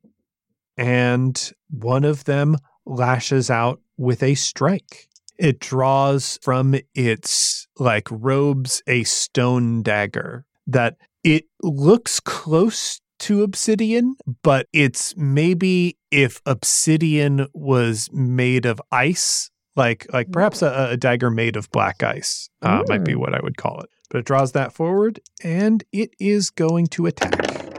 and 0.76 1.52
one 1.70 2.04
of 2.04 2.24
them 2.24 2.56
lashes 2.86 3.50
out 3.50 3.80
with 3.96 4.22
a 4.22 4.34
strike. 4.34 5.08
It 5.38 5.58
draws 5.60 6.38
from 6.42 6.74
its 6.94 7.66
like 7.78 8.08
robes 8.10 8.82
a 8.86 9.04
stone 9.04 9.82
dagger 9.82 10.44
that 10.66 10.96
it 11.24 11.44
looks 11.62 12.20
close 12.20 13.00
to 13.20 13.42
obsidian, 13.42 14.16
but 14.42 14.66
it's 14.72 15.14
maybe 15.16 15.96
if 16.10 16.40
obsidian 16.46 17.46
was 17.54 18.08
made 18.12 18.66
of 18.66 18.80
ice, 18.90 19.50
like 19.76 20.06
like 20.12 20.30
perhaps 20.32 20.62
a, 20.62 20.88
a 20.90 20.96
dagger 20.96 21.30
made 21.30 21.56
of 21.56 21.70
black 21.70 22.02
ice 22.02 22.48
uh, 22.62 22.82
might 22.88 23.04
be 23.04 23.12
Mm. 23.14 23.20
what 23.20 23.34
I 23.34 23.40
would 23.42 23.56
call 23.56 23.80
it. 23.80 23.90
But 24.10 24.18
it 24.18 24.26
draws 24.26 24.52
that 24.52 24.72
forward, 24.72 25.20
and 25.42 25.82
it 25.92 26.10
is 26.20 26.50
going 26.50 26.86
to 26.88 27.06
attack. 27.06 27.71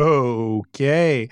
Okay. 0.00 1.28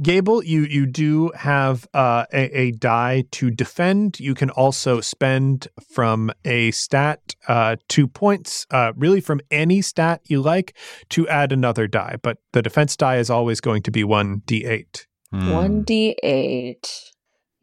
Gable, 0.00 0.44
you 0.44 0.62
you 0.62 0.86
do 0.86 1.32
have 1.34 1.88
uh, 1.92 2.24
a, 2.32 2.56
a 2.56 2.70
die 2.70 3.24
to 3.32 3.50
defend. 3.50 4.20
You 4.20 4.32
can 4.34 4.48
also 4.50 5.00
spend 5.00 5.66
from 5.92 6.30
a 6.44 6.70
stat 6.70 7.34
uh, 7.48 7.76
two 7.88 8.06
points, 8.06 8.64
uh, 8.70 8.92
really 8.94 9.20
from 9.20 9.40
any 9.50 9.82
stat 9.82 10.20
you 10.26 10.40
like, 10.40 10.76
to 11.10 11.26
add 11.26 11.50
another 11.50 11.88
die. 11.88 12.14
But 12.22 12.38
the 12.52 12.62
defense 12.62 12.96
die 12.96 13.16
is 13.16 13.28
always 13.28 13.60
going 13.60 13.82
to 13.82 13.90
be 13.90 14.04
one 14.04 14.42
d8. 14.46 15.06
Hmm. 15.32 15.50
One 15.50 15.82
d 15.82 16.16
eight. 16.22 16.88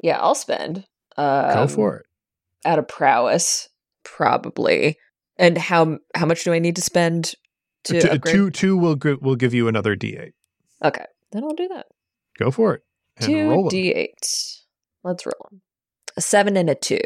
Yeah, 0.03 0.19
I'll 0.19 0.35
spend. 0.35 0.85
Um, 1.15 1.53
Go 1.53 1.67
for 1.67 1.97
it. 1.99 2.05
Out 2.65 2.79
of 2.79 2.89
prowess, 2.89 3.69
probably. 4.03 4.97
And 5.37 5.57
how 5.57 5.99
how 6.15 6.25
much 6.25 6.43
do 6.43 6.51
I 6.51 6.59
need 6.59 6.75
to 6.75 6.81
spend 6.81 7.35
to 7.85 8.01
Two, 8.01 8.07
upgrade? 8.09 8.35
two 8.35 8.51
two 8.51 8.77
will 8.77 8.97
will 9.21 9.35
give 9.35 9.53
you 9.53 9.67
another 9.67 9.95
d8. 9.95 10.31
Okay, 10.83 11.05
then 11.31 11.43
I'll 11.43 11.53
do 11.53 11.67
that. 11.69 11.87
Go 12.37 12.51
for 12.51 12.73
it. 12.75 12.81
And 13.17 13.25
Two 13.27 13.49
roll 13.49 13.63
'em. 13.65 13.69
d 13.69 13.91
eight. 13.93 14.59
Let's 15.03 15.25
roll 15.25 15.49
'em. 15.51 15.61
A 16.17 16.21
seven 16.21 16.57
and 16.57 16.69
a 16.69 16.75
two. 16.75 16.99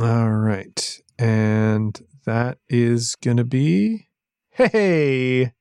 All 0.00 0.30
right. 0.30 1.00
And 1.18 1.98
that 2.24 2.58
is 2.68 3.16
going 3.16 3.38
to 3.38 3.44
be 3.44 4.08
hey. 4.50 5.52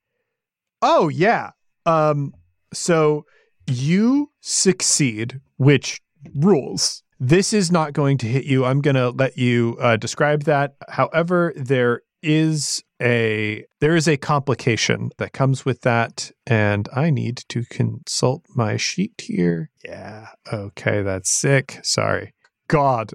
Oh 0.82 1.08
yeah. 1.10 1.52
Um 1.86 2.34
so 2.74 3.26
you 3.68 4.32
succeed, 4.42 5.40
which 5.58 6.02
rules. 6.36 7.04
This 7.20 7.52
is 7.54 7.72
not 7.72 7.94
going 7.94 8.18
to 8.20 8.28
hit 8.28 8.46
you. 8.46 8.64
I'm 8.64 8.80
going 8.82 8.96
to 8.96 9.10
let 9.10 9.38
you 9.38 9.76
uh, 9.82 9.98
describe 9.98 10.44
that. 10.44 10.76
However, 10.88 11.52
there 11.56 12.02
is 12.22 12.84
a 13.02 13.64
there 13.80 13.96
is 13.96 14.08
a 14.08 14.18
complication 14.18 15.12
that 15.18 15.34
comes 15.34 15.66
with 15.66 15.82
that 15.82 16.32
and 16.46 16.90
I 16.94 17.10
need 17.10 17.44
to 17.50 17.64
consult 17.66 18.46
my 18.56 18.78
sheet 18.78 19.22
here. 19.22 19.70
Yeah. 19.86 20.30
Okay, 20.52 21.02
that's 21.02 21.30
sick. 21.30 21.80
Sorry. 21.84 22.34
God, 22.68 23.14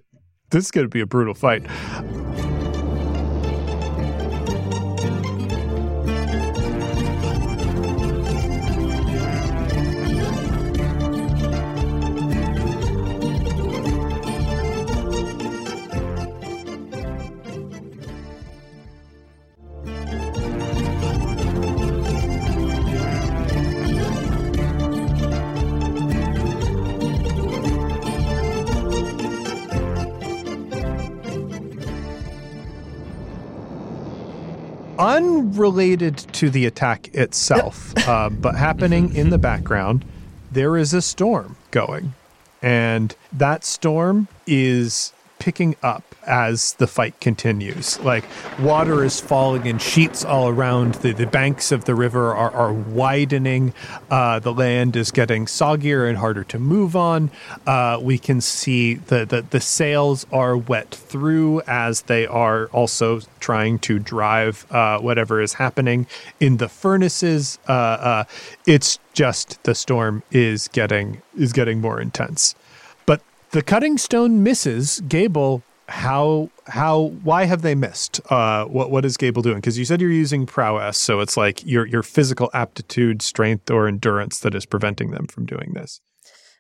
this 0.51 0.67
is 0.67 0.71
going 0.71 0.85
to 0.85 0.88
be 0.88 1.01
a 1.01 1.07
brutal 1.07 1.35
fight. 1.35 1.67
Unrelated 35.73 36.19
to 36.35 36.51
the 36.51 36.67
attack 36.67 37.09
itself, 37.15 37.97
uh, 38.07 38.29
but 38.29 38.57
happening 38.57 39.17
in 39.17 39.31
the 39.31 39.39
background, 39.39 40.05
there 40.51 40.77
is 40.77 40.93
a 40.93 41.01
storm 41.01 41.57
going. 41.71 42.13
And 42.61 43.17
that 43.33 43.65
storm 43.65 44.29
is 44.47 45.15
picking 45.42 45.74
up 45.83 46.05
as 46.24 46.74
the 46.74 46.87
fight 46.87 47.18
continues. 47.18 47.98
Like 47.98 48.22
water 48.61 49.02
is 49.02 49.20
falling 49.20 49.66
in 49.66 49.78
sheets 49.78 50.24
all 50.24 50.48
around. 50.48 50.94
The, 50.94 51.11
the 51.11 51.26
banks 51.26 51.72
of 51.72 51.85
the 51.85 51.96
river 51.96 52.33
are, 52.33 52.52
are 52.52 52.72
widening. 52.72 53.74
Uh, 54.09 54.38
the 54.38 54.52
land 54.52 54.94
is 54.94 55.11
getting 55.11 55.46
soggier 55.46 56.09
and 56.09 56.16
harder 56.16 56.44
to 56.44 56.61
move 56.61 56.94
on. 56.94 57.33
Uh, 57.66 57.98
we 58.00 58.18
can 58.18 58.40
see 58.40 58.94
the, 58.94 59.24
the, 59.24 59.42
the 59.42 59.61
sails 59.61 60.26
are 60.31 60.57
wet 60.57 60.94
through 60.94 61.61
as 61.62 62.02
they 62.02 62.24
are 62.24 62.66
also 62.66 63.18
trying 63.40 63.81
to 63.81 63.98
drive 63.98 64.64
uh, 64.70 65.00
whatever 65.00 65.40
is 65.40 65.55
happening 65.55 66.07
in 66.38 66.59
the 66.59 66.68
furnaces. 66.68 67.59
Uh, 67.68 67.72
uh, 67.72 68.24
it's 68.64 69.00
just 69.12 69.61
the 69.64 69.74
storm 69.74 70.22
is 70.31 70.68
getting 70.68 71.20
is 71.37 71.52
getting 71.52 71.81
more 71.81 72.00
intense. 72.00 72.55
The 73.53 73.62
cutting 73.62 73.99
stone 73.99 74.43
misses. 74.43 75.01
Gable, 75.09 75.62
how 75.87 76.49
how 76.69 77.12
why 77.23 77.45
have 77.45 77.61
they 77.61 77.75
missed? 77.75 78.19
Uh, 78.31 78.65
what 78.65 78.91
what 78.91 79.05
is 79.05 79.19
Gable 79.19 79.43
doing? 79.43 79.57
Because 79.57 79.79
you 79.79 79.85
said 79.85 80.01
you're 80.01 80.11
using 80.11 80.47
prowess, 80.47 80.97
so 80.97 81.21
it's 81.21 81.37
like 81.37 81.62
your 81.67 81.87
your 81.87 82.03
physical 82.03 82.49
aptitude, 82.55 83.21
strength, 83.21 83.71
or 83.71 83.87
endurance 83.87 84.41
that 84.41 84.55
is 84.55 84.65
preventing 84.65 85.11
them 85.11 85.27
from 85.27 85.45
doing 85.45 85.73
this. 85.75 86.01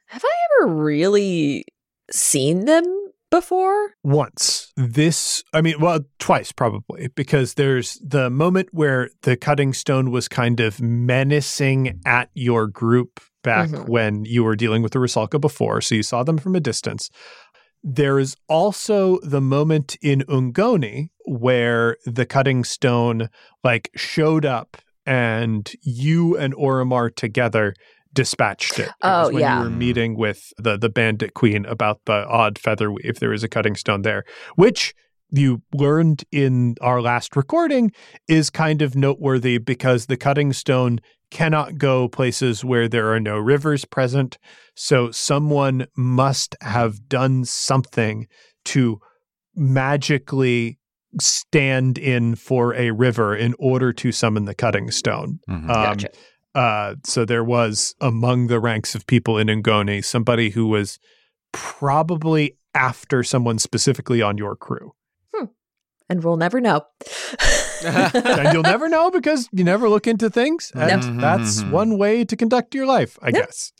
Have 0.08 0.22
I 0.22 0.60
ever 0.60 0.74
really 0.74 1.64
seen 2.10 2.66
them 2.66 2.84
before? 3.30 3.94
once. 4.04 4.70
This, 4.76 5.42
I 5.54 5.62
mean, 5.62 5.80
well, 5.80 6.00
twice 6.18 6.52
probably, 6.52 7.08
because 7.14 7.54
there's 7.54 7.94
the 8.04 8.28
moment 8.28 8.68
where 8.72 9.08
the 9.22 9.38
cutting 9.38 9.72
stone 9.72 10.10
was 10.10 10.28
kind 10.28 10.60
of 10.60 10.82
menacing 10.82 12.00
at 12.04 12.28
your 12.34 12.66
group 12.66 13.20
back 13.42 13.68
Mhm. 13.70 13.88
when 13.88 14.24
you 14.24 14.44
were 14.44 14.56
dealing 14.56 14.82
with 14.82 14.92
the 14.92 14.98
Rusalka 14.98 15.40
before. 15.40 15.80
So 15.80 15.94
you 15.94 16.02
saw 16.02 16.22
them 16.22 16.38
from 16.38 16.54
a 16.54 16.60
distance. 16.60 17.10
There 17.82 18.18
is 18.18 18.36
also 18.48 19.18
the 19.22 19.40
moment 19.40 19.96
in 20.02 20.20
Ungoni 20.28 21.08
where 21.26 21.96
the 22.06 22.24
cutting 22.26 22.62
stone 22.64 23.28
like 23.64 23.90
showed 23.96 24.44
up 24.44 24.76
and 25.04 25.70
you 25.82 26.36
and 26.36 26.54
Orimar 26.54 27.14
together 27.14 27.74
dispatched 28.14 28.78
it. 28.78 28.88
It 28.88 28.94
Oh, 29.02 29.30
when 29.32 29.40
yeah. 29.40 29.58
you 29.58 29.64
were 29.64 29.70
meeting 29.70 30.16
with 30.16 30.52
the 30.58 30.76
the 30.76 30.88
bandit 30.90 31.34
queen 31.34 31.64
about 31.66 32.00
the 32.04 32.24
odd 32.28 32.58
feather 32.58 32.90
weave. 32.92 33.18
There 33.18 33.32
is 33.32 33.42
a 33.42 33.48
cutting 33.48 33.74
stone 33.74 34.02
there, 34.02 34.22
which 34.54 34.94
you 35.30 35.62
learned 35.74 36.22
in 36.30 36.76
our 36.82 37.00
last 37.00 37.34
recording 37.34 37.90
is 38.28 38.50
kind 38.50 38.82
of 38.82 38.94
noteworthy 38.94 39.56
because 39.58 40.06
the 40.06 40.16
cutting 40.18 40.52
stone 40.52 41.00
cannot 41.32 41.78
go 41.78 42.06
places 42.08 42.64
where 42.64 42.88
there 42.88 43.12
are 43.12 43.18
no 43.20 43.38
rivers 43.38 43.84
present. 43.84 44.38
So 44.76 45.10
someone 45.10 45.86
must 45.96 46.54
have 46.60 47.08
done 47.08 47.44
something 47.44 48.28
to 48.66 49.00
magically 49.56 50.78
stand 51.20 51.98
in 51.98 52.34
for 52.36 52.74
a 52.74 52.90
river 52.90 53.34
in 53.34 53.54
order 53.58 53.92
to 53.94 54.12
summon 54.12 54.44
the 54.44 54.54
cutting 54.54 54.90
stone. 54.90 55.40
Mhm. 55.48 55.54
Um, 55.54 55.66
Gotcha. 55.66 56.08
uh, 56.54 56.94
so 57.04 57.24
there 57.24 57.44
was 57.44 57.94
among 58.00 58.46
the 58.46 58.60
ranks 58.60 58.94
of 58.94 59.06
people 59.06 59.38
in 59.38 59.48
Ngoni 59.48 60.04
somebody 60.04 60.50
who 60.50 60.66
was 60.66 60.98
probably 61.52 62.56
after 62.74 63.22
someone 63.22 63.58
specifically 63.58 64.22
on 64.22 64.38
your 64.38 64.56
crew. 64.56 64.92
And 66.08 66.22
we'll 66.22 66.36
never 66.36 66.60
know. 66.60 66.82
and 67.84 68.52
you'll 68.52 68.62
never 68.62 68.88
know 68.88 69.10
because 69.10 69.48
you 69.52 69.64
never 69.64 69.88
look 69.88 70.06
into 70.06 70.30
things. 70.30 70.72
And 70.74 71.16
No. 71.16 71.20
that's 71.20 71.62
Mhm. 71.62 71.70
one 71.70 71.98
way 71.98 72.24
to 72.24 72.36
conduct 72.36 72.74
your 72.74 72.86
life, 72.86 73.18
I 73.22 73.26
Yep. 73.28 73.34
guess. 73.34 73.72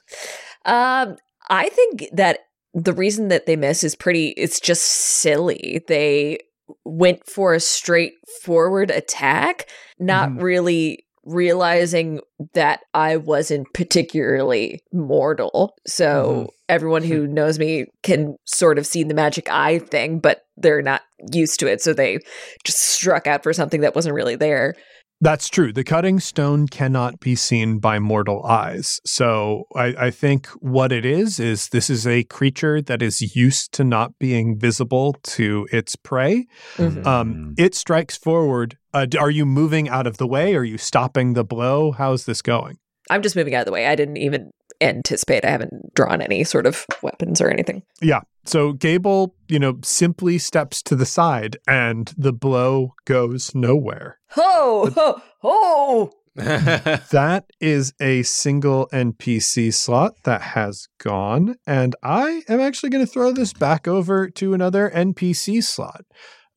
Um, 0.64 1.16
I 1.48 1.68
think 1.68 2.08
that 2.12 2.40
the 2.74 2.92
reason 2.92 3.28
that 3.28 3.46
they 3.46 3.56
miss 3.56 3.84
is 3.84 3.94
pretty. 3.94 4.28
It's 4.30 4.60
just 4.60 4.82
silly. 4.84 5.82
They 5.88 6.38
went 6.84 7.26
for 7.28 7.52
a 7.54 7.60
straightforward 7.60 8.90
attack, 8.90 9.66
not 9.98 10.30
Mhm. 10.30 10.42
really 10.42 11.04
realizing 11.24 12.20
that 12.54 12.80
I 12.94 13.16
wasn't 13.16 13.72
particularly 13.74 14.82
mortal. 14.92 15.74
So 15.86 16.50
everyone 16.72 17.02
who 17.02 17.26
knows 17.26 17.58
me 17.58 17.84
can 18.02 18.34
sort 18.46 18.78
of 18.78 18.86
see 18.86 19.04
the 19.04 19.14
magic 19.14 19.48
eye 19.50 19.78
thing, 19.78 20.18
but 20.18 20.40
they're 20.56 20.80
not 20.80 21.02
used 21.32 21.60
to 21.60 21.66
it. 21.66 21.82
So 21.82 21.92
they 21.92 22.18
just 22.64 22.78
struck 22.78 23.26
out 23.26 23.42
for 23.42 23.52
something 23.52 23.82
that 23.82 23.94
wasn't 23.94 24.14
really 24.14 24.36
there. 24.36 24.74
That's 25.20 25.48
true. 25.48 25.72
The 25.72 25.84
cutting 25.84 26.18
stone 26.18 26.66
cannot 26.66 27.20
be 27.20 27.36
seen 27.36 27.78
by 27.78 28.00
mortal 28.00 28.44
eyes. 28.44 29.00
So 29.04 29.64
I, 29.76 29.94
I 30.06 30.10
think 30.10 30.48
what 30.60 30.90
it 30.90 31.04
is 31.04 31.38
is 31.38 31.68
this 31.68 31.90
is 31.90 32.06
a 32.06 32.24
creature 32.24 32.82
that 32.82 33.02
is 33.02 33.36
used 33.36 33.72
to 33.74 33.84
not 33.84 34.18
being 34.18 34.58
visible 34.58 35.14
to 35.24 35.68
its 35.70 35.94
prey. 35.94 36.46
Mhm. 36.76 37.06
Um, 37.06 37.54
it 37.56 37.74
strikes 37.76 38.16
forward. 38.16 38.78
Uh, 38.92 39.06
are 39.20 39.30
you 39.30 39.46
moving 39.46 39.88
out 39.88 40.06
of 40.06 40.16
the 40.16 40.26
way? 40.26 40.56
Are 40.56 40.64
you 40.64 40.78
stopping 40.78 41.34
the 41.34 41.44
blow? 41.44 41.92
How's 41.92 42.24
this 42.24 42.42
going? 42.42 42.78
I'm 43.10 43.22
just 43.22 43.36
moving 43.36 43.54
out 43.54 43.60
of 43.60 43.66
the 43.66 43.72
way. 43.72 43.86
I 43.86 43.94
didn't 43.94 44.16
even 44.16 44.50
anticipate. 44.82 45.44
I 45.44 45.50
haven't 45.50 45.94
drawn 45.94 46.20
any 46.20 46.44
sort 46.44 46.66
of 46.66 46.86
weapons 47.02 47.40
or 47.40 47.48
anything. 47.48 47.82
Yeah. 48.00 48.20
So 48.44 48.72
Gable, 48.72 49.34
you 49.48 49.58
know, 49.58 49.78
simply 49.82 50.38
steps 50.38 50.82
to 50.82 50.96
the 50.96 51.06
side 51.06 51.56
and 51.66 52.12
the 52.16 52.32
blow 52.32 52.94
goes 53.04 53.54
nowhere. 53.54 54.18
Ho, 54.30 54.90
ho, 54.94 55.22
ho! 55.38 56.12
That 56.34 57.44
is 57.60 57.92
a 58.00 58.22
single 58.22 58.88
NPC 58.92 59.72
slot 59.74 60.14
that 60.24 60.40
has 60.40 60.88
gone. 60.98 61.56
And 61.66 61.94
I 62.02 62.42
am 62.48 62.58
actually 62.58 62.90
going 62.90 63.04
to 63.04 63.12
throw 63.12 63.32
this 63.32 63.52
back 63.52 63.86
over 63.86 64.30
to 64.30 64.54
another 64.54 64.90
NPC 64.94 65.62
slot 65.62 66.04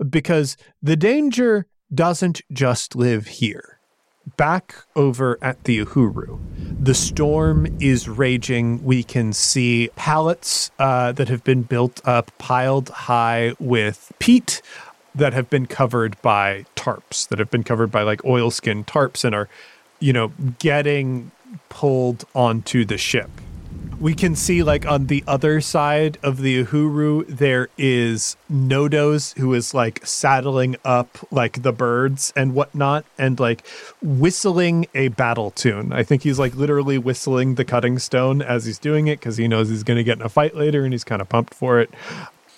because 0.10 0.56
the 0.82 0.96
danger 0.96 1.68
doesn't 1.94 2.42
just 2.52 2.96
live 2.96 3.28
here. 3.28 3.75
Back 4.38 4.76
over 4.96 5.38
at 5.42 5.64
the 5.66 5.86
Uhuru, 5.86 6.40
the 6.84 6.96
storm 6.96 7.68
is 7.80 8.10
raging. 8.10 8.84
We 8.84 9.04
can 9.04 9.34
see 9.34 9.90
pallets 9.96 10.72
uh, 10.80 11.12
that 11.14 11.30
have 11.30 11.44
been 11.44 11.62
built 11.62 12.02
up, 12.06 12.36
piled 12.38 12.90
high 12.90 13.54
with 13.60 14.12
peat 14.20 14.62
that 15.14 15.34
have 15.34 15.50
been 15.50 15.68
covered 15.68 16.22
by 16.22 16.66
tarps, 16.76 17.28
that 17.30 17.40
have 17.40 17.50
been 17.52 17.64
covered 17.64 17.92
by 17.92 18.02
like 18.02 18.26
oilskin 18.26 18.84
tarps 18.84 19.24
and 19.24 19.34
are, 19.34 19.48
you 20.00 20.12
know, 20.12 20.34
getting 20.60 21.32
pulled 21.70 22.26
onto 22.34 22.84
the 22.84 22.98
ship. 22.98 23.30
We 24.00 24.14
can 24.14 24.36
see 24.36 24.62
like 24.62 24.86
on 24.86 25.08
the 25.08 25.24
other 25.26 25.62
side 25.62 26.18
of 26.22 26.42
the 26.42 26.66
Uhuru, 26.66 27.26
there 27.28 27.70
is 27.78 28.36
Nodos 28.52 29.38
who 29.38 29.54
is 29.54 29.74
like 29.74 30.06
saddling 30.06 30.76
up 30.84 31.18
like 31.32 31.64
the 31.64 31.72
birds 31.72 32.34
and 32.36 32.54
whatnot 32.54 33.06
and 33.18 33.40
like 33.40 33.66
whistling 34.02 34.88
a 34.94 35.08
battle 35.10 35.52
tune. 35.52 35.94
I 35.94 36.04
think 36.04 36.24
he's 36.24 36.38
like 36.38 36.56
literally 36.56 36.98
whistling 36.98 37.56
the 37.56 37.66
cutting 37.66 37.98
stone 38.00 38.42
as 38.42 38.66
he's 38.66 38.80
doing 38.80 39.08
it 39.08 39.20
because 39.20 39.38
he 39.38 39.48
knows 39.48 39.70
he's 39.70 39.84
going 39.84 39.98
to 39.98 40.04
get 40.04 40.20
in 40.20 40.26
a 40.26 40.30
fight 40.30 40.56
later 40.56 40.84
and 40.84 40.94
he's 40.94 41.06
kind 41.06 41.22
of 41.22 41.30
pumped 41.30 41.54
for 41.54 41.80
it 41.80 41.90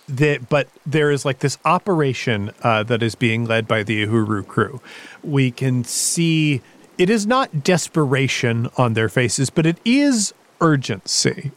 that 0.08 0.48
but 0.50 0.68
there 0.86 1.12
is 1.12 1.26
like 1.26 1.40
this 1.40 1.58
operation 1.66 2.52
uh, 2.64 2.84
that 2.84 3.04
is 3.04 3.16
being 3.16 3.46
led 3.46 3.68
by 3.68 3.84
the 3.84 4.06
Uhuru 4.06 4.48
crew. 4.48 4.82
We 5.24 5.52
can 5.52 5.84
see 5.84 6.62
it 6.98 7.10
is 7.10 7.28
not 7.28 7.64
desperation 7.64 8.70
on 8.78 8.94
their 8.94 9.10
faces, 9.10 9.50
but 9.50 9.66
it 9.66 9.78
is 9.86 10.34
urgency. 10.62 11.52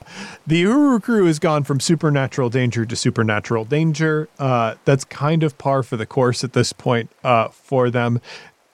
The 0.46 0.64
Uhuru 0.64 1.02
crew 1.02 1.26
has 1.26 1.38
gone 1.38 1.64
from 1.64 1.80
supernatural 1.80 2.50
danger 2.50 2.84
to 2.84 2.96
supernatural 2.96 3.64
danger. 3.64 4.28
Uh, 4.38 4.76
that's 4.84 5.04
kind 5.04 5.42
of 5.42 5.58
par 5.58 5.82
for 5.82 5.96
the 5.96 6.06
course 6.06 6.44
at 6.44 6.52
this 6.52 6.72
point 6.72 7.10
uh, 7.24 7.48
for 7.48 7.90
them. 7.90 8.20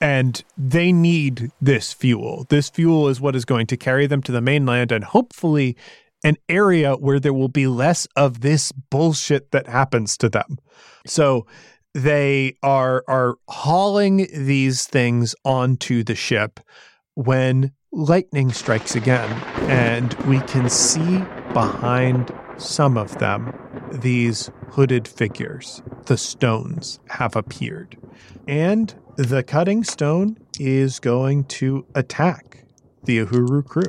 And 0.01 0.43
they 0.59 0.93
need 0.93 1.51
this 1.61 1.93
fuel. 1.93 2.47
This 2.49 2.69
fuel 2.69 3.09
is 3.09 3.21
what 3.21 3.35
is 3.35 3.45
going 3.45 3.67
to 3.69 3.77
carry 3.77 4.07
them 4.07 4.23
to 4.23 4.33
the 4.33 4.43
mainland 4.43 4.93
and 4.93 5.05
hopefully 5.05 5.77
an 6.23 6.37
area 6.49 6.95
where 6.95 7.21
there 7.21 7.33
will 7.33 7.49
be 7.49 7.67
less 7.67 8.07
of 8.17 8.41
this 8.41 8.73
bullshit 8.73 9.53
that 9.53 9.67
happens 9.67 10.17
to 10.19 10.29
them. 10.29 10.59
So 11.07 11.47
they 11.95 12.57
are 12.63 13.05
are 13.09 13.37
hauling 13.49 14.27
these 14.33 14.87
things 14.87 15.35
onto 15.45 16.05
the 16.05 16.15
ship 16.15 16.61
when 17.15 17.73
lightning 17.97 18.53
strikes 18.53 18.95
again 18.95 19.31
and 19.71 20.13
we 20.25 20.39
can 20.41 20.69
see 20.69 21.17
behind 21.55 22.31
some 22.59 22.99
of 22.99 23.19
them 23.19 23.59
these 23.91 24.51
hooded 24.73 25.09
figures. 25.09 25.83
The 26.05 26.19
stones 26.19 27.01
have 27.09 27.35
appeared. 27.35 27.97
And 28.47 28.95
the 29.17 29.43
cutting 29.43 29.83
stone 29.83 30.37
is 30.61 31.01
going 31.01 31.45
to 31.45 31.87
attack 31.95 32.67
the 33.05 33.19
Uhuru 33.21 33.65
crew. 33.65 33.83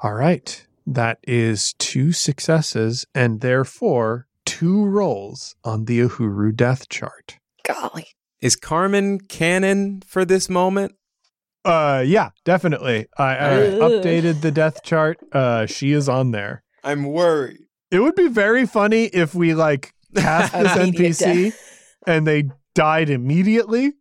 All 0.00 0.14
right. 0.14 0.64
That 0.86 1.18
is 1.24 1.74
two 1.74 2.12
successes 2.12 3.04
and 3.16 3.40
therefore 3.40 4.28
two 4.44 4.84
rolls 4.84 5.56
on 5.64 5.86
the 5.86 5.98
Uhuru 5.98 6.54
death 6.54 6.88
chart. 6.88 7.36
Golly. 7.64 8.06
Is 8.40 8.54
Carmen 8.54 9.18
canon 9.18 10.02
for 10.06 10.24
this 10.24 10.48
moment? 10.48 10.94
Uh 11.64 12.02
yeah, 12.06 12.30
definitely. 12.44 13.06
I, 13.18 13.36
I 13.36 13.50
updated 13.80 14.40
the 14.40 14.50
death 14.50 14.82
chart. 14.82 15.18
Uh 15.32 15.66
she 15.66 15.92
is 15.92 16.08
on 16.08 16.30
there. 16.30 16.62
I'm 16.82 17.04
worried. 17.04 17.58
It 17.90 17.98
would 18.00 18.14
be 18.14 18.28
very 18.28 18.66
funny 18.66 19.04
if 19.06 19.34
we 19.34 19.54
like 19.54 19.92
cast 20.14 20.52
this 20.54 20.76
Immediate 20.76 21.16
NPC 21.16 21.52
and 22.06 22.26
they 22.26 22.44
died 22.74 23.10
immediately. 23.10 23.92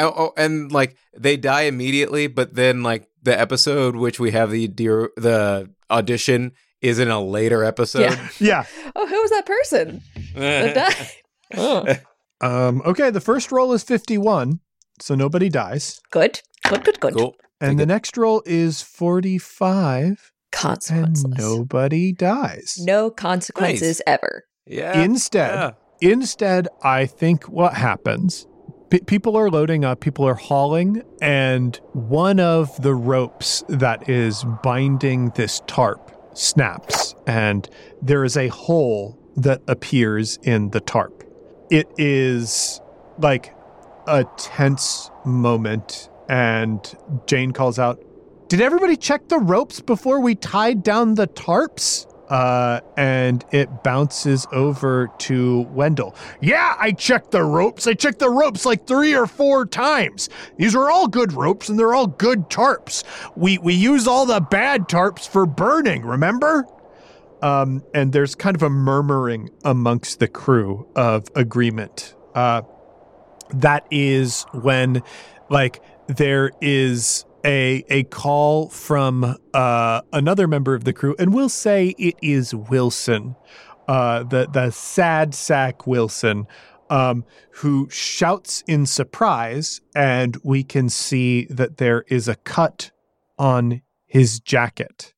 Oh, 0.00 0.12
oh, 0.16 0.32
and 0.36 0.70
like 0.72 0.96
they 1.16 1.36
die 1.36 1.62
immediately, 1.62 2.26
but 2.26 2.54
then 2.54 2.82
like 2.82 3.08
the 3.22 3.38
episode 3.38 3.96
which 3.96 4.18
we 4.20 4.30
have 4.32 4.50
the 4.50 4.66
dear 4.68 5.10
the 5.16 5.70
audition 5.90 6.52
is 6.80 6.98
in 6.98 7.08
a 7.10 7.20
later 7.22 7.64
episode. 7.64 8.02
Yeah. 8.02 8.28
Yeah. 8.38 8.64
Oh, 8.96 9.06
who 9.06 9.20
was 9.20 9.30
that 9.30 9.46
person 9.46 10.02
that 10.34 10.74
died? 10.74 11.10
Oh, 11.56 11.86
Um 12.40 12.82
okay, 12.84 13.10
the 13.10 13.20
first 13.20 13.52
roll 13.52 13.72
is 13.72 13.82
51, 13.84 14.58
so 15.00 15.14
nobody 15.14 15.48
dies. 15.48 16.00
good. 16.10 16.40
Good, 16.68 16.84
good, 16.84 17.00
good. 17.00 17.14
cool. 17.16 17.34
And 17.60 17.70
Take 17.72 17.76
the 17.78 17.82
it. 17.84 17.86
next 17.86 18.16
roll 18.16 18.42
is 18.46 18.82
45 18.82 20.32
Consequences. 20.52 21.24
and 21.24 21.34
Consequences. 21.36 21.58
nobody 21.58 22.12
dies. 22.12 22.78
No 22.80 23.10
consequences 23.10 24.02
ever. 24.06 24.44
Yeah. 24.66 25.00
Instead, 25.02 25.54
Yeah. 25.54 25.70
Instead, 26.12 26.68
I 26.82 27.06
think 27.06 27.44
what 27.48 27.74
happens 27.74 28.46
pe- 28.90 29.00
people 29.00 29.36
are 29.36 29.50
loading 29.50 29.84
up, 29.84 30.00
people 30.00 30.24
are 30.26 30.34
hauling, 30.34 31.02
and 31.20 31.76
one 31.92 32.38
of 32.40 32.80
the 32.82 32.94
ropes 32.94 33.64
that 33.68 34.08
is 34.08 34.44
binding 34.62 35.30
this 35.30 35.60
tarp 35.66 36.12
snaps, 36.34 37.14
and 37.26 37.68
there 38.00 38.24
is 38.24 38.36
a 38.36 38.48
hole 38.48 39.18
that 39.36 39.60
appears 39.66 40.38
in 40.42 40.70
the 40.70 40.80
tarp. 40.80 41.24
It 41.70 41.88
is 41.98 42.80
like 43.18 43.52
a 44.08 44.24
tense 44.36 45.10
moment, 45.24 46.08
and 46.28 46.80
Jane 47.26 47.52
calls 47.52 47.78
out, 47.78 48.02
Did 48.48 48.60
everybody 48.60 48.96
check 48.96 49.28
the 49.28 49.38
ropes 49.38 49.80
before 49.80 50.20
we 50.20 50.34
tied 50.34 50.82
down 50.82 51.14
the 51.14 51.28
tarps? 51.28 52.06
Uh, 52.28 52.80
and 52.96 53.44
it 53.52 53.82
bounces 53.82 54.46
over 54.52 55.08
to 55.16 55.60
Wendell. 55.70 56.14
Yeah, 56.42 56.74
I 56.78 56.92
checked 56.92 57.30
the 57.30 57.42
ropes. 57.42 57.86
I 57.86 57.94
checked 57.94 58.18
the 58.18 58.28
ropes 58.28 58.66
like 58.66 58.86
three 58.86 59.14
or 59.14 59.26
four 59.26 59.64
times. 59.64 60.28
These 60.58 60.74
are 60.74 60.90
all 60.90 61.08
good 61.08 61.32
ropes 61.32 61.70
and 61.70 61.78
they're 61.78 61.94
all 61.94 62.06
good 62.06 62.50
tarps. 62.50 63.02
We 63.34 63.56
we 63.56 63.72
use 63.72 64.06
all 64.06 64.26
the 64.26 64.40
bad 64.40 64.88
tarps 64.88 65.26
for 65.26 65.46
burning, 65.46 66.04
remember? 66.04 66.66
Um, 67.40 67.82
and 67.94 68.12
there's 68.12 68.34
kind 68.34 68.56
of 68.56 68.62
a 68.62 68.70
murmuring 68.70 69.48
amongst 69.64 70.18
the 70.18 70.28
crew 70.28 70.86
of 70.94 71.28
agreement. 71.34 72.14
Uh, 72.34 72.62
that 73.50 73.86
is 73.90 74.44
when, 74.52 75.02
like, 75.50 75.82
there 76.06 76.50
is 76.60 77.24
a 77.44 77.84
a 77.88 78.04
call 78.04 78.68
from 78.68 79.36
uh, 79.54 80.00
another 80.12 80.48
member 80.48 80.74
of 80.74 80.84
the 80.84 80.92
crew, 80.92 81.14
and 81.18 81.32
we'll 81.32 81.48
say 81.48 81.94
it 81.98 82.16
is 82.22 82.54
Wilson, 82.54 83.36
uh, 83.86 84.24
the 84.24 84.48
the 84.50 84.70
sad 84.70 85.34
sack 85.34 85.86
Wilson, 85.86 86.46
um, 86.90 87.24
who 87.52 87.88
shouts 87.90 88.62
in 88.66 88.86
surprise, 88.86 89.80
and 89.94 90.36
we 90.42 90.64
can 90.64 90.88
see 90.88 91.46
that 91.46 91.76
there 91.76 92.04
is 92.08 92.28
a 92.28 92.36
cut 92.36 92.90
on 93.38 93.82
his 94.06 94.40
jacket. 94.40 95.14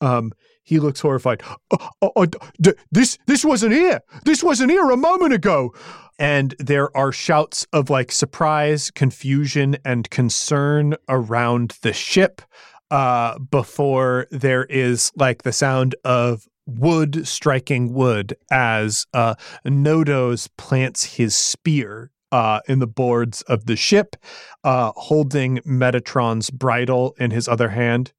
Um, 0.00 0.32
he 0.62 0.78
looks 0.78 1.00
horrified. 1.00 1.42
"Oh, 1.70 1.88
oh, 2.02 2.12
oh, 2.16 2.26
d- 2.60 2.72
this 2.90 3.18
this 3.26 3.44
wasn't 3.44 3.74
here. 3.74 4.00
This 4.24 4.42
wasn't 4.42 4.70
here 4.70 4.90
a 4.90 4.96
moment 4.96 5.32
ago. 5.32 5.74
And 6.18 6.54
there 6.58 6.94
are 6.96 7.10
shouts 7.10 7.66
of 7.72 7.90
like 7.90 8.12
surprise, 8.12 8.90
confusion, 8.90 9.76
and 9.84 10.08
concern 10.10 10.94
around 11.08 11.78
the 11.82 11.92
ship. 11.92 12.42
Uh, 12.90 13.38
before 13.38 14.26
there 14.30 14.64
is 14.64 15.10
like 15.16 15.42
the 15.42 15.52
sound 15.52 15.94
of 16.04 16.46
wood 16.66 17.26
striking 17.26 17.92
wood 17.92 18.36
as 18.50 19.06
uh, 19.14 19.34
Nodos 19.66 20.48
plants 20.58 21.16
his 21.16 21.34
spear 21.34 22.10
uh, 22.30 22.60
in 22.68 22.78
the 22.78 22.86
boards 22.86 23.42
of 23.42 23.66
the 23.66 23.76
ship, 23.76 24.16
uh, 24.64 24.92
holding 24.96 25.58
Metatron's 25.58 26.50
bridle 26.50 27.14
in 27.18 27.30
his 27.30 27.48
other 27.48 27.70
hand. 27.70 28.12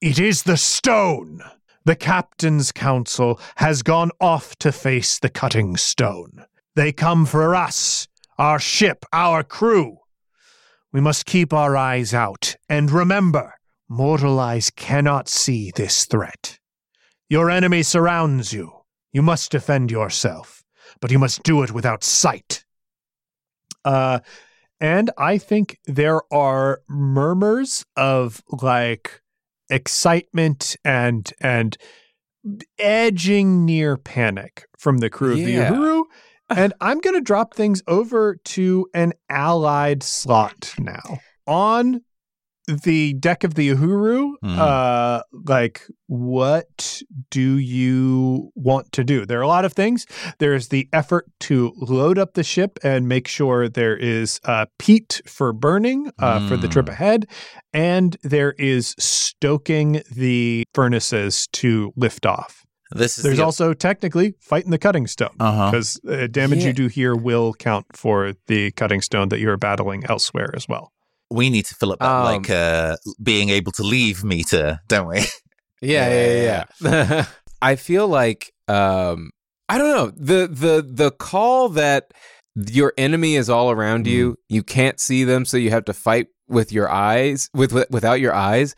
It 0.00 0.18
is 0.18 0.42
the 0.42 0.56
stone. 0.56 1.42
The 1.86 1.96
captain's 1.96 2.72
council 2.72 3.38
has 3.56 3.82
gone 3.82 4.10
off 4.18 4.56
to 4.56 4.72
face 4.72 5.18
the 5.18 5.28
cutting 5.28 5.76
stone. 5.76 6.46
They 6.74 6.92
come 6.92 7.26
for 7.26 7.54
us, 7.54 8.08
our 8.38 8.58
ship, 8.58 9.04
our 9.12 9.42
crew. 9.42 9.98
We 10.92 11.00
must 11.00 11.26
keep 11.26 11.52
our 11.52 11.76
eyes 11.76 12.14
out 12.14 12.56
and 12.68 12.90
remember, 12.90 13.54
mortal 13.88 14.40
eyes 14.40 14.70
cannot 14.70 15.28
see 15.28 15.72
this 15.74 16.06
threat. 16.06 16.58
Your 17.28 17.50
enemy 17.50 17.82
surrounds 17.82 18.52
you. 18.52 18.72
You 19.12 19.20
must 19.22 19.52
defend 19.52 19.90
yourself, 19.90 20.64
but 21.00 21.10
you 21.10 21.18
must 21.18 21.42
do 21.42 21.62
it 21.62 21.72
without 21.72 22.02
sight. 22.02 22.64
Uh, 23.84 24.20
and 24.80 25.10
I 25.18 25.38
think 25.38 25.78
there 25.84 26.20
are 26.32 26.80
murmurs 26.88 27.84
of 27.96 28.42
like 28.48 29.20
excitement 29.74 30.76
and 30.84 31.32
and 31.40 31.76
edging 32.78 33.64
near 33.64 33.96
panic 33.96 34.66
from 34.78 34.98
the 34.98 35.10
crew 35.10 35.32
of 35.32 35.38
Yeah. 35.40 35.70
the 35.70 35.76
Uhuru. 35.76 36.02
And 36.50 36.74
I'm 36.82 37.00
going 37.00 37.16
to 37.16 37.22
drop 37.22 37.54
things 37.54 37.82
over 37.88 38.36
to 38.36 38.86
an 38.92 39.14
allied 39.30 40.02
slot 40.02 40.74
now. 40.78 41.20
On 41.46 42.02
the 42.66 43.14
deck 43.14 43.44
of 43.44 43.54
the 43.54 43.70
Uhuru, 43.70 44.32
Hmm. 44.42 44.58
uh, 44.58 45.20
like 45.32 45.82
what 46.06 47.02
do 47.30 47.58
you 47.58 48.50
want 48.54 48.92
to 48.92 49.04
do? 49.04 49.26
There 49.26 49.38
are 49.38 49.42
a 49.42 49.48
lot 49.48 49.64
of 49.64 49.72
things. 49.72 50.06
There's 50.38 50.68
the 50.68 50.88
effort 50.92 51.26
to 51.40 51.72
load 51.76 52.18
up 52.18 52.34
the 52.34 52.42
ship 52.44 52.78
and 52.82 53.08
make 53.08 53.26
sure 53.28 53.68
there 53.68 53.96
is 53.96 54.40
uh, 54.44 54.66
peat 54.78 55.20
for 55.26 55.52
burning 55.52 56.10
uh, 56.18 56.46
for 56.48 56.56
the 56.56 56.68
trip 56.68 56.86
Hmm. 56.86 56.92
ahead, 56.92 57.26
and 57.72 58.16
there 58.22 58.52
is 58.58 58.94
stoking 58.98 60.02
the 60.14 60.64
furnaces 60.74 61.46
to 61.54 61.92
lift 61.96 62.24
off. 62.26 62.62
This 62.94 63.18
is 63.18 63.24
There's 63.24 63.38
the, 63.38 63.44
also 63.44 63.74
technically 63.74 64.34
fighting 64.40 64.70
the 64.70 64.78
cutting 64.78 65.06
stone 65.06 65.34
uh-huh. 65.40 65.70
because 65.70 65.98
uh, 66.08 66.28
damage 66.28 66.60
Yeah. 66.60 66.68
you 66.68 66.72
do 66.74 66.86
here 66.86 67.16
will 67.16 67.52
count 67.54 67.86
for 67.94 68.34
the 68.46 68.70
cutting 68.72 69.00
stone 69.00 69.30
that 69.30 69.40
you're 69.40 69.56
battling 69.56 70.04
elsewhere 70.08 70.50
as 70.54 70.68
well. 70.68 70.92
We 71.34 71.50
need 71.50 71.66
to 71.66 71.74
fill 71.74 71.92
up 71.92 71.98
that 71.98 72.08
Um, 72.08 72.24
like 72.24 72.50
uh 72.50 72.96
being 73.22 73.50
able 73.50 73.72
to 73.72 73.82
leave 73.82 74.24
meter, 74.24 74.80
don't 74.88 75.08
we? 75.08 75.24
Yeah, 75.82 76.08
yeah, 76.08 76.64
yeah. 76.80 77.26
I 77.62 77.76
feel 77.76 78.08
like 78.08 78.52
um 78.68 79.30
I 79.68 79.78
don't 79.78 79.90
know. 79.96 80.10
The 80.16 80.46
the 80.48 80.86
the 80.90 81.10
call 81.10 81.68
that 81.70 82.12
your 82.56 82.92
enemy 82.96 83.34
is 83.36 83.50
all 83.50 83.70
around 83.70 84.06
you, 84.06 84.36
you 84.48 84.62
can't 84.62 85.00
see 85.00 85.24
them 85.24 85.44
so 85.44 85.56
you 85.56 85.70
have 85.70 85.84
to 85.86 85.92
fight 85.92 86.28
with 86.48 86.72
your 86.72 86.88
eyes 86.90 87.48
with, 87.54 87.72
with 87.72 87.90
without 87.90 88.20
your 88.20 88.32
eyes 88.34 88.74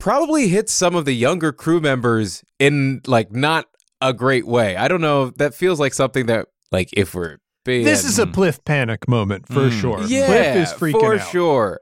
probably 0.00 0.46
hits 0.48 0.72
some 0.72 0.94
of 0.94 1.04
the 1.04 1.12
younger 1.12 1.52
crew 1.52 1.80
members 1.80 2.42
in 2.60 3.00
like 3.06 3.32
not 3.32 3.66
a 4.00 4.12
great 4.12 4.46
way. 4.46 4.76
I 4.76 4.86
don't 4.88 5.00
know. 5.00 5.30
That 5.30 5.54
feels 5.54 5.80
like 5.80 5.92
something 5.92 6.26
that 6.26 6.46
like 6.70 6.88
if 6.96 7.14
we're 7.14 7.38
being 7.64 7.84
This 7.84 8.04
is 8.04 8.18
a 8.20 8.26
Mm. 8.26 8.32
Pliff 8.34 8.64
panic 8.64 9.08
moment 9.08 9.48
for 9.48 9.68
Mm. 9.68 9.80
sure. 9.80 10.00
yeah, 10.06 10.28
Pliff 10.28 10.62
is 10.62 10.72
freaking 10.72 11.00
for 11.00 11.14
out. 11.16 11.28
sure. 11.28 11.80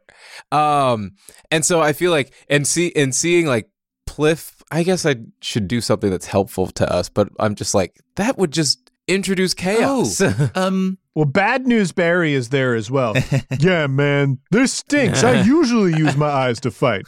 Um, 0.52 1.12
and 1.50 1.64
so 1.64 1.80
I 1.80 1.92
feel 1.92 2.10
like 2.10 2.32
and 2.48 2.66
see 2.66 2.92
and 2.96 3.14
seeing 3.14 3.46
like 3.46 3.68
Pliff, 4.08 4.62
I 4.70 4.82
guess 4.82 5.04
I 5.06 5.16
should 5.42 5.68
do 5.68 5.80
something 5.80 6.10
that's 6.10 6.26
helpful 6.26 6.68
to 6.68 6.92
us, 6.92 7.08
but 7.08 7.28
I'm 7.38 7.54
just 7.54 7.74
like 7.74 8.00
that 8.16 8.38
would 8.38 8.52
just 8.52 8.90
introduce 9.08 9.54
chaos. 9.54 10.20
Um 10.54 10.98
Well, 11.14 11.24
bad 11.26 11.66
news 11.66 11.92
Barry 11.92 12.32
is 12.34 12.48
there 12.50 12.74
as 12.74 12.90
well. 12.90 13.14
yeah, 13.58 13.86
man, 13.86 14.38
this 14.50 14.72
stinks. 14.72 15.22
I 15.24 15.42
usually 15.56 15.96
use 15.96 16.16
my 16.16 16.28
eyes 16.28 16.60
to 16.60 16.70
fight. 16.70 17.06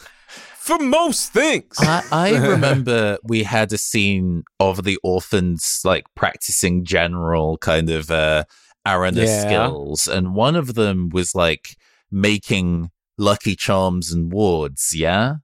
For 0.57 0.77
most 0.77 1.33
things. 1.33 1.75
I, 1.79 2.03
I 2.11 2.37
remember 2.37 3.17
we 3.23 3.41
had 3.43 3.73
a 3.73 3.77
scene 3.77 4.43
of 4.59 4.83
the 4.83 4.99
orphans 5.03 5.81
like 5.83 6.05
practicing 6.15 6.85
general 6.85 7.57
kind 7.57 7.89
of 7.89 8.11
uh 8.11 8.43
Arana 8.85 9.23
Yeah. 9.23 9.41
skills, 9.41 10.07
and 10.07 10.35
one 10.35 10.55
of 10.55 10.75
them 10.75 11.09
was 11.09 11.33
like 11.35 11.75
making 12.11 12.91
lucky 13.19 13.55
charms 13.55 14.11
and 14.11 14.31
wards. 14.31 14.93
Yeah, 14.95 15.35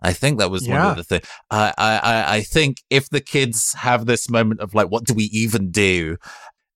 I 0.00 0.12
think 0.12 0.38
that 0.38 0.50
was 0.50 0.68
one 0.68 0.80
of 0.80 0.96
the 0.96 1.04
things. 1.04 1.26
I, 1.50 1.72
I 1.76 1.98
I 1.98 2.36
I 2.36 2.42
think 2.42 2.78
if 2.90 3.08
the 3.08 3.20
kids 3.20 3.72
have 3.74 4.06
this 4.06 4.30
moment 4.30 4.60
of 4.60 4.74
like, 4.74 4.88
what 4.88 5.04
do 5.04 5.14
we 5.14 5.24
even 5.24 5.70
do? 5.70 6.16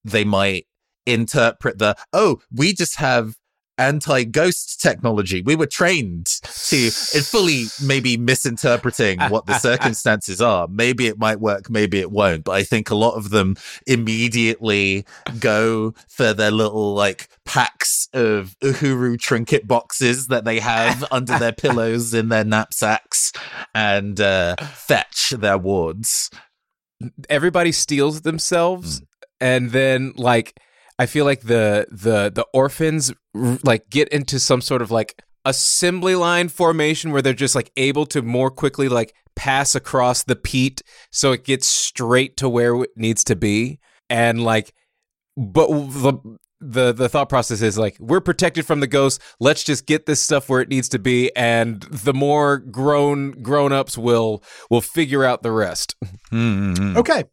They 0.04 0.24
might 0.24 0.66
interpret 1.04 1.78
the 1.78 1.96
oh, 2.12 2.40
we 2.52 2.72
just 2.72 2.96
have 2.96 3.34
anti-ghost 3.78 4.80
technology. 4.80 5.42
We 5.42 5.56
were 5.56 5.66
trained 5.66 6.26
to 6.26 6.76
in 6.86 7.22
fully 7.22 7.66
maybe 7.82 8.16
misinterpreting 8.16 9.20
what 9.28 9.46
the 9.46 9.58
circumstances 9.58 10.40
are. 10.40 10.68
Maybe 10.68 11.06
it 11.06 11.18
might 11.18 11.40
work, 11.40 11.70
maybe 11.70 11.98
it 11.98 12.10
won't. 12.10 12.44
But 12.44 12.52
I 12.52 12.62
think 12.62 12.90
a 12.90 12.94
lot 12.94 13.14
of 13.14 13.30
them 13.30 13.56
immediately 13.86 15.04
go 15.38 15.94
for 16.08 16.32
their 16.32 16.50
little 16.50 16.94
like 16.94 17.28
packs 17.44 18.08
of 18.12 18.56
Uhuru 18.60 19.18
trinket 19.18 19.66
boxes 19.66 20.28
that 20.28 20.44
they 20.44 20.60
have 20.60 21.04
under 21.10 21.38
their 21.38 21.52
pillows 21.64 22.14
in 22.14 22.28
their 22.28 22.44
knapsacks 22.44 23.32
and 23.74 24.20
uh, 24.20 24.56
fetch 24.56 25.30
their 25.30 25.58
wards. 25.58 26.30
Everybody 27.28 27.72
steals 27.72 28.22
themselves, 28.22 29.02
and 29.38 29.70
then 29.70 30.12
like 30.16 30.58
I 30.98 31.06
feel 31.06 31.24
like 31.24 31.42
the 31.42 31.86
the 31.90 32.30
the 32.34 32.46
orphans 32.54 33.12
r- 33.34 33.58
like 33.64 33.90
get 33.90 34.08
into 34.08 34.38
some 34.40 34.60
sort 34.60 34.82
of 34.82 34.90
like 34.90 35.22
assembly 35.44 36.14
line 36.14 36.48
formation 36.48 37.12
where 37.12 37.22
they're 37.22 37.32
just 37.32 37.54
like 37.54 37.70
able 37.76 38.06
to 38.06 38.22
more 38.22 38.50
quickly 38.50 38.88
like 38.88 39.14
pass 39.36 39.74
across 39.74 40.24
the 40.24 40.34
peat 40.34 40.82
so 41.12 41.32
it 41.32 41.44
gets 41.44 41.66
straight 41.68 42.36
to 42.38 42.48
where 42.48 42.74
it 42.82 42.90
needs 42.96 43.22
to 43.22 43.36
be 43.36 43.78
and 44.10 44.42
like 44.42 44.72
but 45.36 45.68
the 45.68 46.14
the 46.60 46.92
the 46.92 47.08
thought 47.08 47.28
process 47.28 47.60
is 47.60 47.76
like 47.76 47.96
we're 48.00 48.20
protected 48.20 48.64
from 48.64 48.80
the 48.80 48.86
ghosts 48.86 49.22
let's 49.38 49.62
just 49.62 49.86
get 49.86 50.06
this 50.06 50.20
stuff 50.22 50.48
where 50.48 50.62
it 50.62 50.68
needs 50.70 50.88
to 50.88 50.98
be 50.98 51.30
and 51.36 51.82
the 51.82 52.14
more 52.14 52.56
grown 52.56 53.30
grown-ups 53.42 53.98
will 53.98 54.42
will 54.70 54.80
figure 54.80 55.22
out 55.22 55.42
the 55.42 55.52
rest 55.52 55.94
Mm-hmm. 56.32 56.96
Okay. 56.96 57.24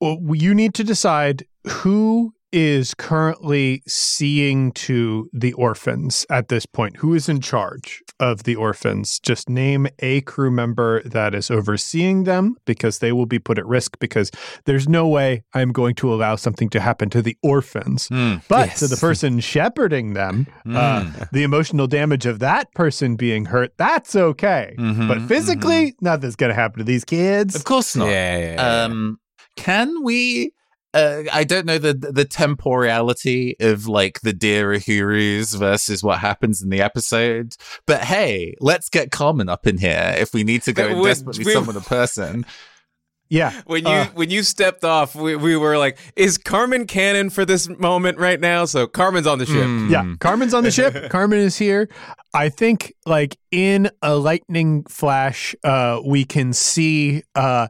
Well, 0.00 0.18
you 0.34 0.52
need 0.52 0.74
to 0.74 0.84
decide 0.84 1.46
who 1.66 2.34
is 2.52 2.94
currently 2.94 3.82
seeing 3.86 4.72
to 4.72 5.28
the 5.32 5.52
orphans 5.54 6.24
at 6.30 6.48
this 6.48 6.64
point. 6.64 6.96
Who 6.98 7.12
is 7.14 7.28
in 7.28 7.40
charge 7.40 8.02
of 8.20 8.44
the 8.44 8.54
orphans? 8.56 9.18
Just 9.18 9.48
name 9.50 9.86
a 9.98 10.20
crew 10.22 10.50
member 10.50 11.02
that 11.02 11.34
is 11.34 11.50
overseeing 11.50 12.24
them 12.24 12.56
because 12.64 13.00
they 13.00 13.12
will 13.12 13.26
be 13.26 13.38
put 13.38 13.58
at 13.58 13.66
risk 13.66 13.98
because 13.98 14.30
there's 14.64 14.88
no 14.88 15.06
way 15.08 15.42
I'm 15.54 15.72
going 15.72 15.94
to 15.96 16.12
allow 16.12 16.36
something 16.36 16.68
to 16.70 16.80
happen 16.80 17.10
to 17.10 17.20
the 17.22 17.36
orphans. 17.42 18.08
Mm. 18.08 18.42
But 18.48 18.68
Yes. 18.68 18.78
to 18.80 18.86
the 18.88 18.96
person 18.96 19.40
shepherding 19.40 20.14
them, 20.14 20.46
uh, 20.66 21.02
Mm. 21.02 21.30
the 21.32 21.42
emotional 21.42 21.86
damage 21.86 22.26
of 22.26 22.38
that 22.38 22.72
person 22.74 23.16
being 23.16 23.46
hurt, 23.46 23.72
that's 23.76 24.14
okay. 24.16 24.74
Mhm, 24.78 25.08
But 25.08 25.22
physically, 25.22 25.94
nothing's 26.00 26.36
going 26.36 26.50
to 26.50 26.54
happen 26.54 26.78
to 26.78 26.84
these 26.84 27.04
kids. 27.04 27.54
Of 27.54 27.64
course 27.64 27.96
not. 27.96 28.08
yeah, 28.08 28.38
yeah, 28.38 28.52
yeah. 28.54 28.84
Um, 28.84 29.18
can 29.56 30.02
we? 30.02 30.52
Uh, 30.96 31.24
I 31.32 31.44
don't 31.44 31.66
know 31.66 31.78
the 31.78 31.92
the 31.94 32.24
temporality 32.24 33.56
of 33.60 33.86
like 33.86 34.20
the 34.22 34.32
dear 34.32 34.70
Uhurus 34.72 35.56
versus 35.58 36.02
what 36.02 36.18
happens 36.20 36.62
in 36.62 36.70
the 36.70 36.80
episode, 36.80 37.54
but 37.86 38.02
hey, 38.04 38.54
let's 38.60 38.88
get 38.88 39.10
Carmen 39.10 39.48
up 39.48 39.66
in 39.66 39.78
here 39.78 40.14
if 40.18 40.32
we 40.34 40.42
need 40.44 40.62
to 40.62 40.72
go 40.72 40.88
That 40.88 40.96
and 40.96 41.04
desperately 41.04 41.44
we- 41.44 41.52
summon 41.52 41.76
a 41.76 41.80
person. 41.96 42.46
Yeah. 43.28 43.60
when 43.66 43.82
you 43.84 43.90
Uh, 43.90 44.06
when 44.14 44.30
you 44.30 44.44
stepped 44.44 44.84
off, 44.84 45.16
we, 45.16 45.34
we 45.34 45.56
were 45.56 45.76
like, 45.76 45.98
"Is 46.14 46.38
Carmen 46.38 46.86
canon 46.86 47.28
for 47.30 47.44
this 47.44 47.68
moment 47.68 48.18
right 48.18 48.38
now?" 48.38 48.66
So 48.66 48.86
Carmen's 48.86 49.26
on 49.26 49.38
the 49.40 49.46
ship. 49.46 49.66
Mm. 49.66 49.90
Yeah, 49.90 50.14
Carmen's 50.20 50.54
on 50.54 50.62
the 50.62 50.70
ship. 50.70 51.08
Carmen 51.10 51.40
is 51.40 51.58
here. 51.58 51.88
I 52.32 52.50
think, 52.50 52.94
like 53.04 53.36
in 53.50 53.90
a 54.00 54.14
lightning 54.14 54.84
flash, 54.84 55.56
uh, 55.64 56.00
we 56.06 56.24
can 56.24 56.52
see 56.52 57.24
uh, 57.34 57.66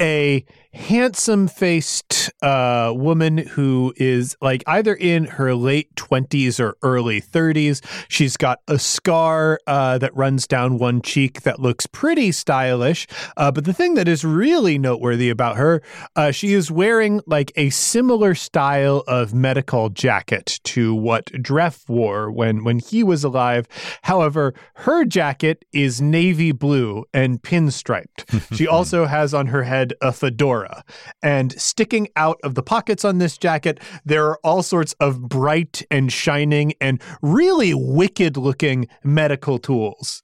a 0.00 0.44
handsome-faced 0.76 2.30
uh, 2.42 2.92
woman 2.94 3.38
who 3.38 3.92
is 3.96 4.36
like 4.40 4.62
either 4.66 4.94
in 4.94 5.24
her 5.24 5.54
late 5.54 5.94
twenties 5.96 6.60
or 6.60 6.76
early 6.82 7.20
thirties. 7.20 7.82
She's 8.08 8.36
got 8.36 8.60
a 8.68 8.78
scar 8.78 9.58
uh, 9.66 9.98
that 9.98 10.14
runs 10.14 10.46
down 10.46 10.78
one 10.78 11.02
cheek 11.02 11.42
that 11.42 11.60
looks 11.60 11.86
pretty 11.86 12.32
stylish. 12.32 13.06
Uh, 13.36 13.50
but 13.50 13.64
the 13.64 13.72
thing 13.72 13.94
that 13.94 14.08
is 14.08 14.24
really 14.24 14.78
noteworthy 14.78 15.30
about 15.30 15.56
her, 15.56 15.82
uh, 16.14 16.30
she 16.30 16.52
is 16.52 16.70
wearing 16.70 17.20
like 17.26 17.52
a 17.56 17.70
similar 17.70 18.34
style 18.34 19.02
of 19.06 19.34
medical 19.34 19.88
jacket 19.88 20.60
to 20.64 20.94
what 20.94 21.26
Dreff 21.26 21.88
wore 21.88 22.30
when 22.30 22.64
when 22.64 22.78
he 22.78 23.02
was 23.02 23.24
alive. 23.24 23.66
However, 24.02 24.54
her 24.74 25.04
jacket 25.04 25.64
is 25.72 26.00
navy 26.00 26.52
blue 26.52 27.04
and 27.12 27.42
pinstriped. 27.42 28.24
she 28.56 28.66
also 28.66 29.06
has 29.06 29.32
on 29.32 29.46
her 29.48 29.62
head 29.62 29.94
a 30.00 30.12
fedora, 30.12 30.65
and 31.22 31.52
sticking 31.60 32.08
out 32.16 32.38
of 32.42 32.54
the 32.54 32.62
pockets 32.62 33.04
on 33.04 33.18
this 33.18 33.38
jacket, 33.38 33.80
there 34.04 34.26
are 34.26 34.38
all 34.44 34.62
sorts 34.62 34.94
of 35.00 35.28
bright 35.28 35.82
and 35.90 36.12
shining 36.12 36.74
and 36.80 37.00
really 37.22 37.74
wicked 37.74 38.36
looking 38.36 38.88
medical 39.04 39.58
tools. 39.58 40.22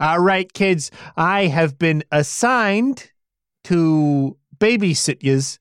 All 0.00 0.20
right, 0.20 0.52
kids, 0.52 0.90
I 1.16 1.46
have 1.46 1.78
been 1.78 2.04
assigned 2.12 3.10
to 3.64 4.36
babysit 4.58 5.22
yous, 5.22 5.58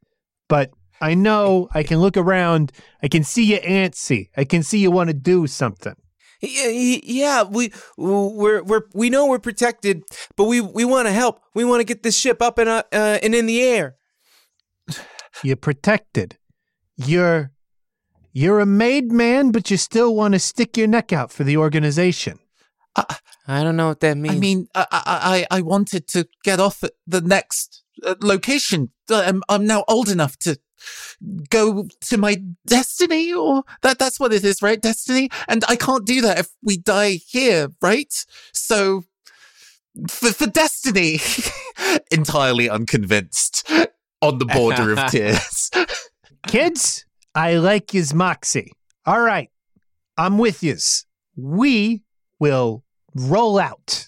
but 0.47 0.71
I 1.01 1.13
know 1.13 1.69
I 1.73 1.83
can 1.83 1.99
look 1.99 2.17
around. 2.17 2.71
I 3.01 3.07
can 3.07 3.23
see 3.23 3.45
you 3.45 3.59
antsy. 3.59 4.29
I 4.37 4.43
can 4.43 4.63
see 4.63 4.79
you 4.79 4.91
want 4.91 5.09
to 5.09 5.13
do 5.13 5.47
something. 5.47 5.95
Yeah, 6.39 7.43
we 7.43 7.73
we're 7.97 8.61
we're 8.61 8.83
we 8.93 9.09
know 9.09 9.25
we're 9.25 9.39
protected, 9.39 10.03
but 10.35 10.43
we 10.45 10.61
we 10.61 10.85
want 10.85 11.07
to 11.07 11.11
help. 11.11 11.41
We 11.55 11.65
want 11.65 11.79
to 11.79 11.83
get 11.83 12.03
this 12.03 12.15
ship 12.15 12.41
up 12.41 12.59
and 12.59 12.69
uh, 12.69 12.83
and 12.91 13.33
in 13.33 13.47
the 13.47 13.63
air. 13.63 13.95
You're 15.43 15.55
protected. 15.55 16.37
You're 16.95 17.51
you're 18.33 18.59
a 18.59 18.65
made 18.65 19.11
man, 19.11 19.51
but 19.51 19.71
you 19.71 19.77
still 19.77 20.13
want 20.15 20.33
to 20.33 20.39
stick 20.39 20.77
your 20.77 20.87
neck 20.87 21.11
out 21.11 21.31
for 21.31 21.43
the 21.43 21.57
organization. 21.57 22.39
I 22.95 23.63
don't 23.63 23.77
know 23.77 23.87
what 23.87 23.99
that 24.01 24.17
means. 24.17 24.35
I 24.35 24.39
mean, 24.39 24.67
I, 24.75 24.85
I 24.91 25.47
I 25.51 25.57
I 25.57 25.61
wanted 25.61 26.07
to 26.09 26.27
get 26.43 26.59
off 26.59 26.83
at 26.83 26.91
the 27.05 27.21
next 27.21 27.83
uh, 28.03 28.15
location. 28.21 28.91
I'm 29.09 29.43
I'm 29.49 29.65
now 29.65 29.83
old 29.87 30.09
enough 30.09 30.37
to 30.39 30.59
go 31.49 31.87
to 32.01 32.17
my 32.17 32.41
destiny, 32.65 33.33
or 33.33 33.63
that 33.81 33.99
that's 33.99 34.19
what 34.19 34.33
it 34.33 34.43
is, 34.43 34.61
right? 34.61 34.81
Destiny, 34.81 35.29
and 35.47 35.63
I 35.67 35.75
can't 35.75 36.05
do 36.05 36.21
that 36.21 36.39
if 36.39 36.49
we 36.61 36.77
die 36.77 37.19
here, 37.27 37.69
right? 37.81 38.13
So 38.53 39.03
for, 40.09 40.31
for 40.31 40.47
destiny. 40.47 41.19
Entirely 42.11 42.69
unconvinced 42.69 43.67
on 44.21 44.37
the 44.39 44.45
border 44.45 44.93
of 44.93 45.05
tears. 45.11 45.69
Kids, 46.47 47.05
I 47.35 47.55
like 47.55 47.91
his 47.91 48.13
moxie. 48.13 48.71
All 49.05 49.21
right, 49.21 49.49
I'm 50.17 50.37
with 50.37 50.63
yous. 50.63 51.05
We 51.35 52.03
will 52.39 52.83
roll 53.15 53.59
out. 53.59 54.07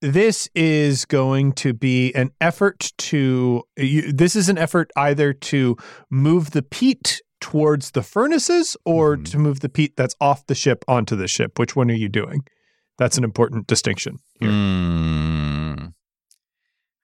This 0.00 0.48
is 0.54 1.04
going 1.04 1.52
to 1.54 1.72
be 1.72 2.12
an 2.14 2.30
effort 2.40 2.92
to. 2.98 3.62
You, 3.76 4.12
this 4.12 4.36
is 4.36 4.48
an 4.48 4.56
effort 4.58 4.90
either 4.96 5.32
to 5.32 5.76
move 6.10 6.52
the 6.52 6.62
peat 6.62 7.20
towards 7.40 7.92
the 7.92 8.02
furnaces 8.02 8.76
or 8.84 9.16
Mhm. 9.16 9.30
to 9.30 9.38
move 9.38 9.60
the 9.60 9.68
peat 9.68 9.96
that's 9.96 10.14
off 10.20 10.46
the 10.46 10.54
ship 10.54 10.84
onto 10.88 11.16
the 11.16 11.26
ship. 11.28 11.58
Which 11.58 11.74
one 11.74 11.90
are 11.90 11.94
you 11.94 12.08
doing? 12.08 12.40
That's 12.96 13.16
an 13.18 13.24
important 13.24 13.66
distinction 13.66 14.18
here. 14.40 14.50
Hmm. 14.50 15.86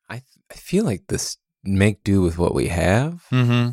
I 0.09 0.23
I 0.51 0.55
feel 0.55 0.85
like 0.85 1.05
this 1.09 1.37
make 1.65 2.03
do 2.05 2.21
with 2.23 2.39
what 2.39 2.55
we 2.55 2.69
have. 2.69 3.25
Mm-hmm. 3.33 3.71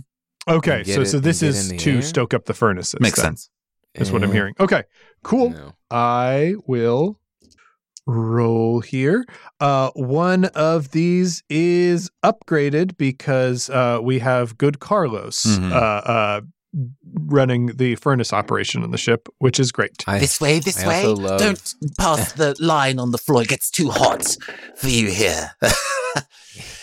Okay, 0.51 0.83
so 0.83 1.01
it- 1.01 1.05
so 1.07 1.19
this 1.19 1.43
is 1.43 1.71
to 1.77 1.95
air? 1.95 2.01
stoke 2.01 2.33
up 2.33 2.45
the 2.45 2.53
furnaces. 2.53 2.99
Makes 2.99 3.17
then, 3.17 3.25
sense. 3.25 3.49
Is 3.95 4.11
what 4.11 4.23
I'm 4.23 4.31
hearing. 4.31 4.53
Okay, 4.59 4.83
cool. 5.23 5.49
No. 5.49 5.73
I 5.91 6.55
will 6.65 7.19
roll 8.07 8.79
here. 8.79 9.25
Uh, 9.59 9.89
one 9.95 10.45
of 10.45 10.91
these 10.91 11.43
is 11.49 12.09
upgraded 12.23 12.97
because 12.97 13.69
uh, 13.69 13.99
we 14.01 14.19
have 14.19 14.57
good 14.57 14.79
Carlos 14.79 15.43
Mhm. 15.45 15.71
uh, 15.71 15.75
uh, 15.75 16.41
running 17.25 17.67
the 17.77 17.95
furnace 17.95 18.31
operation 18.33 18.83
on 18.83 18.91
the 18.91 18.97
ship, 18.97 19.27
which 19.39 19.59
is 19.59 19.71
great. 19.71 20.03
I, 20.07 20.19
This 20.19 20.39
way, 20.39 20.59
this 20.59 20.81
I 20.83 20.87
way. 20.87 21.05
love- 21.07 21.39
Don't 21.39 21.75
pass 21.97 22.31
the 22.33 22.55
line 22.59 22.99
on 22.99 23.11
the 23.11 23.17
floor. 23.17 23.41
It 23.41 23.49
gets 23.49 23.69
too 23.69 23.89
hot 23.89 24.37
for 24.77 24.87
you 24.87 25.09
here. 25.11 25.51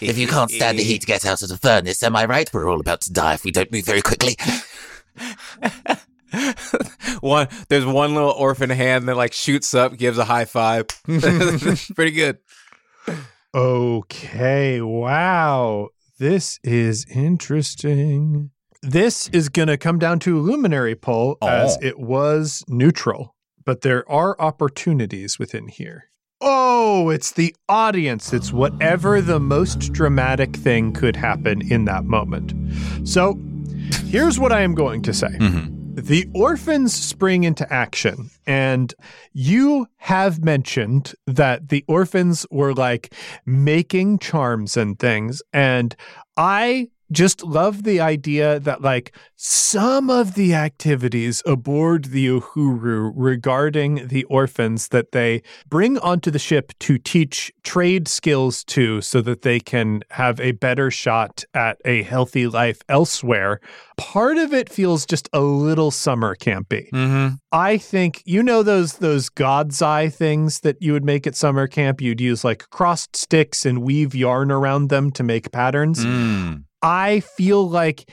if 0.00 0.18
you 0.18 0.26
can't 0.26 0.50
stand 0.50 0.78
the 0.78 0.82
heat, 0.84 1.06
get 1.06 1.24
out 1.24 1.42
of 1.42 1.48
the 1.48 1.56
furnace. 1.56 2.02
Am 2.02 2.16
I 2.16 2.26
right? 2.26 2.52
We're 2.52 2.68
all 2.68 2.80
about 2.80 3.00
to 3.02 3.12
die 3.12 3.34
if 3.34 3.44
we 3.44 3.50
don't 3.50 3.72
move 3.72 3.84
very 3.86 4.02
quickly. 4.02 4.36
one 7.20 7.48
there's 7.68 7.86
one 7.86 8.14
little 8.14 8.30
orphan 8.30 8.70
hand 8.70 9.08
that 9.08 9.16
like 9.16 9.32
shoots 9.32 9.74
up, 9.74 9.96
gives 9.96 10.18
a 10.18 10.24
high 10.24 10.44
five. 10.44 10.86
Pretty 11.04 12.10
good. 12.12 12.38
Okay, 13.54 14.80
wow. 14.80 15.88
This 16.18 16.58
is 16.62 17.06
interesting. 17.12 18.50
This 18.82 19.28
is 19.32 19.48
going 19.48 19.68
to 19.68 19.76
come 19.76 19.98
down 19.98 20.18
to 20.20 20.38
a 20.38 20.40
luminary 20.40 20.92
as 21.42 21.76
Oh. 21.76 21.78
it 21.82 21.98
was 21.98 22.64
neutral, 22.68 23.34
but 23.64 23.80
there 23.80 24.08
are 24.10 24.36
opportunities 24.40 25.38
within 25.38 25.68
here. 25.68 26.04
Oh, 26.40 27.10
it's 27.10 27.32
the 27.32 27.54
audience. 27.68 28.32
It's 28.32 28.52
whatever 28.52 29.20
the 29.20 29.40
most 29.40 29.92
dramatic 29.92 30.54
thing 30.54 30.92
could 30.92 31.16
happen 31.16 31.60
in 31.72 31.84
that 31.86 32.04
moment. 32.04 32.54
So, 33.02 33.36
here's 34.06 34.38
what 34.38 34.52
I 34.52 34.60
am 34.60 34.74
going 34.74 35.02
to 35.02 35.12
say. 35.12 35.28
Mhm. 35.40 35.74
The 35.96 36.28
orphans 36.32 36.94
spring 36.94 37.42
into 37.42 37.70
action, 37.72 38.30
and 38.46 38.94
you 39.32 39.88
have 39.96 40.44
mentioned 40.44 41.12
that 41.26 41.70
the 41.70 41.84
orphans 41.88 42.46
were 42.52 42.72
like 42.72 43.12
making 43.44 44.20
charms 44.20 44.76
and 44.76 44.96
things. 44.96 45.42
And 45.52 45.96
I 46.36 46.90
just 47.10 47.42
love 47.42 47.84
the 47.84 48.00
idea 48.00 48.60
that, 48.60 48.82
like, 48.82 49.14
some 49.36 50.10
of 50.10 50.34
the 50.34 50.54
activities 50.54 51.42
aboard 51.46 52.06
the 52.06 52.26
Uhuru 52.26 53.12
regarding 53.14 54.08
the 54.08 54.24
orphans 54.24 54.88
that 54.88 55.12
they 55.12 55.42
bring 55.68 55.98
onto 55.98 56.30
the 56.30 56.38
ship 56.38 56.72
to 56.80 56.98
teach 56.98 57.52
trade 57.62 58.08
skills 58.08 58.64
to 58.64 59.00
so 59.00 59.20
that 59.22 59.42
they 59.42 59.60
can 59.60 60.02
have 60.10 60.40
a 60.40 60.52
better 60.52 60.90
shot 60.90 61.44
at 61.54 61.78
a 61.84 62.02
healthy 62.02 62.46
life 62.46 62.80
elsewhere. 62.88 63.60
Part 63.96 64.38
of 64.38 64.52
it 64.52 64.68
feels 64.68 65.06
just 65.06 65.28
a 65.32 65.40
little 65.40 65.90
summer 65.90 66.34
campy. 66.34 66.90
Mm-hmm. 66.90 67.34
I 67.52 67.78
think 67.78 68.22
you 68.24 68.42
know 68.42 68.62
those 68.62 68.94
those 68.94 69.28
God's 69.28 69.80
eye 69.82 70.08
things 70.08 70.60
that 70.60 70.80
you 70.80 70.92
would 70.92 71.04
make 71.04 71.26
at 71.26 71.34
summer 71.34 71.66
camp. 71.66 72.00
You'd 72.00 72.20
use 72.20 72.44
like 72.44 72.68
crossed 72.70 73.16
sticks 73.16 73.64
and 73.64 73.82
weave 73.82 74.14
yarn 74.14 74.50
around 74.50 74.88
them 74.88 75.10
to 75.12 75.22
make 75.22 75.50
patterns. 75.52 76.04
Mm. 76.04 76.64
I 76.82 77.20
feel 77.20 77.68
like 77.68 78.10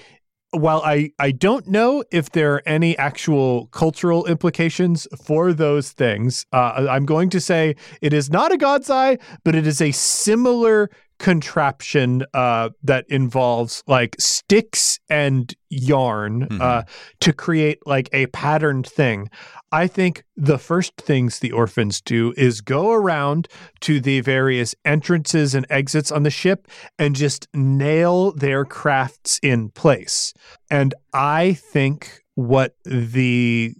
while 0.51 0.81
I, 0.83 1.11
I 1.19 1.31
don't 1.31 1.67
know 1.67 2.03
if 2.11 2.31
there 2.31 2.53
are 2.53 2.63
any 2.65 2.97
actual 2.97 3.67
cultural 3.67 4.25
implications 4.25 5.07
for 5.23 5.53
those 5.53 5.91
things, 5.91 6.45
uh, 6.53 6.87
I'm 6.89 7.05
going 7.05 7.29
to 7.31 7.41
say 7.41 7.75
it 8.01 8.13
is 8.13 8.29
not 8.29 8.51
a 8.51 8.57
God's 8.57 8.89
eye, 8.89 9.17
but 9.43 9.55
it 9.55 9.67
is 9.67 9.81
a 9.81 9.91
similar 9.91 10.89
contraption 11.17 12.23
uh, 12.33 12.69
that 12.83 13.05
involves 13.07 13.83
like 13.87 14.15
sticks 14.19 14.99
and 15.09 15.53
yarn 15.69 16.47
uh, 16.61 16.83
to 17.21 17.33
create 17.33 17.79
like 17.85 18.09
a 18.11 18.27
patterned 18.27 18.85
thing. 18.85 19.29
I 19.71 19.87
think 19.87 20.23
the 20.37 20.57
first 20.57 20.95
things 20.97 21.39
the 21.39 21.51
orphans 21.51 22.01
do 22.01 22.33
is 22.37 22.61
go 22.61 22.91
around 22.91 23.47
to 23.81 23.99
the 23.99 24.21
various 24.21 24.75
entrances 24.85 25.53
and 25.55 25.65
exits 25.69 26.11
on 26.11 26.23
the 26.23 26.29
ship 26.29 26.67
and 26.97 27.15
just 27.15 27.47
nail 27.53 28.31
their 28.31 28.63
crafts 28.63 29.39
in 29.41 29.69
place. 29.69 30.33
And 30.69 30.93
I 31.13 31.53
think 31.53 32.23
what 32.35 32.75
the 32.83 33.73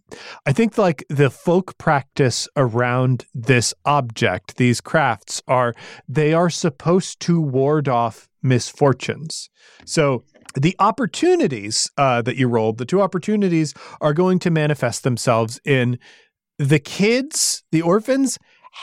I 0.45 0.53
think 0.53 0.77
like 0.77 1.05
the 1.09 1.29
folk 1.29 1.77
practice 1.77 2.47
around 2.55 3.25
this 3.33 3.73
object, 3.83 4.57
these 4.57 4.81
crafts 4.81 5.41
are 5.47 5.73
they 6.07 6.33
are 6.33 6.49
supposed 6.49 7.19
to 7.21 7.39
ward 7.41 7.88
off 7.89 8.29
misfortunes. 8.41 9.49
So 9.86 10.23
the 10.56 10.76
opportunities 10.80 11.89
uh, 11.97 12.22
that 12.24 12.38
you 12.38 12.47
rolled, 12.47 12.78
the 12.78 12.86
two 12.86 13.01
opportunities 13.01 13.74
are 14.01 14.14
going 14.14 14.39
to 14.39 14.49
manifest 14.49 15.03
themselves 15.03 15.60
in 15.66 15.99
the 16.58 16.80
kids, 16.80 17.64
the 17.72 17.82
orphans 17.82 18.38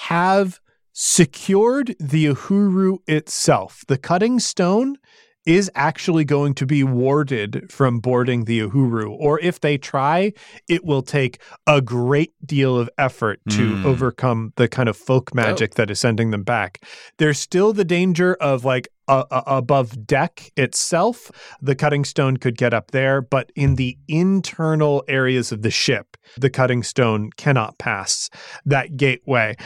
have 0.09 0.61
secured 0.93 1.95
the 1.99 2.27
Uhuru 2.27 2.99
itself. 3.07 3.83
The 3.89 3.97
cutting 3.99 4.39
stone 4.39 4.97
is 5.45 5.68
actually 5.75 6.25
going 6.25 6.55
to 6.55 6.64
be 6.66 6.85
warded 6.85 7.66
from 7.68 7.99
boarding 7.99 8.45
the 8.45 8.61
Uhuru. 8.61 9.11
Or 9.18 9.41
if 9.41 9.59
they 9.59 9.77
try, 9.77 10.33
it 10.68 10.85
will 10.85 11.03
take 11.03 11.41
a 11.66 11.81
great 11.81 12.33
deal 12.47 12.79
of 12.79 12.89
effort 12.97 13.41
to 13.51 13.73
Mm. 13.73 13.85
overcome 13.85 14.53
the 14.57 14.68
kind 14.68 14.89
of 14.89 14.97
folk 14.97 15.35
magic 15.35 15.75
that 15.75 15.91
is 15.91 15.99
sending 15.99 16.31
them 16.31 16.45
back. 16.45 16.85
There's 17.18 17.41
still 17.41 17.73
the 17.73 17.85
danger 17.85 18.35
of 18.35 18.64
like 18.64 18.87
uh, 19.09 19.24
above 19.46 20.07
deck 20.07 20.53
itself, 20.57 21.30
the 21.61 21.74
cutting 21.74 22.05
stone 22.05 22.36
could 22.36 22.57
get 22.57 22.74
up 22.74 22.90
there, 22.90 23.20
but 23.20 23.50
in 23.55 23.76
the 23.76 23.98
internal 24.09 25.05
areas 25.09 25.53
of 25.53 25.62
the 25.62 25.70
ship, 25.70 26.16
the 26.36 26.50
cutting 26.50 26.82
stone 26.82 27.30
cannot 27.36 27.78
pass 27.78 28.30
that 28.64 28.96
gateway. 28.96 29.57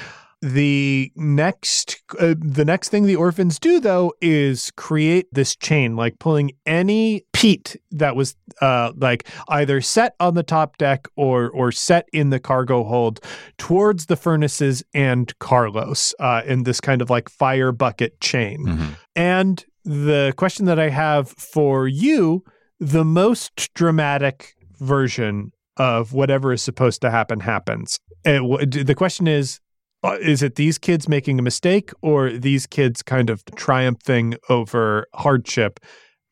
The 0.54 1.10
next, 1.16 2.00
uh, 2.20 2.34
the 2.38 2.64
next 2.64 2.90
thing 2.90 3.04
the 3.06 3.16
orphans 3.16 3.58
do 3.58 3.80
though 3.80 4.12
is 4.20 4.70
create 4.76 5.26
this 5.32 5.56
chain, 5.56 5.96
like 5.96 6.20
pulling 6.20 6.52
any 6.66 7.24
peat 7.32 7.76
that 7.90 8.14
was 8.14 8.36
uh, 8.60 8.92
like 8.96 9.26
either 9.48 9.80
set 9.80 10.14
on 10.20 10.34
the 10.34 10.44
top 10.44 10.76
deck 10.78 11.08
or 11.16 11.50
or 11.50 11.72
set 11.72 12.08
in 12.12 12.30
the 12.30 12.38
cargo 12.38 12.84
hold 12.84 13.18
towards 13.58 14.06
the 14.06 14.14
furnaces 14.14 14.84
and 14.94 15.36
Carlos 15.40 16.14
uh, 16.20 16.42
in 16.46 16.62
this 16.62 16.80
kind 16.80 17.02
of 17.02 17.10
like 17.10 17.28
fire 17.28 17.72
bucket 17.72 18.20
chain. 18.20 18.64
Mhm. 18.66 18.96
And 19.16 19.64
the 19.84 20.32
question 20.36 20.66
that 20.66 20.78
I 20.78 20.90
have 20.90 21.30
for 21.30 21.88
you, 21.88 22.44
the 22.78 23.04
most 23.04 23.74
dramatic 23.74 24.54
version 24.78 25.50
of 25.76 26.12
whatever 26.12 26.52
is 26.52 26.62
supposed 26.62 27.00
to 27.00 27.10
happen 27.10 27.40
happens. 27.40 27.98
Wh- 28.24 28.62
the 28.64 28.94
question 28.96 29.26
is 29.26 29.58
Uh, 30.06 30.18
is 30.20 30.42
it 30.42 30.54
these 30.54 30.78
kids 30.78 31.08
making 31.08 31.38
a 31.38 31.42
mistake 31.42 31.90
or 32.02 32.30
these 32.30 32.66
kids 32.66 33.02
kind 33.02 33.30
of 33.30 33.44
triumphing 33.56 34.34
over 34.48 35.06
hardship? 35.14 35.80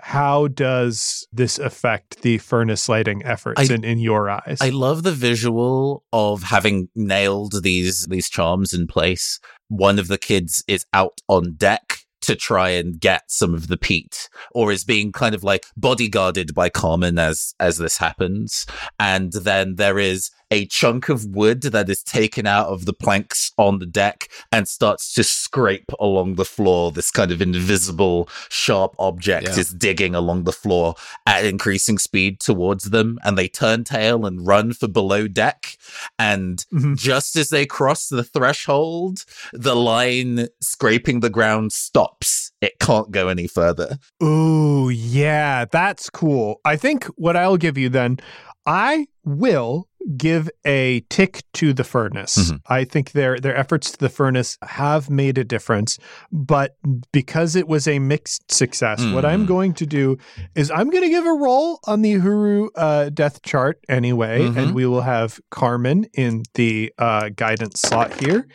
How 0.01 0.49
does 0.49 1.27
this 1.33 1.59
affect 1.59 2.23
the 2.23 2.39
furnace 2.39 2.89
lighting 2.89 3.25
efforts 3.25 3.71
I- 3.71 3.75
in, 3.75 3.85
in 3.85 3.99
your 3.99 4.29
eyes? 4.29 4.59
I 4.61 4.69
love 4.69 5.03
the 5.03 5.13
visual 5.13 6.05
of 6.13 6.43
having 6.43 6.89
nailed 6.95 7.63
these 7.63 8.07
these 8.07 8.29
charms 8.29 8.73
in 8.73 8.87
place. 8.87 9.41
One 9.69 9.99
of 9.99 10.09
the 10.09 10.19
kids 10.19 10.63
is 10.69 10.85
out 10.93 11.21
on 11.29 11.55
deck 11.57 12.01
to 12.23 12.35
try 12.35 12.71
and 12.71 12.99
get 12.99 13.23
some 13.29 13.55
of 13.55 13.69
the 13.69 13.77
peat, 13.77 14.29
or 14.55 14.73
is 14.73 14.83
being 14.85 15.13
kind 15.13 15.35
of 15.35 15.45
like 15.45 15.67
bodyguarded 15.79 16.55
by 16.55 16.69
Carmen 16.69 17.19
as 17.19 17.55
as 17.61 17.79
this 17.79 17.99
happens. 17.99 18.67
And 18.99 19.33
then 19.33 19.77
there 19.77 19.99
is 19.99 20.31
a 20.51 20.67
chunk 20.67 21.09
of 21.09 21.25
wood 21.27 21.63
that 21.63 21.89
is 21.89 22.03
taken 22.03 22.47
out 22.47 22.69
of 22.69 22.85
the 22.85 22.93
planks 22.93 23.53
on 23.59 23.79
the 23.79 23.87
deck 23.87 24.29
and 24.53 24.69
starts 24.69 25.13
to 25.15 25.25
scrape 25.25 25.91
along 25.99 26.35
the 26.35 26.45
floor. 26.45 26.93
This 26.93 27.11
kind 27.11 27.31
of 27.31 27.41
invisible, 27.43 28.29
sharp 28.49 28.95
object 28.99 29.49
Yeah. 29.49 29.59
is 29.59 29.71
digging 29.71 30.15
along 30.15 30.45
the 30.45 30.53
floor 30.53 30.95
at 31.27 31.45
increasing 31.45 31.99
speed 31.99 32.41
towards 32.41 32.85
them, 32.85 33.19
and 33.25 33.37
they 33.37 33.49
turn 33.49 33.85
tail 33.85 34.27
and 34.27 34.47
run 34.47 34.73
for 34.73 34.89
below 34.89 35.29
deck. 35.29 35.77
And 36.19 36.65
Mhm. 36.73 36.97
just 36.97 37.37
as 37.37 37.49
they 37.49 37.67
cross 37.67 38.09
the 38.09 38.25
threshold, 38.25 39.25
the 39.53 39.75
line 39.77 40.49
scraping 40.61 41.21
the 41.21 41.31
ground 41.31 41.73
stops. 41.73 42.53
It 42.61 42.79
can't 42.79 43.11
go 43.11 43.29
any 43.29 43.47
further. 43.47 43.99
Ooh, 44.23 44.89
yeah, 44.89 45.65
that's 45.71 46.09
cool. 46.11 46.61
I 46.65 46.77
think 46.77 47.05
what 47.17 47.37
I'll 47.37 47.57
give 47.57 47.77
you 47.77 47.89
then, 47.89 48.19
I 48.67 49.07
will 49.25 49.89
give 50.17 50.51
a 50.67 51.01
tick 51.09 51.43
to 51.55 51.73
the 51.73 51.85
furnace. 51.85 52.37
Mhm. 52.53 52.61
I 52.67 52.85
think 52.85 53.13
their 53.13 53.39
their 53.39 53.57
efforts 53.57 53.91
to 53.93 53.99
the 53.99 54.09
furnace 54.11 54.59
have 54.63 55.09
made 55.09 55.39
a 55.39 55.45
difference, 55.45 55.99
but 56.31 56.77
because 57.13 57.57
it 57.57 57.67
was 57.69 57.89
a 57.89 57.99
mixed 57.99 58.53
success, 58.53 59.03
what 59.15 59.25
I'm 59.25 59.45
Mm. 59.45 59.49
going 59.49 59.75
to 59.75 59.87
do 59.87 60.19
is 60.55 60.71
I'm 60.71 60.91
going 60.91 61.05
to 61.05 61.09
give 61.11 61.25
a 61.25 61.33
roll 61.33 61.81
on 61.87 62.03
the 62.03 62.15
Uhuru 62.15 62.69
uh, 62.77 63.09
death 63.11 63.41
chart 63.43 63.81
anyway, 63.89 64.43
Mhm. 64.43 64.57
and 64.57 64.75
we 64.75 64.85
will 64.87 65.03
have 65.03 65.41
Carmen 65.51 66.05
in 66.15 66.43
the 66.55 66.93
uh, 66.99 67.31
guidance 67.35 67.81
slot 67.81 68.21
here, 68.21 68.47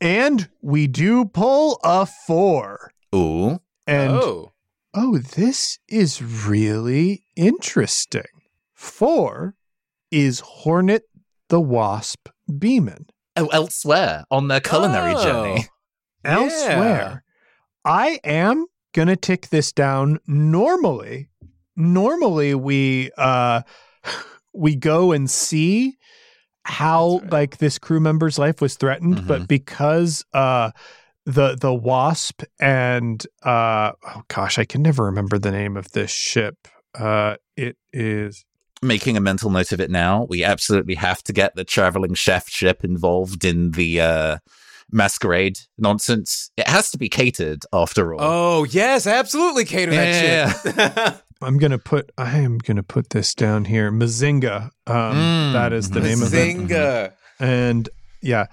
and 0.00 0.48
we 0.60 0.86
do 0.86 1.24
pull 1.24 1.80
a 1.82 2.06
four, 2.06 2.92
Ooh. 3.14 3.58
and 3.86 4.12
oh, 4.12 4.52
Oh, 4.94 5.16
this 5.18 5.78
is 5.88 6.20
really 6.22 7.24
interesting. 7.34 8.26
Four 8.82 9.54
is 10.10 10.40
Hornet 10.40 11.04
the 11.48 11.60
Wasp 11.60 12.28
Beeman. 12.58 13.06
Oh, 13.36 13.46
elsewhere 13.46 14.24
on 14.28 14.48
their 14.48 14.58
culinary 14.60 15.14
Oh. 15.14 15.22
journey. 15.22 15.66
Elsewhere, 16.24 17.22
I 17.84 18.18
am 18.24 18.66
going 18.92 19.06
to 19.06 19.14
tick 19.14 19.50
this 19.50 19.70
down. 19.72 20.18
Normally, 20.26 21.28
normally 21.76 22.56
we 22.56 23.12
uh 23.16 23.62
we 24.52 24.74
go 24.74 25.12
and 25.12 25.30
see 25.30 25.96
how 26.64 27.20
right. 27.22 27.32
like 27.32 27.58
this 27.58 27.78
crew 27.78 28.00
member's 28.00 28.36
life 28.36 28.60
was 28.60 28.74
threatened, 28.76 29.28
but 29.28 29.46
because 29.46 30.24
uh 30.32 30.72
the 31.24 31.54
the 31.54 31.72
wasp 31.72 32.42
and 32.60 33.24
uh 33.44 33.92
oh 34.08 34.22
gosh, 34.26 34.58
I 34.58 34.64
can 34.64 34.82
never 34.82 35.04
remember 35.04 35.38
the 35.38 35.52
name 35.52 35.76
of 35.76 35.92
this 35.92 36.10
ship. 36.10 36.56
Uh 36.98 37.36
it 37.56 37.76
is 37.92 38.44
Making 38.82 39.16
a 39.16 39.20
mental 39.20 39.48
note 39.50 39.70
of 39.72 39.80
it 39.80 39.90
now, 39.90 40.26
we 40.28 40.42
absolutely 40.42 40.96
have 40.96 41.22
to 41.24 41.32
get 41.32 41.54
the 41.54 41.64
traveling 41.64 42.14
chef 42.14 42.48
ship 42.48 42.82
involved 42.84 43.44
in 43.44 43.70
the 43.72 44.00
uh, 44.00 44.38
masquerade 44.90 45.58
nonsense. 45.78 46.50
It 46.56 46.66
has 46.68 46.90
to 46.90 46.98
be 46.98 47.08
catered 47.08 47.62
after 47.72 48.12
all. 48.12 48.18
oh 48.20 48.64
yes, 48.64 49.06
absolutely 49.06 49.64
cater 49.64 49.92
that 49.92 50.64
shit. 51.14 51.22
I'm 51.42 51.58
gonna 51.58 51.78
put 51.78 52.10
I 52.18 52.38
am 52.38 52.58
gonna 52.58 52.82
put 52.82 53.10
this 53.10 53.34
down 53.34 53.64
here. 53.66 53.90
Mazinga. 53.90 54.70
Um 54.86 55.14
Mm, 55.14 55.52
that 55.54 55.72
is 55.72 55.90
the 55.90 56.00
name 56.00 56.22
of 56.22 56.32
it. 56.34 56.56
Zinga. 56.56 57.12
And 57.40 57.88
yeah, 58.20 58.46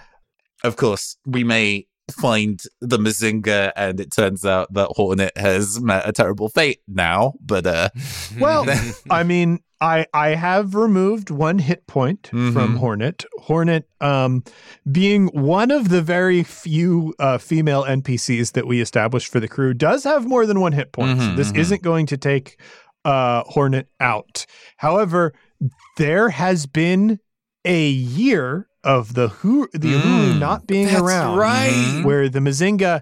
Of 0.64 0.76
course, 0.76 1.18
we 1.26 1.44
may 1.44 1.86
find 2.12 2.62
the 2.82 2.98
Mazinga, 2.98 3.72
and 3.76 4.00
it 4.00 4.12
turns 4.12 4.46
out 4.46 4.74
that 4.74 4.90
Hornet 4.96 5.38
has 5.38 5.80
met 5.82 6.08
a 6.08 6.12
terrible 6.12 6.50
fate 6.50 6.82
now. 6.88 7.34
But 7.42 7.66
uh, 7.66 7.90
Well, 8.40 8.66
I 9.10 9.24
mean, 9.24 9.60
I 9.82 10.06
I 10.14 10.30
have 10.30 10.76
removed 10.76 11.30
one 11.30 11.60
hit 11.60 11.88
point 11.88 12.28
from 12.28 12.54
Mhm. 12.54 12.78
Hornet. 12.78 13.26
Hornet, 13.40 13.88
um, 14.02 14.44
being 14.92 15.28
one 15.28 15.72
of 15.72 15.90
the 15.90 16.02
very 16.02 16.44
few 16.44 17.14
uh, 17.20 17.38
female 17.38 17.84
NPCs 17.86 18.52
that 18.54 18.68
we 18.68 18.82
established 18.82 19.32
for 19.32 19.40
the 19.40 19.48
crew, 19.48 19.74
does 19.74 20.04
have 20.04 20.26
more 20.28 20.46
than 20.46 20.60
one 20.60 20.74
hit 20.74 20.92
point. 20.92 21.20
So 21.20 21.28
Mhm, 21.28 21.36
this 21.38 21.52
mhm. 21.52 21.58
isn't 21.58 21.82
going 21.84 22.06
to 22.08 22.18
take 22.18 22.60
uh, 23.06 23.44
Hornet 23.48 23.88
out. 24.02 24.46
However, 24.78 25.34
there 25.98 26.30
has 26.30 26.66
been 26.66 27.20
a 27.66 27.88
year 27.90 28.68
of 28.84 29.14
the 29.14 29.28
who 29.30 29.68
the 29.74 29.94
Uhuru 29.96 30.34
Mm, 30.34 30.40
not 30.40 30.68
being 30.68 30.88
that's 30.88 31.02
around, 31.02 31.38
right. 31.38 32.02
Where 32.04 32.30
the 32.30 32.40
Mazinga 32.40 33.02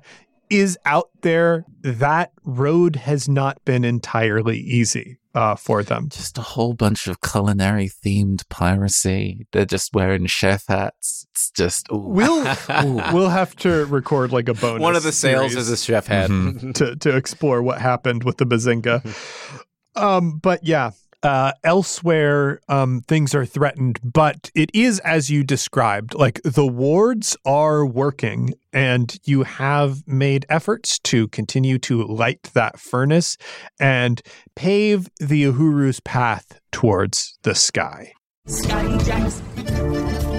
is 0.50 0.78
out 0.86 1.10
there. 1.22 1.66
That 1.82 2.32
road 2.44 2.96
has 2.98 3.28
not 3.30 3.64
been 3.66 3.84
entirely 3.86 4.58
easy 4.60 5.20
uh, 5.36 5.56
for 5.56 5.84
them. 5.84 6.10
just 6.10 6.38
a 6.38 6.42
whole 6.42 6.74
bunch 6.74 7.08
of 7.08 7.22
culinary 7.22 7.90
themed 7.90 8.48
piracy. 8.50 9.46
They're 9.52 9.66
just 9.66 9.94
wearing 9.94 10.26
chef 10.26 10.64
hats. 10.68 11.28
It's 11.32 11.52
just 11.52 11.88
ooh. 11.92 11.98
We'll 11.98 12.44
we'll 13.14 13.30
have 13.30 13.56
to 13.58 13.86
record 13.86 14.32
like 14.32 14.50
a 14.50 14.54
bonus. 14.54 14.82
One 14.82 14.96
of 14.96 15.04
the 15.04 15.12
sales 15.12 15.52
series 15.52 15.68
is 15.68 15.70
a 15.70 15.78
chef 15.78 16.08
hat. 16.08 16.30
Mhm. 16.30 16.74
to 16.76 16.96
to 16.96 17.16
explore 17.16 17.62
what 17.62 17.80
happened 17.80 18.24
with 18.24 18.38
the 18.38 18.46
Bazinga. 18.46 19.04
um, 19.96 20.40
but 20.40 20.66
yeah. 20.66 20.92
Uh, 21.24 21.52
elsewhere, 21.64 22.60
um, 22.70 23.02
things 23.02 23.34
are 23.34 23.46
threatened, 23.46 24.00
but 24.04 24.52
it 24.54 24.70
is 24.74 25.00
as 25.00 25.30
you 25.32 25.44
described. 25.44 26.14
Like 26.14 26.40
the 26.44 26.68
wards 26.68 27.36
are 27.44 27.86
working, 27.86 28.54
and 28.72 29.18
you 29.24 29.44
have 29.44 30.08
made 30.08 30.46
efforts 30.48 31.00
to 31.00 31.28
continue 31.30 31.80
to 31.80 32.04
light 32.04 32.44
that 32.54 32.80
furnace 32.80 33.36
and 33.80 34.22
pave 34.56 35.10
the 35.20 35.46
Uhuru's 35.46 36.00
path 36.02 36.60
towards 36.72 37.38
the 37.42 37.56
sky. 37.56 38.14
Skyjacks. 38.48 40.37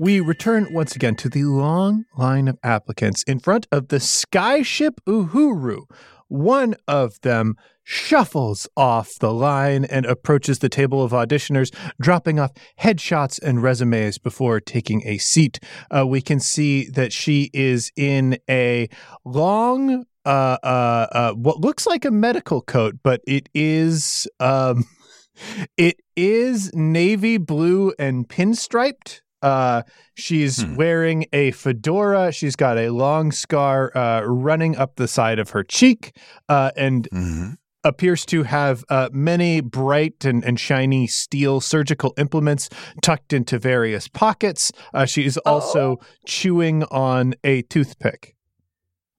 We 0.00 0.20
return 0.20 0.68
once 0.72 0.94
again 0.94 1.16
to 1.16 1.28
the 1.28 1.42
long 1.42 2.04
line 2.16 2.46
of 2.46 2.56
applicants 2.62 3.24
in 3.24 3.40
front 3.40 3.66
of 3.72 3.88
the 3.88 3.96
skyship 3.96 4.98
Uhuru. 5.08 5.90
One 6.28 6.76
of 6.86 7.20
them 7.22 7.56
shuffles 7.82 8.68
off 8.76 9.18
the 9.18 9.32
line 9.32 9.84
and 9.84 10.06
approaches 10.06 10.60
the 10.60 10.68
table 10.68 11.02
of 11.02 11.10
auditioners, 11.10 11.74
dropping 12.00 12.38
off 12.38 12.52
headshots 12.80 13.42
and 13.42 13.60
resumes 13.60 14.18
before 14.18 14.60
taking 14.60 15.02
a 15.04 15.18
seat. 15.18 15.58
Uh, 15.90 16.06
we 16.06 16.20
can 16.20 16.38
see 16.38 16.88
that 16.90 17.12
she 17.12 17.50
is 17.52 17.90
in 17.96 18.38
a 18.48 18.88
long, 19.24 20.04
uh, 20.24 20.58
uh, 20.62 21.06
uh, 21.10 21.32
what 21.32 21.60
looks 21.60 21.88
like 21.88 22.04
a 22.04 22.12
medical 22.12 22.62
coat, 22.62 22.94
but 23.02 23.20
it 23.26 23.48
is, 23.52 24.28
um, 24.38 24.84
it 25.76 25.98
is 26.14 26.70
navy 26.72 27.36
blue 27.36 27.92
and 27.98 28.28
pinstriped. 28.28 29.22
Uh, 29.42 29.82
she's 30.14 30.62
Hmm. 30.62 30.74
wearing 30.76 31.26
a 31.32 31.52
fedora. 31.52 32.32
She's 32.32 32.56
got 32.56 32.76
a 32.78 32.90
long 32.90 33.30
scar 33.32 33.96
uh, 33.96 34.22
running 34.22 34.76
up 34.76 34.96
the 34.96 35.06
side 35.08 35.38
of 35.38 35.50
her 35.50 35.62
cheek, 35.62 36.16
uh, 36.48 36.70
and 36.76 37.08
Mhm. 37.12 37.56
appears 37.84 38.26
to 38.26 38.42
have 38.42 38.84
uh, 38.88 39.08
many 39.12 39.60
bright 39.60 40.24
and, 40.24 40.44
and 40.44 40.58
shiny 40.58 41.06
steel 41.06 41.60
surgical 41.60 42.12
implements 42.18 42.68
tucked 43.00 43.32
into 43.32 43.58
various 43.60 44.08
pockets. 44.08 44.72
Uh, 44.92 45.04
she 45.06 45.24
is 45.24 45.36
also 45.38 45.98
chewing 46.26 46.82
on 46.90 47.34
a 47.44 47.62
toothpick. 47.62 48.34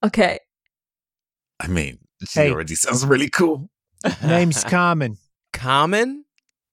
Okay. 0.04 0.40
I 1.62 1.68
mean, 1.68 2.00
she 2.28 2.40
Hey. 2.42 2.52
already 2.52 2.76
sounds 2.76 3.06
really 3.06 3.30
cool. 3.30 3.70
Name's 4.24 4.64
Common. 4.66 5.18
Common? 5.54 6.26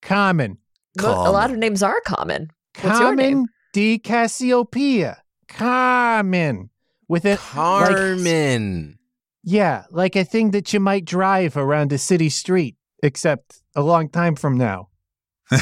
Common. 0.02 0.58
Mo- 1.00 1.28
A 1.28 1.30
lot 1.30 1.50
of 1.50 1.58
names 1.58 1.82
are 1.82 2.00
common. 2.06 2.50
What's 2.82 3.00
your 3.00 3.14
name? 3.14 3.32
Carmen 3.34 3.46
de 3.72 3.98
Cassiopeia. 3.98 5.22
Carmen. 5.48 6.70
With 7.08 7.24
it, 7.24 7.38
like, 7.54 7.96
Carmen. 7.96 8.98
yeah, 9.44 9.84
like 9.92 10.16
a 10.16 10.24
thing 10.24 10.50
that 10.50 10.72
you 10.72 10.80
might 10.80 11.04
drive 11.04 11.56
around 11.56 11.92
a 11.92 11.98
city 11.98 12.28
street, 12.28 12.74
except 13.02 13.62
a 13.76 13.82
long 13.82 14.08
time 14.08 14.34
from 14.34 14.58
now. 14.58 14.88
I 15.50 15.60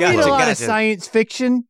read 0.00 0.18
a 0.20 0.26
lot 0.28 0.48
of 0.48 0.56
science 0.56 1.08
fiction. 1.08 1.66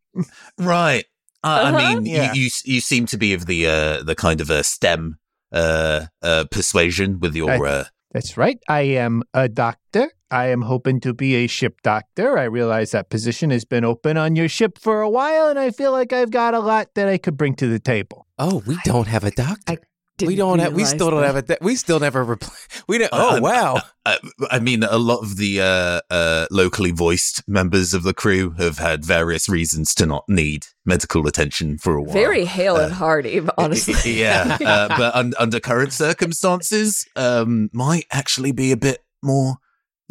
Right. 0.59 1.05
Uh, 1.45 1.49
Uh-huh. 1.49 1.76
I 1.76 1.95
mean, 1.95 2.07
Yeah. 2.07 2.32
you, 2.34 2.43
you 2.43 2.51
you 2.64 2.80
seem 2.80 3.07
to 3.07 3.16
be 3.16 3.32
of 3.34 3.47
the 3.47 3.66
uh, 3.66 4.03
the 4.03 4.14
kind 4.14 4.40
of 4.40 4.51
a 4.51 4.62
STEM 4.62 5.16
uh, 5.53 6.07
uh, 6.22 6.45
persuasion 6.51 7.18
with 7.20 7.34
your. 7.34 7.51
I- 7.51 7.59
Uh, 7.59 7.84
That's 8.12 8.36
right. 8.36 8.59
I 8.68 8.82
am 9.01 9.22
a 9.34 9.49
doctor. 9.49 10.11
I 10.33 10.47
am 10.47 10.62
hoping 10.62 10.99
to 11.01 11.12
be 11.12 11.35
a 11.37 11.47
ship 11.47 11.83
doctor. 11.83 12.39
I 12.39 12.45
realize 12.45 12.91
that 12.93 13.11
position 13.11 13.51
has 13.51 13.64
been 13.64 13.85
open 13.85 14.16
on 14.16 14.35
your 14.35 14.49
ship 14.49 14.78
for 14.78 15.03
a 15.03 15.09
while, 15.11 15.49
and 15.49 15.59
I 15.59 15.70
feel 15.70 15.93
like 15.93 16.12
I've 16.12 16.30
got 16.30 16.55
a 16.55 16.61
lot 16.61 16.95
that 16.95 17.07
I 17.09 17.18
could 17.18 17.37
bring 17.37 17.55
to 17.57 17.66
the 17.68 17.78
table. 17.78 18.26
Oh, 18.39 18.62
we 18.66 18.76
don't 18.85 19.07
have 19.09 19.24
a 19.24 19.30
doctor. 19.30 19.72
I 19.74 19.76
we 20.20 20.26
didn't 20.37 20.39
don't 20.39 20.59
have. 20.61 20.72
We 20.72 20.78
realize 20.78 20.91
still 20.95 21.11
don't 21.11 21.20
that. 21.22 21.26
have 21.26 21.37
a. 21.37 21.43
Do- 21.43 21.57
we 21.61 21.74
still 21.76 21.99
never 22.01 22.22
reply. 22.24 22.55
We 22.89 22.99
don't. 22.99 23.11
Oh 23.12 23.37
Uh, 23.37 23.41
wow. 23.41 23.78
Uh, 24.07 24.16
I 24.51 24.59
mean, 24.59 24.83
a 24.85 24.99
lot 24.99 25.20
of 25.22 25.37
the 25.37 25.61
uh, 25.61 26.01
uh, 26.12 26.47
locally 26.51 26.91
voiced 26.93 27.43
members 27.49 27.93
of 27.95 28.03
the 28.03 28.12
crew 28.14 28.51
have 28.59 28.78
had 28.78 29.05
various 29.05 29.49
reasons 29.49 29.95
to 29.97 30.07
not 30.07 30.24
need 30.28 30.66
medical 30.85 31.26
attention 31.26 31.78
for 31.78 31.95
a 31.97 32.03
while. 32.03 32.12
Very 32.12 32.45
hale 32.45 32.76
and 32.76 32.93
Uh, 32.93 32.97
hearty, 32.97 33.41
honestly. 33.59 34.18
yeah, 34.20 34.59
uh, 34.64 34.89
but 34.97 35.14
un- 35.14 35.35
under 35.39 35.61
current 35.61 35.93
circumstances, 35.93 37.07
um, 37.16 37.68
might 37.72 38.07
actually 38.11 38.53
be 38.53 38.72
a 38.72 38.76
bit 38.76 38.99
more 39.22 39.57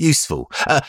useful. 0.01 0.49
Uh, 0.67 0.81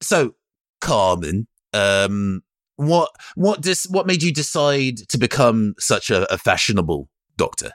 so, 0.00 0.34
Carmen, 0.80 1.48
um, 1.72 2.42
what 2.76 3.10
what 3.34 3.60
dis- 3.62 3.88
what 3.88 4.06
made 4.06 4.22
you 4.22 4.32
decide 4.32 4.98
to 5.08 5.18
become 5.18 5.74
such 5.78 6.10
a, 6.10 6.32
a 6.32 6.38
fashionable 6.38 7.08
doctor? 7.36 7.72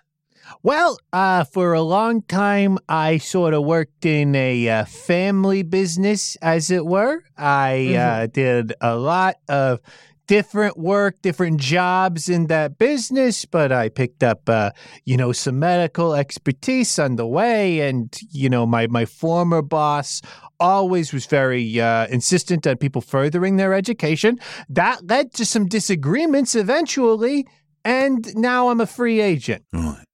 Well, 0.64 1.00
uh, 1.14 1.46
for 1.46 1.74
a 1.74 1.82
long 1.82 2.22
time, 2.24 2.78
I 2.88 3.18
sort 3.18 3.54
of 3.54 3.64
worked 3.64 4.06
in 4.06 4.36
a 4.36 4.70
uh, 4.70 4.86
family 4.86 5.64
business, 5.64 6.36
as 6.42 6.70
it 6.70 6.86
were. 6.86 7.24
I 7.38 7.96
uh, 7.96 8.28
did 8.28 8.74
a 8.82 8.96
lot 8.96 9.38
of 9.48 9.80
different 10.28 10.78
work, 10.78 11.22
different 11.22 11.60
jobs 11.60 12.30
in 12.30 12.48
that 12.48 12.78
business, 12.78 13.44
but 13.44 13.72
I 13.72 13.90
picked 13.90 14.24
up, 14.24 14.48
uh, 14.48 14.72
you 15.04 15.18
know, 15.18 15.32
some 15.32 15.60
medical 15.60 16.14
expertise 16.16 16.98
on 17.00 17.18
the 17.18 17.28
way. 17.28 17.82
And, 17.82 18.18
you 18.32 18.50
know, 18.50 18.66
my, 18.66 18.88
my 18.88 19.06
former 19.06 19.62
boss 19.62 20.22
always 20.62 21.12
was 21.12 21.26
very 21.26 21.82
uh, 21.82 22.08
insistent 22.08 22.66
on 22.68 22.78
people 22.78 23.02
furthering 23.02 23.58
their 23.58 23.74
education. 23.74 24.40
That 24.70 25.08
led 25.08 25.34
to 25.34 25.46
some 25.46 25.66
disagreements 25.66 26.56
eventually. 26.56 27.48
And 27.84 28.34
now 28.36 28.70
I'm 28.70 28.80
a 28.80 28.86
free 28.86 29.20
agent. 29.20 29.66
Right. 29.74 30.06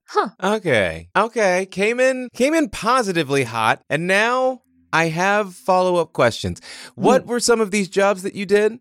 Okay. 0.41 1.09
Okay. 1.15 1.65
Came 1.65 1.99
in. 1.99 2.29
Came 2.33 2.53
in 2.53 2.69
positively 2.69 3.43
hot, 3.43 3.83
and 3.89 4.07
now 4.07 4.61
I 4.93 5.09
have 5.09 5.53
follow 5.53 5.97
up 5.97 6.13
questions. 6.13 6.61
What 6.95 7.25
were 7.25 7.41
some 7.41 7.59
of 7.59 7.71
these 7.71 7.89
jobs 7.89 8.23
that 8.23 8.33
you 8.33 8.45
did? 8.45 8.79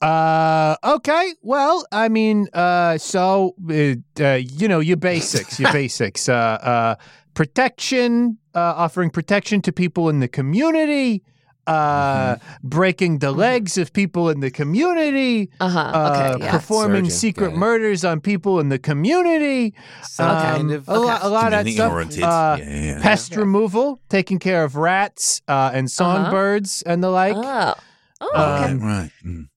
Uh, 0.00 0.76
okay. 0.82 1.34
Well, 1.42 1.84
I 1.92 2.08
mean, 2.08 2.48
uh, 2.54 2.96
so, 2.98 3.54
uh, 3.70 4.22
uh, 4.22 4.34
you 4.34 4.66
know, 4.66 4.80
your 4.80 4.96
basics, 4.96 5.60
your 5.60 5.72
basics, 5.80 6.28
uh, 6.28 6.32
uh, 6.34 6.94
protection, 7.34 8.38
uh, 8.54 8.58
offering 8.76 9.10
protection 9.10 9.60
to 9.62 9.72
people 9.72 10.08
in 10.08 10.20
the 10.20 10.28
community, 10.28 11.22
uh, 11.66 12.36
breaking 12.64 13.18
the 13.18 13.30
legs 13.30 13.76
of 13.78 13.92
people 13.92 14.28
in 14.30 14.40
the 14.40 14.50
community, 14.50 15.50
Uh 15.60 15.68
huh. 15.68 15.78
uh, 15.80 16.10
Okay. 16.34 16.44
Yeah. 16.44 16.50
performing 16.50 17.04
Surgeon, 17.04 17.10
secret 17.18 17.48
got 17.50 17.58
murders 17.58 18.04
on 18.04 18.20
people 18.20 18.58
in 18.60 18.70
the 18.70 18.78
community, 18.78 19.74
Some 20.02 20.30
um, 20.30 20.42
kind 20.42 20.70
of 20.72 20.88
a, 20.88 20.98
lot, 20.98 21.22
a 21.22 21.28
lot 21.28 21.46
of 21.46 21.50
that 21.52 21.58
Community 21.66 21.72
stuff. 21.76 21.92
oriented. 21.92 22.22
Uh, 22.24 22.56
yeah, 22.58 22.64
yeah, 22.68 22.82
yeah. 22.96 23.02
Pest 23.02 23.36
removal, 23.36 24.00
taking 24.08 24.38
care 24.38 24.64
of 24.64 24.74
rats, 24.76 25.42
uh, 25.48 25.70
and 25.72 25.90
songbirds 25.90 26.82
and 26.82 27.02
the 27.04 27.10
like. 27.10 27.36
oh. 27.36 27.74
Oh, 28.22 28.30
Uh, 28.34 28.60
okay. 28.64 28.74
right, 28.74 28.82
right. 28.82 29.10
Mm. 29.24 29.48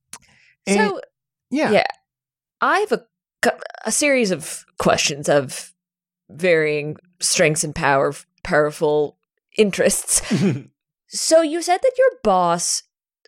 And- 0.68 0.78
so 0.90 1.02
yeah. 1.50 1.72
yeah. 1.72 1.84
I 2.62 2.80
have 2.80 2.92
a 2.92 3.02
a 3.86 3.92
series 3.92 4.32
of 4.32 4.64
questions 4.80 5.28
of 5.28 5.74
varying 6.30 6.96
strengths 7.24 7.64
and 7.64 7.74
power, 7.74 8.14
powerful 8.44 9.18
interests. 9.58 10.22
So 11.14 11.44
you 11.44 11.62
said 11.62 11.78
that 11.84 11.98
your 11.98 12.10
boss 12.24 12.82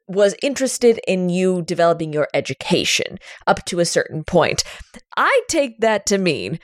was 0.07 0.35
interested 0.41 0.99
in 1.07 1.29
you 1.29 1.61
developing 1.61 2.11
your 2.11 2.27
education 2.33 3.19
up 3.45 3.63
to 3.65 3.79
a 3.79 3.85
certain 3.85 4.23
point. 4.23 4.63
I 5.15 5.41
take 5.47 5.79
that 5.81 6.07
to 6.07 6.17
mean 6.17 6.59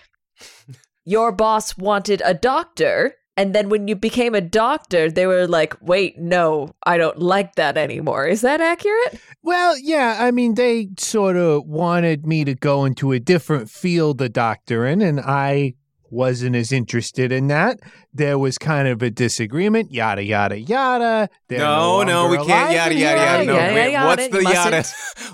your 1.05 1.31
boss 1.31 1.77
wanted 1.77 2.23
a 2.25 2.33
doctor. 2.33 3.13
And 3.37 3.53
then 3.53 3.69
when 3.69 3.87
you 3.87 3.95
became 3.95 4.33
a 4.33 4.41
doctor, 4.41 5.11
they 5.11 5.27
were 5.27 5.47
like, 5.47 5.75
wait, 5.79 6.17
no, 6.17 6.73
I 6.85 6.97
don't 6.97 7.19
like 7.19 7.55
that 7.55 7.77
anymore. 7.77 8.25
Is 8.25 8.41
that 8.41 8.59
accurate? 8.59 9.19
Well, 9.43 9.77
yeah, 9.77 10.17
I 10.19 10.31
mean, 10.31 10.55
they 10.55 10.89
sort 10.99 11.37
of 11.37 11.65
wanted 11.65 12.25
me 12.25 12.45
to 12.45 12.55
go 12.55 12.85
into 12.85 13.11
a 13.11 13.19
different 13.19 13.69
field 13.69 14.21
of 14.21 14.33
doctoring, 14.33 15.01
and 15.01 15.19
I 15.19 15.75
wasn't 16.11 16.55
as 16.55 16.71
interested 16.71 17.31
in 17.31 17.47
that. 17.47 17.79
There 18.13 18.37
was 18.37 18.57
kind 18.57 18.87
of 18.87 19.01
a 19.01 19.09
disagreement, 19.09 19.91
yada, 19.91 20.23
yada, 20.23 20.59
yada. 20.59 21.29
They're 21.47 21.59
no, 21.59 22.03
no, 22.03 22.27
we 22.27 22.37
can't 22.37 22.49
alive 22.49 22.73
yada 22.73 22.95
yada 22.95 23.17
yada. 23.21 23.37
anymore. 23.39 23.55
No, 23.55 23.61
Yada, 23.61 23.75
wait, 23.75 23.91
yada, 23.93 24.07
what's 24.07 24.23
you 24.23 24.29
the 24.29 24.43
yada? 24.53 24.83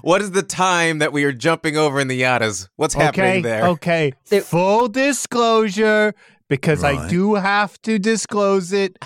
what 0.02 0.22
is 0.22 0.32
the 0.32 0.44
time 0.44 1.00
that 1.00 1.12
we 1.12 1.24
are 1.24 1.34
jumping 1.34 1.76
over 1.78 2.00
in 2.00 2.08
the 2.08 2.22
yadas? 2.22 2.68
What's 2.76 2.96
Okay, 2.96 3.04
happening 3.06 3.42
there? 3.44 3.66
okay. 3.70 4.14
There- 4.30 4.42
Full 4.42 4.88
disclosure, 4.90 6.14
because 6.50 6.84
I 6.84 7.08
do 7.10 7.36
have 7.36 7.82
to 7.82 8.00
disclose 8.00 8.72
it 8.72 8.98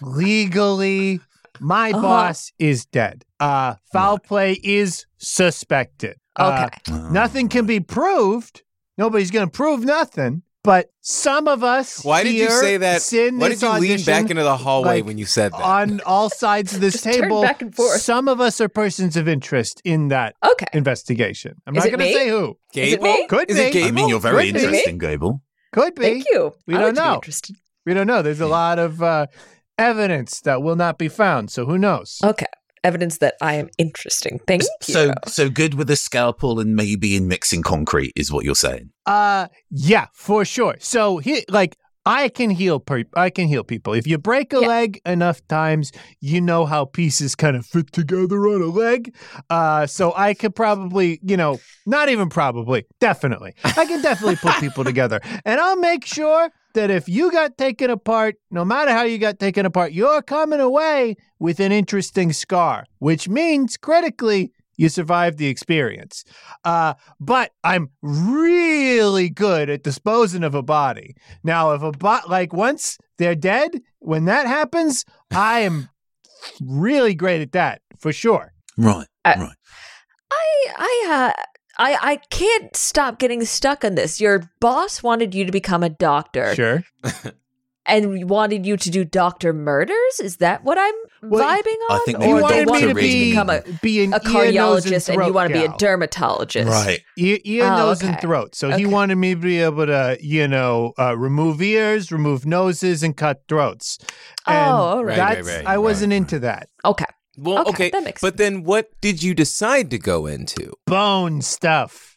legally. 0.00 1.20
My 1.60 1.90
Uh-huh. 1.90 2.02
boss 2.02 2.52
is 2.58 2.86
dead. 2.86 3.24
Uh, 3.40 3.74
foul 3.92 4.18
play 4.18 4.58
is 4.62 5.06
suspected. 5.18 6.16
Uh, 6.36 6.68
Okay. 6.68 6.92
Oh, 6.94 7.08
Nothing 7.10 7.48
can 7.48 7.66
be 7.66 7.80
proved. 7.80 8.62
Nobody's 8.96 9.30
going 9.30 9.46
to 9.46 9.50
prove 9.50 9.84
nothing. 9.84 10.42
But 10.68 10.90
some 11.00 11.48
of 11.48 11.64
us. 11.64 12.04
Why 12.04 12.22
did 12.24 12.34
you 12.34 12.50
say 12.50 12.76
that? 12.76 13.00
sit 13.00 13.32
Why 13.32 13.48
this 13.48 13.60
did 13.60 13.72
you 13.72 13.80
lean 13.80 14.04
back 14.04 14.28
into 14.30 14.42
the 14.42 14.54
hallway 14.54 14.96
like, 14.96 15.06
when 15.06 15.16
you 15.16 15.24
said 15.24 15.52
that? 15.52 15.62
on 15.62 16.02
all 16.04 16.28
sides 16.28 16.74
of 16.74 16.82
this 16.82 16.92
Just 16.92 17.04
table? 17.04 17.40
back 17.40 17.62
and 17.62 17.74
forth. 17.74 18.02
Some 18.02 18.28
of 18.28 18.38
us 18.38 18.60
are 18.60 18.68
persons 18.68 19.16
of 19.16 19.26
interest 19.28 19.80
in 19.86 20.08
that 20.08 20.34
Okay. 20.46 20.66
investigation. 20.74 21.54
I'm 21.66 21.74
Is 21.74 21.84
not 21.84 21.90
going 21.90 22.00
to 22.00 22.04
me? 22.04 22.12
say 22.12 22.28
who. 22.28 22.58
Is 22.74 22.92
it 22.92 23.00
Gable? 23.00 23.02
me? 23.04 23.26
Could 23.28 23.46
be. 23.48 23.52
Is 23.54 23.58
be. 23.58 23.64
it 23.64 23.72
Gable? 23.72 23.88
I 23.88 23.90
mean, 23.92 24.08
you're 24.10 24.20
very 24.20 24.44
Could 24.44 24.54
be. 24.56 24.60
interesting, 24.60 24.98
Gable. 24.98 25.42
Could 25.72 25.94
be. 25.94 26.02
Thank 26.02 26.26
you. 26.30 26.52
We 26.66 26.74
I 26.74 26.78
don't 26.80 26.86
like 26.88 26.94
to 26.96 27.00
be 27.00 27.06
know. 27.08 27.14
interested. 27.14 27.56
We 27.86 27.94
don't 27.94 28.06
know. 28.06 28.20
There's 28.20 28.42
a 28.42 28.46
lot 28.46 28.78
of 28.78 29.02
uh, 29.02 29.26
evidence 29.78 30.40
that 30.42 30.60
will 30.62 30.76
not 30.76 30.98
be 30.98 31.08
found. 31.08 31.50
So 31.50 31.64
who 31.64 31.78
knows? 31.78 32.18
Okay. 32.22 32.44
Evidence 32.84 33.18
that 33.18 33.34
I 33.40 33.54
am 33.54 33.68
interesting. 33.78 34.40
Thank 34.46 34.62
you. 34.62 34.68
So, 34.94 35.12
so 35.26 35.50
good 35.50 35.74
with 35.74 35.90
a 35.90 35.96
scalpel 35.96 36.60
and 36.60 36.74
maybe 36.76 37.16
in 37.16 37.28
mixing 37.28 37.62
concrete 37.62 38.12
is 38.16 38.30
what 38.32 38.44
you're 38.44 38.54
saying. 38.54 38.90
Uh, 39.06 39.48
yeah, 39.70 40.06
for 40.14 40.44
sure. 40.44 40.76
So 40.80 41.18
he 41.18 41.44
like 41.48 41.76
I 42.06 42.30
can 42.30 42.48
heal. 42.48 42.80
Per- 42.80 43.04
I 43.14 43.28
can 43.28 43.48
heal 43.48 43.62
people. 43.64 43.92
If 43.92 44.06
you 44.06 44.16
break 44.16 44.54
a 44.54 44.60
Yeah. 44.60 44.66
leg 44.68 45.00
enough 45.04 45.46
times, 45.48 45.92
you 46.22 46.40
know 46.40 46.64
how 46.64 46.86
pieces 46.86 47.34
kind 47.34 47.54
of 47.54 47.66
fit 47.66 47.92
together 47.92 48.38
on 48.48 48.62
a 48.62 48.66
leg. 48.66 49.14
Uh, 49.50 49.86
so 49.86 50.14
I 50.16 50.32
could 50.32 50.54
probably, 50.54 51.20
you 51.22 51.36
know, 51.36 51.58
not 51.84 52.08
even 52.08 52.30
probably, 52.30 52.86
definitely, 52.98 53.52
I 53.62 53.84
can 53.84 54.00
definitely 54.00 54.36
put 54.36 54.54
people 54.54 54.84
together, 54.92 55.20
and 55.44 55.60
I'll 55.60 55.76
make 55.76 56.06
sure 56.06 56.48
that 56.74 56.90
if 56.90 57.08
you 57.08 57.30
got 57.32 57.56
taken 57.58 57.90
apart, 57.90 58.36
no 58.50 58.64
matter 58.64 58.90
how 58.92 59.02
you 59.02 59.18
got 59.18 59.38
taken 59.38 59.66
apart, 59.66 59.92
you're 59.92 60.22
coming 60.22 60.60
away 60.60 61.16
with 61.38 61.60
an 61.60 61.72
interesting 61.72 62.32
scar, 62.32 62.84
which 62.98 63.28
means 63.28 63.76
critically. 63.76 64.52
You 64.80 64.88
survived 64.88 65.38
the 65.38 65.48
experience. 65.48 66.22
Uh, 66.64 66.94
but 67.18 67.50
I'm 67.64 67.90
really 68.00 69.28
good 69.28 69.68
at 69.68 69.82
disposing 69.82 70.44
of 70.44 70.54
a 70.54 70.62
body. 70.62 71.16
Now, 71.42 71.72
if 71.72 71.82
a 71.82 71.90
bot 71.90 72.30
like 72.30 72.52
once 72.52 72.96
they're 73.18 73.34
dead, 73.34 73.80
when 73.98 74.26
that 74.26 74.46
happens, 74.46 75.04
I 75.32 75.60
am 75.60 75.88
really 76.60 77.14
great 77.16 77.40
at 77.40 77.50
that 77.52 77.82
for 77.98 78.12
sure. 78.12 78.52
Right, 78.76 79.08
Uh, 79.24 79.34
right. 79.36 79.56
I 80.30 80.66
I 80.76 81.34
uh 81.36 81.42
I 81.78 81.96
I 82.00 82.16
can't 82.30 82.74
stop 82.76 83.18
getting 83.18 83.44
stuck 83.44 83.84
on 83.84 83.94
this. 83.94 84.20
Your 84.20 84.50
boss 84.60 85.02
wanted 85.02 85.34
you 85.34 85.44
to 85.44 85.52
become 85.52 85.82
a 85.82 85.88
doctor 85.88 86.54
Sure. 86.54 86.84
and 87.86 88.28
wanted 88.28 88.66
you 88.66 88.76
to 88.76 88.90
do 88.90 89.04
doctor 89.04 89.52
murders. 89.52 90.20
Is 90.20 90.36
that 90.38 90.62
what 90.64 90.76
I'm 90.78 90.94
Well, 91.30 91.42
vibing 91.42 91.90
on? 91.90 91.96
I 91.96 92.02
think 92.04 92.18
or 92.18 92.22
they 92.22 92.30
Or 92.32 92.40
wanted 92.42 92.66
me 92.66 92.70
wanted 92.72 92.88
to 92.88 92.94
be, 92.94 93.30
become 93.30 93.48
a, 93.50 93.62
be 93.80 94.04
an 94.04 94.12
a 94.12 94.16
ear, 94.16 94.20
cardiologist 94.20 95.08
and, 95.08 95.16
throat 95.16 95.26
you 95.26 95.32
want 95.32 95.52
to 95.52 95.58
be 95.58 95.64
a 95.64 95.74
dermatologist. 95.78 96.68
Right. 96.68 97.00
Ear, 97.16 97.38
ear 97.44 97.64
Oh, 97.64 97.76
nose, 97.76 98.02
and 98.02 98.10
okay. 98.12 98.20
throat. 98.20 98.54
So 98.54 98.70
he 98.76 98.84
wanted 98.84 99.16
me 99.16 99.34
to 99.34 99.40
be 99.40 99.60
able 99.60 99.86
to, 99.86 100.18
you 100.20 100.46
know, 100.48 100.92
uh, 100.98 101.16
remove 101.16 101.62
ears, 101.62 102.12
remove 102.12 102.44
noses, 102.44 103.02
and 103.02 103.16
cut 103.16 103.42
throats. 103.48 103.98
Oh, 104.46 104.52
And 104.52 104.70
all 104.70 105.04
right. 105.04 105.16
that's 105.16 105.46
right, 105.48 105.66
I 105.66 105.78
wasn't 105.78 106.10
right, 106.12 106.16
into 106.18 106.40
that. 106.40 106.68
Okay. 106.84 107.06
Well, 107.38 107.60
okay, 107.60 107.70
okay, 107.70 107.90
that 107.90 108.04
makes 108.04 108.20
but 108.20 108.36
then 108.36 108.64
what 108.64 108.90
did 109.00 109.22
you 109.22 109.34
decide 109.34 109.90
to 109.90 109.98
go 109.98 110.26
into? 110.26 110.72
Bone 110.86 111.40
stuff. 111.40 112.16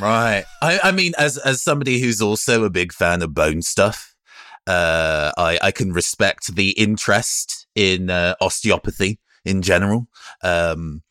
Right. 0.00 0.44
I, 0.60 0.80
I 0.84 0.92
mean, 0.92 1.12
as 1.18 1.36
as 1.38 1.62
somebody 1.62 2.00
who's 2.00 2.22
also 2.22 2.64
a 2.64 2.70
big 2.70 2.92
fan 2.92 3.22
of 3.22 3.34
bone 3.34 3.62
stuff, 3.62 4.14
uh, 4.66 5.32
I 5.36 5.58
I 5.62 5.70
can 5.72 5.92
respect 5.92 6.54
the 6.54 6.70
interest 6.70 7.66
in 7.74 8.10
uh, 8.10 8.34
osteopathy 8.40 9.18
in 9.44 9.62
general. 9.62 10.08
Um, 10.42 11.02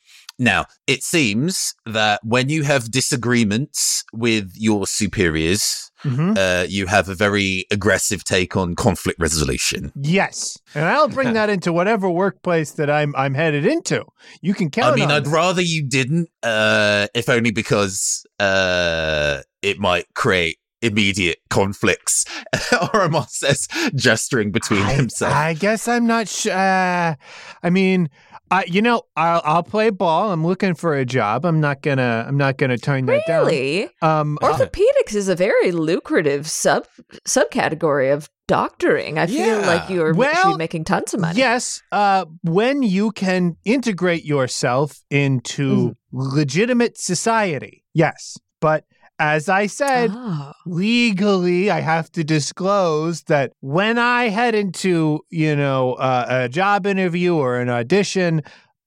Now, 0.41 0.65
it 0.87 1.03
seems 1.03 1.75
that 1.85 2.19
when 2.23 2.49
you 2.49 2.63
have 2.63 2.89
disagreements 2.89 4.03
with 4.11 4.51
your 4.55 4.87
superiors, 4.87 5.91
Mhm. 6.03 6.35
uh, 6.35 6.65
you 6.67 6.87
have 6.87 7.07
a 7.09 7.13
very 7.13 7.65
aggressive 7.69 8.23
take 8.23 8.57
on 8.57 8.73
conflict 8.75 9.19
resolution. 9.19 9.91
Yes, 9.95 10.57
and 10.73 10.85
I'll 10.85 11.07
bring 11.09 11.33
that 11.33 11.51
into 11.51 11.71
whatever 11.71 12.09
workplace 12.09 12.71
that 12.71 12.89
I'm 12.89 13.15
I'm 13.15 13.35
headed 13.35 13.67
into. 13.67 14.03
You 14.41 14.55
can 14.55 14.71
count. 14.71 14.93
I 14.93 14.95
mean, 14.95 15.11
I'd 15.11 15.25
that. 15.25 15.29
rather 15.29 15.61
you 15.61 15.83
didn't, 15.87 16.29
uh, 16.41 17.05
if 17.13 17.29
only 17.29 17.51
because 17.51 18.25
uh, 18.39 19.41
it 19.61 19.77
might 19.79 20.07
create 20.15 20.57
immediate 20.81 21.37
conflicts. 21.51 22.25
Orimar 22.71 23.29
says, 23.29 23.67
gesturing 23.93 24.51
between 24.51 24.81
I, 24.81 24.93
himself. 24.93 25.31
I 25.31 25.53
guess 25.53 25.87
I'm 25.87 26.07
not 26.07 26.27
sure. 26.27 26.51
Uh, 26.53 27.13
I 27.61 27.69
mean, 27.69 28.09
I 28.52 28.66
you 28.68 28.82
know 28.82 29.04
I'll 29.16 29.41
I'll 29.45 29.64
play 29.64 29.89
ball. 29.89 30.32
I'm 30.32 30.45
looking 30.45 30.76
for 30.76 30.93
a 30.95 31.06
job. 31.06 31.45
I'm 31.45 31.62
not 31.62 31.82
gonna 31.82 32.26
I'm 32.28 32.38
not 32.38 32.58
gonna 32.58 32.78
turn 32.78 33.06
that 33.06 33.22
down. 33.26 33.45
Really? 33.47 33.89
Um, 34.02 34.38
uh, 34.41 34.52
Orthopedics 34.54 35.16
is 35.16 35.30
a 35.30 35.36
very 35.36 35.72
lucrative 35.72 36.47
sub 36.49 36.86
subcategory 37.28 38.14
of 38.14 38.30
doctoring. 38.47 39.18
I 39.18 39.28
feel 39.28 39.62
Yeah. 39.62 39.66
like 39.68 39.89
you 39.89 40.04
are 40.04 40.14
Well, 40.14 40.52
should 40.52 40.58
making 40.58 40.84
tons 40.84 41.14
of 41.14 41.22
money. 41.22 41.39
Yes, 41.39 41.82
uh, 41.93 42.26
when 42.43 42.84
you 42.84 43.12
can 43.12 43.56
integrate 43.64 44.26
yourself 44.26 44.99
into 45.10 45.95
legitimate 46.12 46.97
society, 46.99 47.86
yes. 47.93 48.38
But 48.60 48.84
as 49.24 49.47
I 49.49 49.67
said, 49.67 50.09
Oh. 50.11 50.51
legally, 50.65 51.69
I 51.69 51.80
have 51.82 52.11
to 52.13 52.24
disclose 52.24 53.22
that 53.24 53.53
when 53.59 53.99
I 53.99 54.30
head 54.30 54.55
into, 54.55 55.19
you 55.30 55.55
know, 55.55 55.93
uh, 55.93 56.26
a 56.28 56.49
job 56.49 56.88
interview 56.88 57.36
or 57.36 57.59
an 57.59 57.69
audition, 57.69 58.41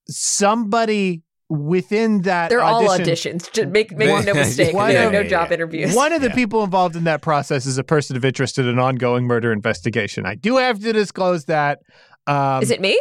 somebody 0.08 1.22
within 1.48 2.22
that 2.22 2.48
They're 2.48 2.62
all 2.62 2.82
auditions. 2.88 3.52
Just 3.52 3.68
make 3.68 3.96
make 3.96 4.24
no 4.24 4.34
mistake. 4.42 4.74
One 4.74 4.90
There 4.90 5.04
are 5.04 5.06
of- 5.06 5.12
no 5.12 5.22
job 5.24 5.52
interviews. 5.52 5.94
One 5.94 6.12
of 6.12 6.20
the 6.20 6.28
Yeah. 6.28 6.34
people 6.34 6.64
involved 6.64 6.96
in 6.96 7.04
that 7.04 7.22
process 7.22 7.64
is 7.66 7.78
a 7.78 7.84
person 7.84 8.16
of 8.16 8.24
interest 8.24 8.58
in 8.58 8.66
an 8.66 8.78
ongoing 8.78 9.26
murder 9.26 9.52
investigation. 9.52 10.26
I 10.26 10.34
do 10.34 10.56
have 10.56 10.80
to 10.80 10.92
disclose 10.92 11.44
that. 11.44 11.80
Um, 12.26 12.62
Is 12.62 12.70
it 12.70 12.80
me? 12.80 12.98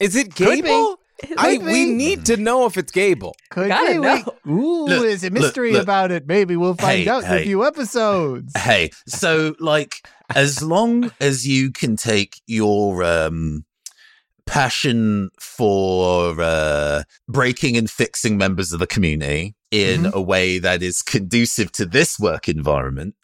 Is 0.00 0.14
it 0.16 0.34
Could. 0.34 0.62
Gable? 0.64 0.98
I, 1.38 1.58
we 1.58 1.86
need 1.86 2.26
to 2.26 2.36
know 2.36 2.66
if 2.66 2.76
it's 2.76 2.92
Gable. 2.92 3.34
Could 3.50 3.68
Gotta 3.68 3.92
be. 3.94 3.98
know. 3.98 4.22
We- 4.44 4.52
Ooh, 4.52 4.84
Look, 4.86 5.02
there's 5.02 5.24
a 5.24 5.30
mystery 5.30 5.72
look. 5.72 5.82
about 5.82 6.10
it. 6.12 6.26
Maybe 6.26 6.56
we'll 6.56 6.74
find 6.74 7.02
Hey, 7.04 7.08
out 7.08 7.24
in 7.24 7.32
a 7.32 7.42
few 7.42 7.64
episodes. 7.66 8.52
Hey, 8.56 8.90
so 9.08 9.54
like 9.58 9.96
as 10.34 10.62
long 10.62 11.10
as 11.20 11.46
you 11.46 11.70
can 11.72 11.96
take 11.96 12.40
your 12.46 13.02
um 13.02 13.64
passion 14.46 15.30
for 15.40 16.36
uh 16.40 17.02
breaking 17.28 17.76
and 17.76 17.90
fixing 17.90 18.38
members 18.38 18.72
of 18.72 18.78
the 18.78 18.86
community 18.86 19.54
in 19.72 20.04
Mhm. 20.04 20.12
a 20.12 20.22
way 20.22 20.58
that 20.58 20.82
is 20.82 21.02
conducive 21.02 21.72
to 21.72 21.84
this 21.84 22.18
work 22.18 22.48
environment 22.48 23.14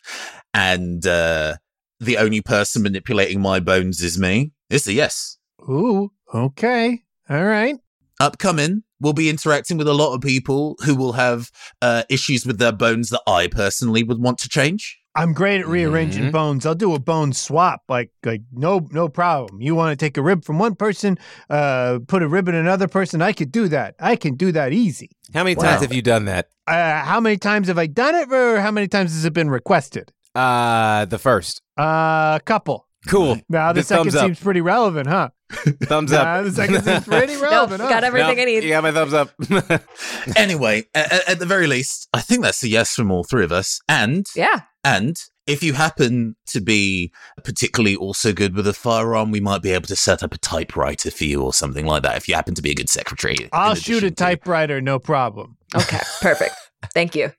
and 0.53 1.07
uh 1.07 1.57
the 2.01 2.17
only 2.19 2.41
person 2.41 2.83
manipulating 2.83 3.41
my 3.41 3.61
bones 3.61 4.01
is 4.03 4.19
me. 4.19 4.51
It's 4.69 4.89
a 4.89 4.93
yes. 4.93 5.39
Ooh, 5.61 6.11
okay. 6.35 7.03
All 7.33 7.45
right. 7.45 7.77
Upcoming, 8.21 8.83
we'll 9.01 9.15
be 9.15 9.31
interacting 9.31 9.79
with 9.79 9.89
a 9.89 9.95
lot 9.95 10.15
of 10.15 10.21
people 10.21 10.77
who 10.85 10.95
will 10.95 11.13
have 11.15 11.51
uh, 11.81 12.03
issues 12.11 12.45
with 12.45 12.59
their 12.59 12.73
bones 12.73 13.09
that 13.09 13.23
I 13.27 13.47
personally 13.47 14.03
would 14.03 14.21
want 14.21 14.37
to 14.41 14.51
change. 14.51 14.99
I'm 15.15 15.33
great 15.33 15.61
at 15.61 15.67
rearranging 15.67 16.25
Mhm. 16.25 16.33
bones. 16.33 16.67
I'll 16.67 16.75
do 16.75 16.95
a 16.95 16.99
bone 16.99 17.33
swap. 17.33 17.81
Like, 17.89 18.11
like 18.23 18.43
no, 18.53 18.87
no 18.93 19.09
problem. 19.09 19.63
You 19.63 19.75
want 19.75 19.99
to 19.99 20.05
take 20.05 20.19
a 20.19 20.23
rib 20.23 20.45
from 20.45 20.59
one 20.59 20.75
person, 20.75 21.19
uh, 21.49 22.01
put 22.07 22.23
a 22.23 22.29
rib 22.29 22.49
in 22.49 22.55
another 22.55 22.87
person. 22.87 23.23
I 23.23 23.33
could 23.33 23.51
do 23.51 23.67
that. 23.69 23.95
I 23.99 24.15
can 24.17 24.37
do 24.37 24.53
that 24.53 24.73
easy. 24.75 25.11
How 25.35 25.43
many 25.45 25.57
Wow. 25.57 25.65
times 25.65 25.81
have 25.83 25.93
you 25.95 26.03
done 26.03 26.27
that? 26.27 26.49
Uh, 26.67 27.01
how 27.03 27.19
many 27.19 27.39
times 27.39 27.69
have 27.69 27.79
I 27.79 27.87
done 27.87 28.15
it, 28.15 28.31
or 28.31 28.61
how 28.61 28.71
many 28.71 28.89
times 28.89 29.13
has 29.15 29.25
it 29.25 29.33
been 29.33 29.49
requested? 29.51 30.13
Uh, 30.35 31.07
the 31.07 31.19
first. 31.19 31.63
Uh, 31.79 32.39
a 32.39 32.41
couple. 32.45 32.87
Cool. 33.09 33.39
Now 33.49 33.73
the 33.73 33.81
Just 33.81 33.89
second 33.89 34.13
seems 34.13 34.39
pretty 34.39 34.61
relevant, 34.61 35.09
huh? 35.09 35.31
Thumbs 35.85 36.13
Nah, 36.13 36.19
up. 36.19 36.45
the 36.45 36.53
second 36.53 36.83
seems 36.83 37.05
pretty 37.09 37.35
No, 37.35 37.43
relevant. 37.43 37.81
huh? 37.83 37.89
got 37.89 38.05
everything 38.05 38.37
No, 38.37 38.43
I 38.43 38.45
need. 38.47 38.65
You 38.65 38.71
got 38.71 38.83
my 38.83 38.93
thumbs 38.93 39.13
up. 39.15 39.31
Anyway, 40.37 40.85
at, 40.95 41.29
at 41.29 41.39
the 41.39 41.47
very 41.47 41.67
least, 41.67 42.09
I 42.15 42.21
think 42.21 42.43
that's 42.43 42.63
a 42.63 42.69
yes 42.69 42.95
from 42.95 43.11
all 43.11 43.25
three 43.25 43.45
of 43.45 43.53
us. 43.53 43.81
And 43.89 44.27
Yeah. 44.37 44.61
and 44.85 45.17
if 45.47 45.63
you 45.63 45.73
happen 45.73 46.37
to 46.47 46.61
be 46.61 47.11
particularly 47.43 47.97
also 47.97 48.33
good 48.33 48.55
with 48.55 48.67
a 48.67 48.73
firearm, 48.73 49.31
we 49.33 49.41
might 49.41 49.61
be 49.63 49.73
able 49.73 49.87
to 49.89 49.97
set 49.97 50.23
up 50.23 50.33
a 50.33 50.39
typewriter 50.39 51.11
for 51.11 51.25
you 51.25 51.43
or 51.43 51.53
something 51.53 51.85
like 51.85 52.03
that. 52.05 52.17
If 52.17 52.29
you 52.29 52.35
happen 52.37 52.55
to 52.55 52.63
be 52.63 52.71
a 52.71 52.75
good 52.75 52.89
secretary, 52.89 53.49
I'll 53.53 53.75
shoot 53.75 53.95
a 53.95 54.07
addition 54.07 54.09
to- 54.11 54.15
typewriter, 54.25 54.81
no 54.81 54.99
problem. 55.01 55.57
Okay. 55.75 56.01
Perfect. 56.21 56.55
Thank 56.95 57.17
you. 57.17 57.33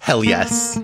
Hell 0.00 0.22
yes. 0.24 0.78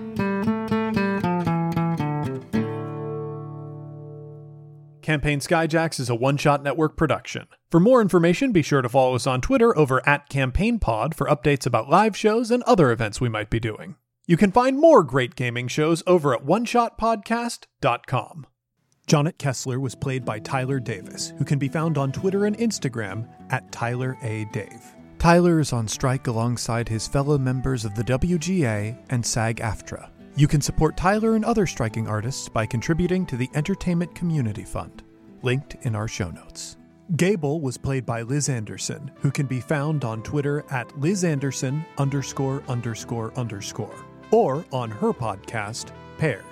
Campaign 5.05 5.39
Skyjacks 5.39 5.99
is 5.99 6.09
a 6.09 6.15
one 6.15 6.35
shot 6.35 6.63
network 6.63 6.97
production. 6.97 7.45
For 7.69 7.79
more 7.79 8.01
information, 8.01 8.51
be 8.51 8.63
sure 8.63 8.81
to 8.81 8.89
follow 8.89 9.13
us 9.13 9.27
on 9.27 9.39
Twitter 9.39 9.77
over 9.77 10.01
at 10.09 10.31
CampaignPod 10.31 11.13
for 11.13 11.27
updates 11.27 11.67
about 11.67 11.91
live 11.91 12.17
shows 12.17 12.49
and 12.49 12.63
other 12.63 12.89
events 12.89 13.21
we 13.21 13.29
might 13.29 13.51
be 13.51 13.59
doing. 13.59 13.97
You 14.25 14.35
can 14.35 14.51
find 14.51 14.79
more 14.79 15.03
great 15.03 15.35
gaming 15.35 15.67
shows 15.67 16.01
over 16.07 16.33
at 16.33 16.43
oneshotpodcast.com. 16.43 18.47
Jonnet 19.07 19.37
Kessler 19.37 19.79
was 19.79 19.93
played 19.93 20.25
by 20.25 20.39
Tyler 20.39 20.79
Davis, 20.79 21.33
who 21.37 21.45
can 21.45 21.59
be 21.59 21.69
found 21.69 21.99
on 21.99 22.11
Twitter 22.11 22.47
and 22.47 22.57
Instagram 22.57 23.29
at 23.51 23.71
Tyler 23.71 24.17
A. 24.23 24.45
Dave. 24.45 24.95
Tyler 25.19 25.59
is 25.59 25.71
on 25.71 25.87
strike 25.87 26.25
alongside 26.25 26.89
his 26.89 27.07
fellow 27.07 27.37
members 27.37 27.85
of 27.85 27.93
the 27.93 28.03
WGA 28.03 28.97
and 29.11 29.23
SAG 29.23 29.57
AFTRA. 29.57 30.09
You 30.37 30.49
can 30.49 30.59
support 30.59 30.97
Tyler 30.97 31.35
and 31.35 31.45
other 31.45 31.65
striking 31.65 32.09
artists 32.09 32.49
by 32.49 32.65
contributing 32.65 33.25
to 33.27 33.37
the 33.37 33.49
Entertainment 33.53 34.13
Community 34.13 34.65
Fund, 34.65 35.01
linked 35.43 35.77
in 35.83 35.95
our 35.95 36.09
show 36.09 36.29
notes. 36.29 36.75
Gable 37.15 37.61
was 37.61 37.77
played 37.77 38.05
by 38.05 38.21
Liz 38.21 38.49
Anderson, 38.49 39.11
who 39.21 39.31
can 39.31 39.45
be 39.45 39.61
found 39.61 40.03
on 40.03 40.21
Twitter 40.23 40.65
at 40.71 40.99
Liz 40.99 41.23
Anderson 41.23 41.85
underscore 41.97 42.61
underscore 42.67 43.31
underscore, 43.37 43.95
or 44.31 44.65
on 44.73 44.91
her 44.91 45.13
podcast, 45.13 45.91
Paired. 46.17 46.43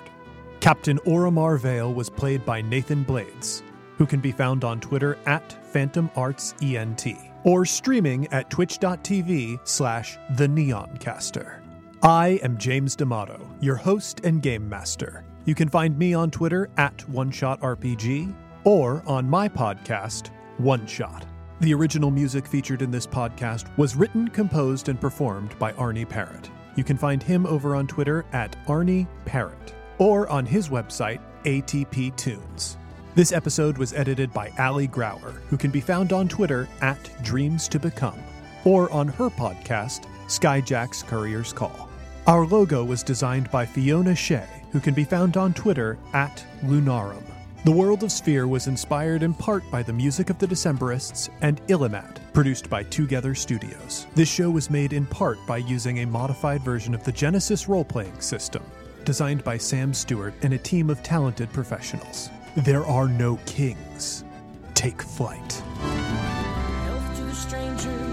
Captain 0.60 0.96
Orimar 1.00 1.60
Vale 1.60 1.92
was 1.92 2.08
played 2.08 2.42
by 2.46 2.62
Nathan 2.62 3.02
Blades, 3.02 3.62
who 3.98 4.06
can 4.06 4.20
be 4.20 4.32
found 4.32 4.64
on 4.64 4.80
Twitter 4.80 5.18
at 5.26 5.52
Phantom 5.66 6.10
Arts 6.16 6.54
ENT, 6.62 7.06
or 7.42 7.66
streaming 7.66 8.28
at 8.28 8.48
twitch.tv 8.48 9.58
slash 9.68 10.16
the 10.36 10.46
Neoncaster. 10.46 11.63
I 12.04 12.38
am 12.42 12.58
James 12.58 12.94
D'Amato, 12.94 13.40
your 13.62 13.76
host 13.76 14.20
and 14.24 14.42
game 14.42 14.68
master. 14.68 15.24
You 15.46 15.54
can 15.54 15.70
find 15.70 15.98
me 15.98 16.12
on 16.12 16.30
Twitter 16.30 16.68
at 16.76 16.98
OneShotRPG 16.98 18.34
or 18.64 19.02
on 19.06 19.26
my 19.26 19.48
podcast, 19.48 20.28
One 20.58 20.86
Shot. 20.86 21.24
The 21.60 21.72
original 21.72 22.10
music 22.10 22.46
featured 22.46 22.82
in 22.82 22.90
this 22.90 23.06
podcast 23.06 23.74
was 23.78 23.96
written, 23.96 24.28
composed, 24.28 24.90
and 24.90 25.00
performed 25.00 25.58
by 25.58 25.72
Arnie 25.72 26.06
Parrott. 26.06 26.50
You 26.76 26.84
can 26.84 26.98
find 26.98 27.22
him 27.22 27.46
over 27.46 27.74
on 27.74 27.86
Twitter 27.86 28.26
at 28.34 28.54
Arnie 28.66 29.08
Parrott 29.24 29.72
or 29.96 30.28
on 30.28 30.44
his 30.44 30.68
website, 30.68 31.22
ATP 31.44 32.14
Tunes. 32.16 32.76
This 33.14 33.32
episode 33.32 33.78
was 33.78 33.94
edited 33.94 34.30
by 34.34 34.52
Ali 34.58 34.88
Grauer, 34.88 35.40
who 35.48 35.56
can 35.56 35.70
be 35.70 35.80
found 35.80 36.12
on 36.12 36.28
Twitter 36.28 36.68
at 36.82 36.98
Dreams 37.22 37.66
to 37.68 37.78
Become, 37.78 38.22
or 38.66 38.92
on 38.92 39.08
her 39.08 39.30
podcast, 39.30 40.04
Skyjack's 40.26 41.02
Courier's 41.02 41.54
Call. 41.54 41.88
Our 42.26 42.46
logo 42.46 42.82
was 42.82 43.02
designed 43.02 43.50
by 43.50 43.66
Fiona 43.66 44.14
Shea, 44.14 44.46
who 44.72 44.80
can 44.80 44.94
be 44.94 45.04
found 45.04 45.36
on 45.36 45.52
Twitter 45.52 45.98
at 46.14 46.42
Lunarum. 46.64 47.22
The 47.66 47.72
World 47.72 48.02
of 48.02 48.10
Sphere 48.10 48.48
was 48.48 48.66
inspired 48.66 49.22
in 49.22 49.34
part 49.34 49.62
by 49.70 49.82
the 49.82 49.92
music 49.92 50.30
of 50.30 50.38
the 50.38 50.46
Decemberists 50.46 51.28
and 51.42 51.60
Illimat, 51.66 52.16
produced 52.32 52.70
by 52.70 52.84
Twogether 52.84 53.36
Studios. 53.36 54.06
This 54.14 54.30
show 54.30 54.50
was 54.50 54.70
made 54.70 54.94
in 54.94 55.04
part 55.04 55.38
by 55.46 55.58
using 55.58 55.98
a 55.98 56.06
modified 56.06 56.62
version 56.62 56.94
of 56.94 57.04
the 57.04 57.12
Genesys 57.12 57.68
role 57.68 57.84
playing 57.84 58.18
system, 58.20 58.62
designed 59.04 59.44
by 59.44 59.58
Sam 59.58 59.92
Stewart 59.92 60.32
and 60.40 60.54
a 60.54 60.58
team 60.58 60.88
of 60.88 61.02
talented 61.02 61.52
professionals. 61.52 62.30
There 62.56 62.86
are 62.86 63.08
no 63.08 63.38
kings. 63.44 64.24
Take 64.72 65.02
flight. 65.02 65.62